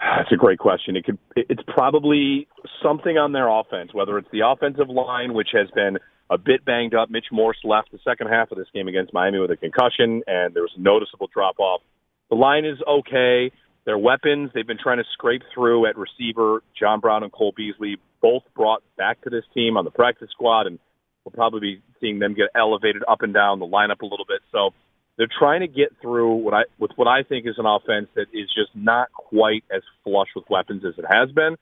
That's 0.01 0.33
a 0.33 0.37
great 0.37 0.59
question. 0.59 0.96
It 0.96 1.05
could 1.05 1.18
it's 1.37 1.62
probably 1.66 2.48
something 2.83 3.16
on 3.16 3.31
their 3.33 3.48
offense, 3.48 3.94
whether 3.94 4.18
it's 4.18 4.29
the 4.33 4.40
offensive 4.44 4.88
line, 4.90 5.33
which 5.33 5.51
has 5.53 5.70
been 5.70 5.98
a 6.29 6.37
bit 6.37 6.64
banged 6.64 6.94
up. 6.94 7.09
Mitch 7.09 7.27
Morse 7.31 7.59
left 7.62 7.92
the 7.92 8.01
second 8.05 8.27
half 8.27 8.51
of 8.51 8.59
this 8.59 8.66
game 8.75 8.88
against 8.88 9.14
Miami 9.14 9.38
with 9.38 9.53
a 9.53 9.57
concussion, 9.57 10.22
and 10.27 10.53
there 10.55 10.62
was 10.62 10.72
a 10.77 10.81
noticeable 10.81 11.29
drop 11.33 11.61
off. 11.61 11.81
The 12.29 12.37
line 12.37 12.64
is 12.64 12.79
okay. 12.87 13.53
Their 13.85 13.98
weapons, 13.98 14.51
they've 14.55 14.66
been 14.66 14.79
trying 14.83 14.98
to 14.98 15.05
scrape 15.12 15.42
through 15.55 15.87
at 15.87 15.96
receiver. 15.96 16.62
John 16.79 16.98
Brown 17.01 17.22
and 17.22 17.33
Cole 17.33 17.53
Beasley 17.57 17.98
both 18.20 18.42
brought 18.55 18.83
back 18.96 19.20
to 19.22 19.31
this 19.31 19.44
team 19.55 19.77
on 19.77 19.85
the 19.85 19.90
practice 19.90 20.31
squad, 20.31 20.66
and 20.66 20.81
we'll 21.24 21.32
probably 21.32 21.61
be 21.61 21.82
seeing 22.00 22.18
them 22.18 22.35
get 22.35 22.48
elevated 22.54 23.02
up 23.08 23.22
and 23.22 23.35
down 23.35 23.58
the 23.58 23.66
lineup 23.66 24.00
a 24.02 24.06
little 24.06 24.26
bit. 24.26 24.40
So 24.50 24.70
they're 25.16 25.28
trying 25.38 25.61
to 25.61 25.68
get 25.68 25.92
through 26.00 26.35
what 26.37 26.54
I 26.54 26.62
with 26.78 26.92
what 26.96 27.08
I 27.08 27.22
think 27.22 27.46
is 27.46 27.56
an 27.58 27.66
offense 27.66 28.08
that 28.14 28.26
is 28.32 28.48
just 28.48 28.70
not 28.74 29.12
quite 29.12 29.64
as 29.74 29.82
flush 30.05 30.28
with 30.34 30.44
weapons 30.49 30.84
as 30.86 30.94
it 30.99 31.05
has 31.09 31.30
been, 31.32 31.57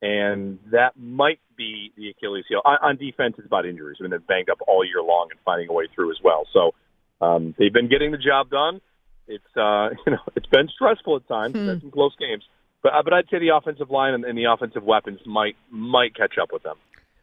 and 0.00 0.58
that 0.70 0.92
might 0.96 1.40
be 1.56 1.92
the 1.96 2.10
Achilles 2.10 2.44
heel. 2.48 2.62
On, 2.64 2.78
on 2.82 2.96
defense, 2.96 3.34
it's 3.38 3.46
about 3.46 3.66
injuries. 3.66 3.96
I 4.00 4.04
mean, 4.04 4.12
they've 4.12 4.26
banged 4.26 4.50
up 4.50 4.58
all 4.66 4.84
year 4.84 5.02
long 5.02 5.28
and 5.30 5.40
finding 5.44 5.68
a 5.68 5.72
way 5.72 5.88
through 5.94 6.10
as 6.10 6.18
well. 6.22 6.46
So 6.52 6.72
um, 7.20 7.54
they've 7.58 7.72
been 7.72 7.88
getting 7.88 8.12
the 8.12 8.18
job 8.18 8.50
done. 8.50 8.80
It's 9.26 9.44
uh, 9.56 9.90
you 10.06 10.12
know 10.12 10.22
it's 10.36 10.46
been 10.46 10.68
stressful 10.68 11.16
at 11.16 11.28
times. 11.28 11.54
Hmm. 11.54 11.80
Some 11.80 11.90
close 11.90 12.14
games, 12.18 12.44
but 12.82 12.92
uh, 12.92 13.02
but 13.02 13.12
I'd 13.12 13.28
say 13.30 13.40
the 13.40 13.56
offensive 13.56 13.90
line 13.90 14.14
and, 14.14 14.24
and 14.24 14.38
the 14.38 14.44
offensive 14.44 14.84
weapons 14.84 15.20
might 15.26 15.56
might 15.70 16.14
catch 16.14 16.34
up 16.40 16.52
with 16.52 16.62
them. 16.62 16.76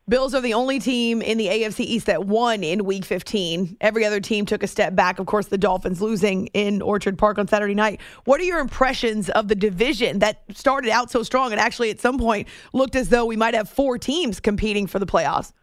Bills 0.10 0.34
are 0.34 0.42
the 0.42 0.56
only 0.56 0.80
team 0.80 1.22
in 1.22 1.38
the 1.38 1.46
AFC 1.46 1.82
East 1.82 2.08
that 2.08 2.26
won 2.26 2.64
in 2.64 2.84
Week 2.84 3.06
15. 3.06 3.78
Every 3.80 4.04
other 4.04 4.20
team 4.20 4.44
took 4.44 4.64
a 4.64 4.68
step 4.68 4.96
back. 4.96 5.20
Of 5.20 5.28
course, 5.28 5.48
the 5.48 5.58
Dolphins 5.58 6.02
losing 6.02 6.48
in 6.48 6.82
Orchard 6.82 7.16
Park 7.16 7.38
on 7.38 7.48
Saturday 7.48 7.76
night. 7.76 8.02
What 8.26 8.42
are 8.42 8.44
your 8.44 8.58
impressions 8.58 9.30
of 9.30 9.50
the 9.50 9.56
division 9.56 10.18
that 10.20 10.42
started 10.52 10.90
out 10.90 11.12
so 11.12 11.22
strong 11.22 11.52
and 11.52 11.62
actually 11.62 11.92
at 11.92 12.00
some 12.00 12.18
point 12.18 12.48
looked 12.74 12.96
as 12.96 13.10
though 13.10 13.24
we 13.24 13.36
might 13.36 13.54
have 13.54 13.70
four 13.70 14.00
teams 14.00 14.40
competing 14.40 14.88
for 14.88 14.98
the 14.98 15.06
playoffs? 15.06 15.54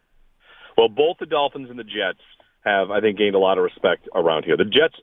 Well, 0.78 0.88
both 0.88 1.16
the 1.18 1.26
Dolphins 1.26 1.68
and 1.68 1.78
the 1.78 1.84
Jets 1.84 2.20
have, 2.64 2.92
I 2.92 3.00
think, 3.00 3.18
gained 3.18 3.34
a 3.34 3.40
lot 3.40 3.58
of 3.58 3.64
respect 3.64 4.08
around 4.14 4.44
here. 4.44 4.56
The 4.56 4.64
Jets 4.64 4.94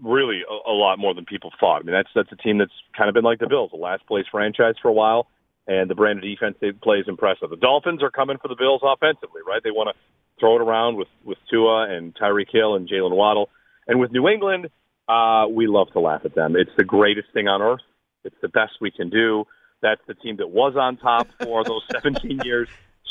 really 0.00 0.42
a, 0.48 0.70
a 0.70 0.72
lot 0.72 1.00
more 1.00 1.14
than 1.14 1.24
people 1.24 1.50
thought. 1.58 1.80
I 1.80 1.82
mean, 1.82 1.94
that's 1.94 2.10
that's 2.14 2.30
a 2.30 2.36
team 2.36 2.58
that's 2.58 2.70
kind 2.96 3.08
of 3.08 3.14
been 3.14 3.24
like 3.24 3.40
the 3.40 3.48
Bills, 3.48 3.72
a 3.74 3.76
last 3.76 4.06
place 4.06 4.26
franchise 4.30 4.76
for 4.80 4.88
a 4.88 4.92
while 4.92 5.26
and 5.66 5.88
the 5.88 5.94
brand 5.94 6.18
of 6.18 6.24
defense 6.24 6.56
they 6.60 6.72
play 6.72 6.98
is 6.98 7.06
impressive. 7.08 7.50
The 7.50 7.56
Dolphins 7.56 8.02
are 8.02 8.10
coming 8.10 8.36
for 8.40 8.48
the 8.48 8.56
Bills 8.56 8.82
offensively, 8.84 9.40
right? 9.46 9.62
They 9.62 9.70
want 9.70 9.94
to 9.94 10.00
throw 10.40 10.56
it 10.56 10.62
around 10.62 10.96
with 10.96 11.08
with 11.24 11.38
Tua 11.50 11.88
and 11.90 12.14
Tyreek 12.14 12.50
Hill 12.52 12.74
and 12.74 12.88
Jalen 12.88 13.14
Waddle. 13.16 13.48
And 13.86 14.00
with 14.00 14.12
New 14.12 14.28
England, 14.28 14.68
uh, 15.08 15.46
we 15.50 15.66
love 15.66 15.88
to 15.92 16.00
laugh 16.00 16.22
at 16.24 16.34
them. 16.34 16.56
It's 16.56 16.70
the 16.76 16.84
greatest 16.84 17.28
thing 17.32 17.48
on 17.48 17.62
earth. 17.62 17.82
It's 18.24 18.36
the 18.42 18.48
best 18.48 18.72
we 18.80 18.90
can 18.90 19.10
do. 19.10 19.44
That's 19.82 20.00
the 20.06 20.14
team 20.14 20.36
that 20.38 20.48
was 20.48 20.76
on 20.76 20.96
top 20.96 21.28
for 21.42 21.62
those 21.64 21.82
17 21.92 22.40
years. 22.44 22.68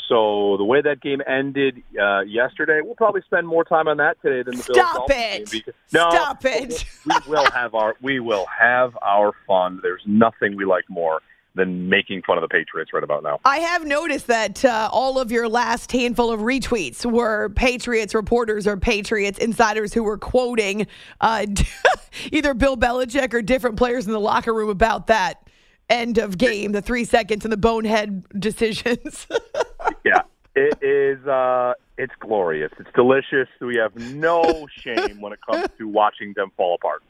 So 0.08 0.56
the 0.58 0.64
way 0.64 0.82
that 0.82 1.00
game 1.00 1.22
ended 1.26 1.82
uh, 1.98 2.20
yesterday, 2.22 2.80
we'll 2.82 2.96
probably 2.96 3.22
spend 3.22 3.46
more 3.46 3.64
time 3.64 3.88
on 3.88 3.96
that 3.98 4.20
today 4.20 4.42
than 4.42 4.56
the 4.58 4.64
Bills. 4.64 4.78
Stop 4.88 5.10
it! 5.10 5.14
game 5.14 5.44
because- 5.50 5.74
no, 5.92 6.10
Stop 6.10 6.44
it! 6.44 6.84
we 7.06 7.14
will 7.28 7.50
have 7.52 7.74
our 7.74 7.94
we 8.02 8.20
will 8.20 8.46
have 8.46 8.98
our 9.02 9.32
fun. 9.46 9.78
There's 9.82 10.02
nothing 10.06 10.56
we 10.56 10.64
like 10.64 10.84
more 10.90 11.20
than 11.54 11.88
making 11.88 12.22
fun 12.22 12.36
of 12.36 12.42
the 12.42 12.48
Patriots 12.48 12.92
right 12.92 13.04
about 13.04 13.22
now. 13.22 13.38
I 13.44 13.58
have 13.58 13.86
noticed 13.86 14.26
that 14.26 14.64
uh, 14.64 14.88
all 14.92 15.18
of 15.18 15.30
your 15.30 15.48
last 15.48 15.92
handful 15.92 16.30
of 16.30 16.40
retweets 16.40 17.04
were 17.04 17.50
Patriots 17.50 18.14
reporters 18.14 18.66
or 18.66 18.76
Patriots 18.76 19.38
insiders 19.38 19.94
who 19.94 20.02
were 20.02 20.18
quoting 20.18 20.86
uh, 21.20 21.46
either 22.32 22.54
Bill 22.54 22.76
Belichick 22.76 23.32
or 23.32 23.42
different 23.42 23.76
players 23.76 24.06
in 24.06 24.12
the 24.12 24.20
locker 24.20 24.52
room 24.52 24.68
about 24.68 25.06
that 25.06 25.48
end 25.88 26.18
of 26.18 26.38
game, 26.38 26.72
the 26.72 26.82
three 26.82 27.04
seconds 27.04 27.44
and 27.44 27.52
the 27.52 27.56
bonehead 27.56 28.24
decisions. 28.38 29.26
yeah, 30.04 30.22
it 30.54 30.82
is. 30.82 31.24
Uh, 31.26 31.74
it's 31.96 32.14
glorious. 32.18 32.72
It's 32.78 32.90
delicious. 32.94 33.48
We 33.60 33.76
have 33.76 33.94
no 33.94 34.66
shame 34.80 35.20
when 35.20 35.32
it 35.32 35.38
comes 35.48 35.68
to 35.78 35.86
watching 35.88 36.32
them 36.34 36.50
fall 36.56 36.74
apart. 36.74 37.02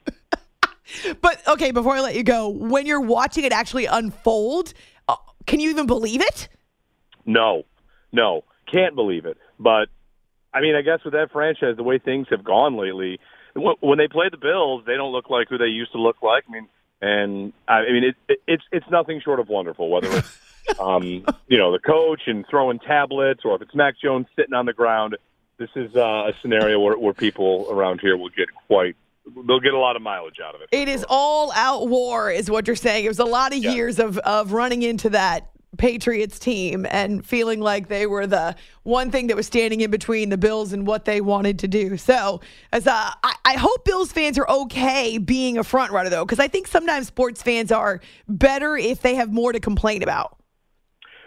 But 1.20 1.46
okay, 1.48 1.70
before 1.70 1.94
I 1.94 2.00
let 2.00 2.14
you 2.14 2.22
go, 2.22 2.48
when 2.48 2.86
you're 2.86 3.00
watching 3.00 3.44
it 3.44 3.52
actually 3.52 3.86
unfold, 3.86 4.74
uh, 5.08 5.16
can 5.46 5.60
you 5.60 5.70
even 5.70 5.86
believe 5.86 6.20
it? 6.20 6.48
No, 7.26 7.64
no, 8.12 8.44
can't 8.70 8.94
believe 8.94 9.26
it. 9.26 9.38
But 9.58 9.88
I 10.52 10.60
mean, 10.60 10.74
I 10.74 10.82
guess 10.82 11.00
with 11.04 11.14
that 11.14 11.30
franchise, 11.32 11.76
the 11.76 11.82
way 11.82 11.98
things 11.98 12.26
have 12.30 12.44
gone 12.44 12.76
lately, 12.76 13.18
when 13.54 13.98
they 13.98 14.08
play 14.08 14.28
the 14.30 14.36
Bills, 14.36 14.82
they 14.86 14.94
don't 14.94 15.12
look 15.12 15.30
like 15.30 15.48
who 15.48 15.58
they 15.58 15.66
used 15.66 15.92
to 15.92 15.98
look 15.98 16.22
like. 16.22 16.44
I 16.48 16.52
mean, 16.52 16.68
and 17.00 17.52
I 17.68 17.82
mean, 17.82 18.04
it, 18.04 18.16
it, 18.28 18.38
it's 18.46 18.62
it's 18.72 18.86
nothing 18.90 19.20
short 19.22 19.40
of 19.40 19.48
wonderful. 19.48 19.90
Whether 19.90 20.08
it's 20.10 20.38
um, 20.80 21.24
you 21.48 21.58
know 21.58 21.72
the 21.72 21.78
coach 21.78 22.22
and 22.26 22.44
throwing 22.48 22.78
tablets, 22.78 23.42
or 23.44 23.56
if 23.56 23.62
it's 23.62 23.74
Mac 23.74 23.94
Jones 24.02 24.26
sitting 24.36 24.54
on 24.54 24.66
the 24.66 24.72
ground, 24.72 25.16
this 25.58 25.70
is 25.76 25.94
uh, 25.94 26.00
a 26.00 26.32
scenario 26.40 26.80
where, 26.80 26.98
where 26.98 27.14
people 27.14 27.68
around 27.70 28.00
here 28.00 28.16
will 28.16 28.30
get 28.30 28.48
quite. 28.66 28.96
They'll 29.46 29.60
get 29.60 29.72
a 29.72 29.78
lot 29.78 29.96
of 29.96 30.02
mileage 30.02 30.36
out 30.44 30.54
of 30.54 30.60
it. 30.60 30.68
It 30.70 30.88
is 30.88 31.04
all 31.08 31.50
out 31.52 31.88
war, 31.88 32.30
is 32.30 32.50
what 32.50 32.66
you're 32.66 32.76
saying. 32.76 33.04
It 33.04 33.08
was 33.08 33.18
a 33.18 33.24
lot 33.24 33.52
of 33.52 33.58
years 33.58 33.98
of, 33.98 34.18
of 34.18 34.52
running 34.52 34.82
into 34.82 35.10
that 35.10 35.50
Patriots 35.76 36.38
team 36.38 36.86
and 36.90 37.24
feeling 37.24 37.60
like 37.60 37.88
they 37.88 38.06
were 38.06 38.26
the 38.26 38.54
one 38.82 39.10
thing 39.10 39.28
that 39.28 39.36
was 39.36 39.46
standing 39.46 39.80
in 39.80 39.90
between 39.90 40.28
the 40.28 40.38
Bills 40.38 40.72
and 40.72 40.86
what 40.86 41.04
they 41.04 41.20
wanted 41.20 41.58
to 41.60 41.68
do. 41.68 41.96
So, 41.96 42.40
as 42.72 42.86
uh, 42.86 43.10
I, 43.22 43.34
I 43.44 43.54
hope 43.54 43.84
Bills 43.84 44.12
fans 44.12 44.38
are 44.38 44.48
okay 44.48 45.18
being 45.18 45.58
a 45.58 45.64
front 45.64 45.92
runner, 45.92 46.10
though, 46.10 46.24
because 46.24 46.40
I 46.40 46.48
think 46.48 46.66
sometimes 46.66 47.06
sports 47.06 47.42
fans 47.42 47.72
are 47.72 48.00
better 48.28 48.76
if 48.76 49.02
they 49.02 49.14
have 49.14 49.32
more 49.32 49.52
to 49.52 49.60
complain 49.60 50.02
about. 50.02 50.36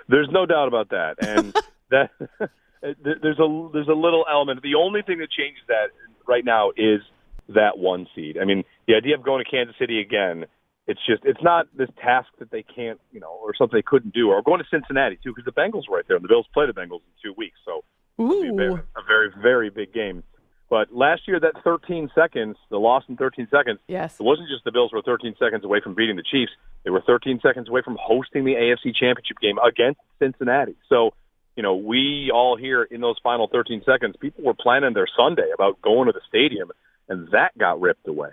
There's 0.07 0.29
no 0.31 0.45
doubt 0.45 0.67
about 0.67 0.89
that, 0.89 1.15
and 1.19 1.55
that 1.91 2.11
there's 2.81 3.39
a 3.39 3.69
there's 3.73 3.87
a 3.89 3.93
little 3.93 4.25
element. 4.31 4.61
The 4.61 4.75
only 4.75 5.01
thing 5.01 5.19
that 5.19 5.29
changes 5.31 5.63
that 5.67 5.87
right 6.27 6.45
now 6.45 6.71
is 6.77 7.01
that 7.49 7.77
one 7.77 8.07
seed. 8.15 8.37
I 8.41 8.45
mean, 8.45 8.63
the 8.87 8.95
idea 8.95 9.15
of 9.15 9.23
going 9.23 9.43
to 9.43 9.49
Kansas 9.49 9.75
City 9.79 9.99
again, 9.99 10.45
it's 10.87 10.99
just 11.05 11.23
it's 11.25 11.41
not 11.41 11.67
this 11.75 11.89
task 12.01 12.29
that 12.39 12.51
they 12.51 12.63
can't, 12.63 12.99
you 13.11 13.19
know, 13.19 13.39
or 13.41 13.53
something 13.55 13.77
they 13.77 13.81
couldn't 13.81 14.13
do, 14.13 14.29
or 14.29 14.41
going 14.41 14.59
to 14.59 14.67
Cincinnati 14.69 15.17
too, 15.23 15.33
because 15.35 15.45
the 15.45 15.51
Bengals 15.51 15.89
are 15.89 15.95
right 15.95 16.05
there, 16.07 16.15
and 16.15 16.23
the 16.23 16.29
Bills 16.29 16.47
play 16.53 16.65
the 16.65 16.73
Bengals 16.73 17.01
in 17.01 17.13
two 17.23 17.33
weeks, 17.37 17.57
so 17.65 17.83
it'll 18.17 18.41
be 18.41 18.47
a 18.47 18.53
very, 18.53 18.81
a 18.95 19.03
very 19.07 19.31
very 19.41 19.69
big 19.69 19.93
game. 19.93 20.23
But 20.69 20.93
last 20.93 21.27
year, 21.27 21.39
that 21.39 21.53
13 21.63 22.09
seconds, 22.13 22.57
the 22.69 22.77
loss 22.77 23.03
in 23.07 23.15
13 23.15 23.47
seconds, 23.49 23.79
yes, 23.87 24.19
it 24.19 24.23
wasn't 24.23 24.49
just 24.49 24.65
the 24.65 24.71
Bills 24.71 24.91
were 24.91 25.01
13 25.01 25.35
seconds 25.39 25.63
away 25.63 25.79
from 25.81 25.95
beating 25.95 26.17
the 26.17 26.23
Chiefs; 26.23 26.51
they 26.83 26.89
were 26.89 27.01
13 27.05 27.39
seconds 27.41 27.69
away 27.69 27.81
from 27.83 27.97
hosting 27.99 28.43
the 28.43 28.53
AFC 28.53 28.93
Championship 28.95 29.37
game 29.41 29.57
against 29.59 29.99
Cincinnati. 30.19 30.75
So, 30.89 31.11
you 31.55 31.63
know, 31.63 31.75
we 31.75 32.31
all 32.33 32.57
here 32.57 32.83
in 32.83 33.01
those 33.01 33.15
final 33.23 33.47
13 33.47 33.81
seconds, 33.85 34.15
people 34.19 34.43
were 34.43 34.53
planning 34.53 34.93
their 34.93 35.07
Sunday 35.17 35.49
about 35.53 35.81
going 35.81 36.07
to 36.07 36.11
the 36.11 36.21
stadium, 36.27 36.71
and 37.09 37.29
that 37.31 37.57
got 37.57 37.79
ripped 37.79 38.07
away. 38.07 38.31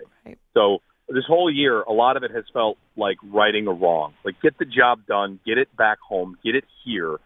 So 0.53 0.79
this 1.09 1.25
whole 1.27 1.51
year, 1.51 1.81
a 1.81 1.93
lot 1.93 2.17
of 2.17 2.23
it 2.23 2.31
has 2.31 2.45
felt 2.53 2.77
like 2.95 3.17
righting 3.23 3.67
a 3.67 3.71
wrong. 3.71 4.13
Like 4.23 4.41
get 4.41 4.57
the 4.57 4.65
job 4.65 5.05
done, 5.07 5.39
get 5.45 5.57
it 5.57 5.75
back 5.75 5.99
home, 5.99 6.37
get 6.43 6.55
it 6.55 6.65
here, 6.83 7.17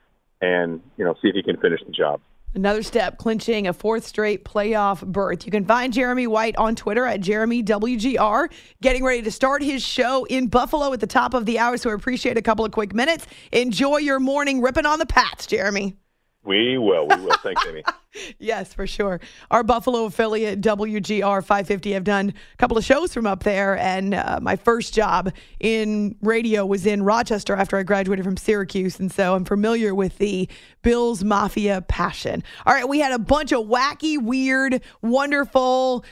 and 0.42 0.82
you 0.98 1.06
know, 1.06 1.14
see 1.22 1.30
if 1.30 1.36
you 1.36 1.44
can 1.44 1.58
finish 1.58 1.80
the 1.86 1.92
job. 1.92 2.22
Another 2.56 2.82
step, 2.82 3.20
clinching 3.20 3.68
a 3.68 3.74
fourth 3.74 4.08
straight 4.08 4.44
playoff 4.44 5.06
berth. 5.06 5.46
You 5.46 5.52
can 5.52 5.66
find 5.66 5.94
Jeremy 5.94 6.26
White 6.26 6.56
on 6.56 6.76
Twitter 6.76 7.06
at 7.06 7.22
JeremyWGR, 7.22 8.52
getting 8.82 9.04
ready 9.04 9.22
to 9.22 9.30
start 9.30 9.62
his 9.62 9.86
show 9.86 10.26
in 10.26 10.48
Buffalo 10.48 10.92
at 10.92 11.00
the 11.00 11.08
top 11.08 11.36
of 11.36 11.46
the 11.46 11.60
hour. 11.60 11.78
So 11.78 11.92
I 11.92 11.94
appreciate 11.94 12.38
a 12.38 12.42
couple 12.42 12.66
of 12.66 12.72
quick 12.72 12.96
minutes. 12.96 13.28
Enjoy 13.52 13.98
your 13.98 14.20
morning 14.20 14.62
ripping 14.62 14.88
on 14.88 14.98
the 14.98 15.06
Pats, 15.06 15.46
Jeremy. 15.46 15.96
We 16.50 16.80
will. 16.80 17.08
We 17.08 17.16
will. 17.18 17.38
Thanks, 17.44 17.64
Amy. 17.68 17.84
Yes, 18.40 18.74
for 18.74 18.88
sure. 18.88 19.20
Our 19.52 19.62
Buffalo 19.62 20.06
affiliate, 20.06 20.62
WGR 20.62 21.44
550, 21.44 21.92
have 21.92 22.04
done 22.04 22.30
a 22.30 22.58
couple 22.58 22.76
of 22.76 22.84
shows 22.84 23.14
from 23.14 23.28
up 23.28 23.44
there. 23.44 23.78
And 23.78 24.16
uh, 24.16 24.40
my 24.42 24.56
first 24.56 24.96
job 24.96 25.32
in 25.60 26.16
radio 26.24 26.66
was 26.66 26.88
in 26.88 27.04
Rochester 27.04 27.56
after 27.56 27.78
I 27.78 27.84
graduated 27.84 28.26
from 28.26 28.36
Syracuse. 28.36 29.00
And 29.00 29.12
so 29.12 29.36
I'm 29.36 29.46
familiar 29.46 29.94
with 29.94 30.18
the 30.18 30.50
Bills 30.82 31.24
Mafia 31.24 31.84
passion. 31.84 32.44
All 32.66 32.74
right, 32.74 32.90
we 32.90 32.98
had 32.98 33.12
a 33.12 33.20
bunch 33.20 33.52
of 33.52 33.68
wacky, 33.68 34.20
weird, 34.20 34.82
wonderful, 35.04 36.04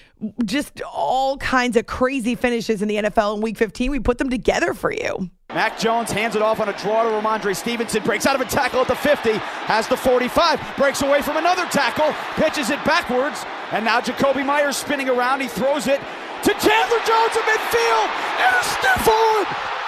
just 0.45 0.79
all 0.83 1.38
kinds 1.38 1.75
of 1.77 1.88
crazy 1.88 2.35
finishes 2.35 2.83
in 2.83 2.88
the 2.88 2.97
NFL 2.97 3.38
in 3.38 3.41
week 3.41 3.57
15. 3.57 3.89
We 3.89 3.99
put 3.99 4.19
them 4.19 4.29
together 4.29 4.75
for 4.75 4.91
you. 4.91 5.31
Mac 5.58 5.80
Jones 5.80 6.12
hands 6.12 6.36
it 6.36 6.43
off 6.43 6.60
on 6.60 6.70
a 6.70 6.78
draw 6.78 7.01
to 7.01 7.10
Rhamondre 7.10 7.55
Stevenson, 7.55 8.03
breaks 8.03 8.28
out 8.28 8.36
of 8.36 8.41
a 8.41 8.45
tackle 8.45 8.80
at 8.80 8.88
the 8.88 8.93
50, 8.93 9.41
has 9.66 9.88
the 9.88 9.97
45, 9.97 10.62
breaks 10.78 11.01
away 11.01 11.24
from 11.24 11.36
another 11.36 11.66
tackle, 11.74 12.14
pitches 12.38 12.70
it 12.70 12.78
backwards, 12.86 13.41
and 13.74 13.84
now 13.84 13.99
Jakobi 13.99 14.45
Meyers 14.45 14.78
spinning 14.78 15.10
around. 15.10 15.41
He 15.41 15.47
throws 15.47 15.88
it 15.89 15.97
to 15.97 16.51
Chandler 16.62 17.01
Jones 17.10 17.34
in 17.34 17.41
midfield, 17.49 18.10
and 18.38 18.53
a 18.53 18.64
stiff 18.70 19.01
arm. 19.10 19.45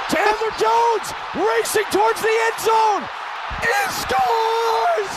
Chandler 0.10 0.54
Jones 0.58 1.08
racing 1.38 1.86
towards 1.94 2.18
the 2.18 2.34
end 2.34 2.58
zone. 2.66 3.06
It 3.62 3.90
scores! 3.94 5.12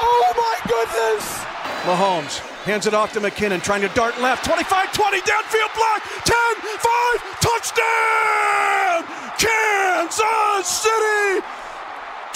Oh 0.00 0.28
my 0.40 0.56
goodness! 0.72 1.44
Mahomes 1.84 2.57
hands 2.68 2.86
it 2.86 2.92
off 2.92 3.14
to 3.14 3.20
McKinnon, 3.20 3.64
trying 3.64 3.80
to 3.80 3.88
dart 3.96 4.20
left. 4.20 4.44
25 4.44 4.92
20, 4.92 5.20
downfield 5.24 5.72
block. 5.72 6.04
10 6.28 6.36
5, 6.76 7.40
touchdown! 7.40 9.08
Kansas 9.40 10.68
City! 10.68 11.40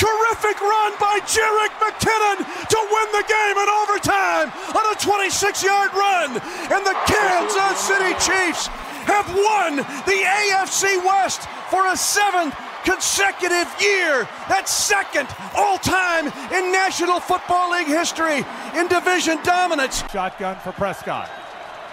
Terrific 0.00 0.56
run 0.64 0.96
by 0.96 1.20
Jerick 1.28 1.76
McKinnon 1.76 2.48
to 2.48 2.78
win 2.80 3.08
the 3.12 3.24
game 3.28 3.56
in 3.60 3.68
overtime 3.84 4.48
on 4.72 4.84
a 4.88 4.96
26 4.96 5.62
yard 5.62 5.92
run. 5.92 6.40
And 6.72 6.80
the 6.80 6.96
Kansas 7.04 7.76
City 7.84 8.16
Chiefs 8.16 8.72
have 9.04 9.28
won 9.36 9.76
the 10.08 10.18
AFC 10.24 10.96
West 11.04 11.42
for 11.68 11.92
a 11.92 11.96
seventh 11.96 12.56
consecutive 12.84 13.68
year. 13.80 14.28
That's 14.48 14.70
second 14.70 15.28
all 15.56 15.78
time 15.78 16.26
in 16.52 16.72
National 16.72 17.20
Football 17.20 17.72
League 17.72 17.86
history 17.86 18.44
in 18.74 18.88
division 18.88 19.38
dominance. 19.42 20.02
Shotgun 20.10 20.56
for 20.56 20.72
Prescott. 20.72 21.30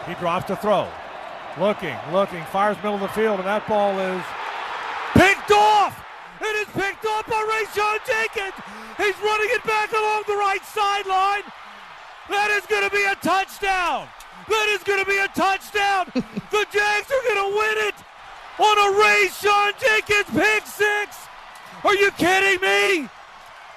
He 0.08 0.14
drops 0.16 0.46
to 0.48 0.56
throw. 0.56 0.88
Looking, 1.60 1.98
looking, 2.14 2.44
fires 2.46 2.78
middle 2.78 2.96
of 2.96 3.02
the 3.02 3.10
field, 3.10 3.40
and 3.40 3.48
that 3.48 3.68
ball 3.68 3.98
is 4.00 4.24
picked 5.14 5.52
off. 5.52 5.98
It 6.40 6.56
is 6.64 6.70
picked 6.72 7.06
off 7.06 7.28
by 7.28 7.36
Rayshawn 7.36 8.00
Jenkins. 8.08 8.56
He's 8.96 9.18
running 9.20 9.50
it 9.52 9.64
back 9.66 9.92
along 9.92 10.24
the 10.28 10.38
right 10.40 10.64
sideline. 10.64 11.44
That 12.30 12.50
is 12.56 12.66
going 12.68 12.88
to 12.88 12.94
be 12.96 13.04
a 13.04 13.16
touchdown. 13.16 14.08
That 14.48 14.68
is 14.72 14.84
going 14.84 15.04
to 15.04 15.10
be 15.10 15.18
a 15.18 15.28
touchdown. 15.30 16.06
the 16.16 16.64
Jags 16.72 17.10
are 17.12 17.24
going 17.28 17.42
to 17.44 17.52
win 17.58 17.78
it 17.90 17.96
on 18.60 18.78
a 18.78 19.02
Rayshawn 19.02 19.80
Jenkins 19.80 20.38
pick 20.38 20.66
six. 20.68 21.18
Are 21.84 21.96
you 21.96 22.12
kidding 22.12 22.62
me? 22.62 23.10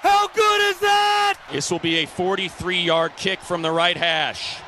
How 0.00 0.26
good 0.28 0.60
is 0.70 0.80
that? 0.80 1.38
This 1.52 1.70
will 1.70 1.78
be 1.78 1.98
a 1.98 2.06
43 2.06 2.80
yard 2.80 3.12
kick 3.16 3.40
from 3.40 3.62
the 3.62 3.70
right 3.70 3.96
hash. 3.96 4.58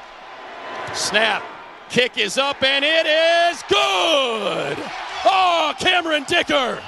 Snap. 0.94 1.42
Kick 1.90 2.16
is 2.18 2.38
up 2.38 2.62
and 2.62 2.84
it 2.84 3.06
is 3.06 3.62
good. 3.68 4.78
Oh, 5.24 5.74
Cameron 5.78 6.24
Dicker. 6.24 6.80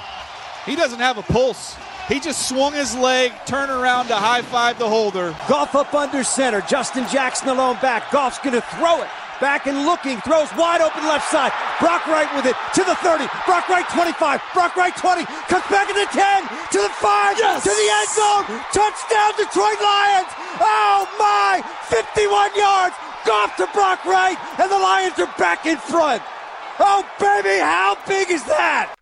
He 0.65 0.75
doesn't 0.75 0.99
have 0.99 1.17
a 1.17 1.23
pulse. 1.23 1.75
He 2.07 2.21
just 2.21 2.47
swung 2.47 2.71
his 2.71 2.95
leg, 2.95 3.33
turned 3.45 3.69
around 3.69 4.07
to 4.07 4.15
high 4.15 4.41
five 4.41 4.79
the 4.79 4.87
holder. 4.87 5.35
Goff 5.49 5.75
up 5.75 5.93
under 5.93 6.23
center. 6.23 6.61
Justin 6.61 7.05
Jackson 7.09 7.49
alone 7.49 7.77
back. 7.81 8.09
Goff's 8.11 8.39
going 8.39 8.55
to 8.55 8.61
throw 8.61 9.01
it 9.01 9.09
back 9.39 9.67
and 9.67 9.85
looking, 9.85 10.19
throws 10.21 10.49
wide 10.55 10.81
open 10.81 11.03
left 11.03 11.29
side. 11.29 11.51
Brock 11.79 12.05
Wright 12.07 12.29
with 12.35 12.45
it 12.45 12.55
to 12.75 12.83
the 12.83 12.95
30. 13.01 13.25
Brock 13.45 13.69
Wright 13.69 13.87
25. 13.89 14.41
Brock 14.53 14.75
Wright 14.75 14.95
20. 14.95 15.25
Comes 15.25 15.67
back 15.69 15.87
to 15.87 15.93
the 15.93 16.07
10, 16.11 16.43
to 16.71 16.79
the 16.81 16.93
5, 17.01 17.37
Yes! 17.37 17.63
to 17.63 17.69
the 17.69 17.89
end 17.89 18.09
zone. 18.13 18.45
Touchdown, 18.73 19.31
Detroit 19.37 19.79
Lions. 19.81 20.31
Oh 20.61 21.05
my! 21.19 21.61
51 21.89 22.55
yards. 22.55 22.95
Goff 23.25 23.57
to 23.57 23.67
Brock 23.73 24.05
Wright, 24.05 24.37
and 24.59 24.71
the 24.71 24.77
Lions 24.77 25.19
are 25.19 25.33
back 25.37 25.65
in 25.65 25.77
front. 25.77 26.21
Oh, 26.79 27.03
baby, 27.19 27.59
how 27.59 27.97
big 28.07 28.31
is 28.31 28.43
that? 28.45 28.93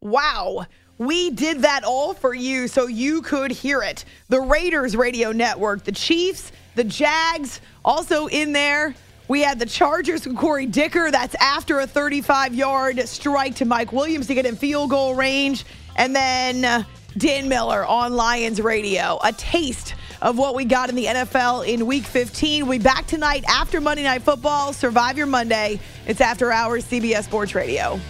Wow. 0.00 0.66
We 0.98 1.30
did 1.30 1.62
that 1.62 1.82
all 1.84 2.14
for 2.14 2.34
you 2.34 2.68
so 2.68 2.86
you 2.86 3.20
could 3.22 3.50
hear 3.50 3.82
it. 3.82 4.04
The 4.28 4.40
Raiders 4.40 4.96
radio 4.96 5.32
network, 5.32 5.84
the 5.84 5.92
Chiefs, 5.92 6.52
the 6.76 6.84
Jags, 6.84 7.60
also 7.84 8.26
in 8.28 8.52
there. 8.52 8.94
We 9.26 9.40
had 9.40 9.58
the 9.58 9.66
Chargers 9.66 10.26
with 10.26 10.36
Corey 10.36 10.66
Dicker. 10.66 11.10
That's 11.10 11.34
after 11.36 11.80
a 11.80 11.86
35 11.86 12.54
yard 12.54 13.00
strike 13.08 13.56
to 13.56 13.64
Mike 13.64 13.92
Williams 13.92 14.26
to 14.26 14.34
get 14.34 14.46
in 14.46 14.56
field 14.56 14.90
goal 14.90 15.14
range. 15.14 15.64
And 15.96 16.14
then 16.14 16.64
uh, 16.64 16.82
Dan 17.16 17.48
Miller 17.48 17.86
on 17.86 18.14
Lions 18.14 18.60
radio. 18.60 19.18
A 19.24 19.32
taste 19.32 19.94
of 20.20 20.36
what 20.36 20.54
we 20.54 20.64
got 20.64 20.88
in 20.88 20.94
the 20.94 21.06
NFL 21.06 21.66
in 21.66 21.86
week 21.86 22.04
15. 22.04 22.66
We'll 22.66 22.78
be 22.78 22.84
back 22.84 23.06
tonight 23.06 23.44
after 23.48 23.80
Monday 23.80 24.02
Night 24.02 24.22
Football. 24.22 24.72
Survive 24.72 25.16
your 25.16 25.26
Monday. 25.26 25.80
It's 26.06 26.20
after 26.20 26.50
hours, 26.50 26.84
CBS 26.84 27.24
Sports 27.24 27.54
Radio. 27.54 28.00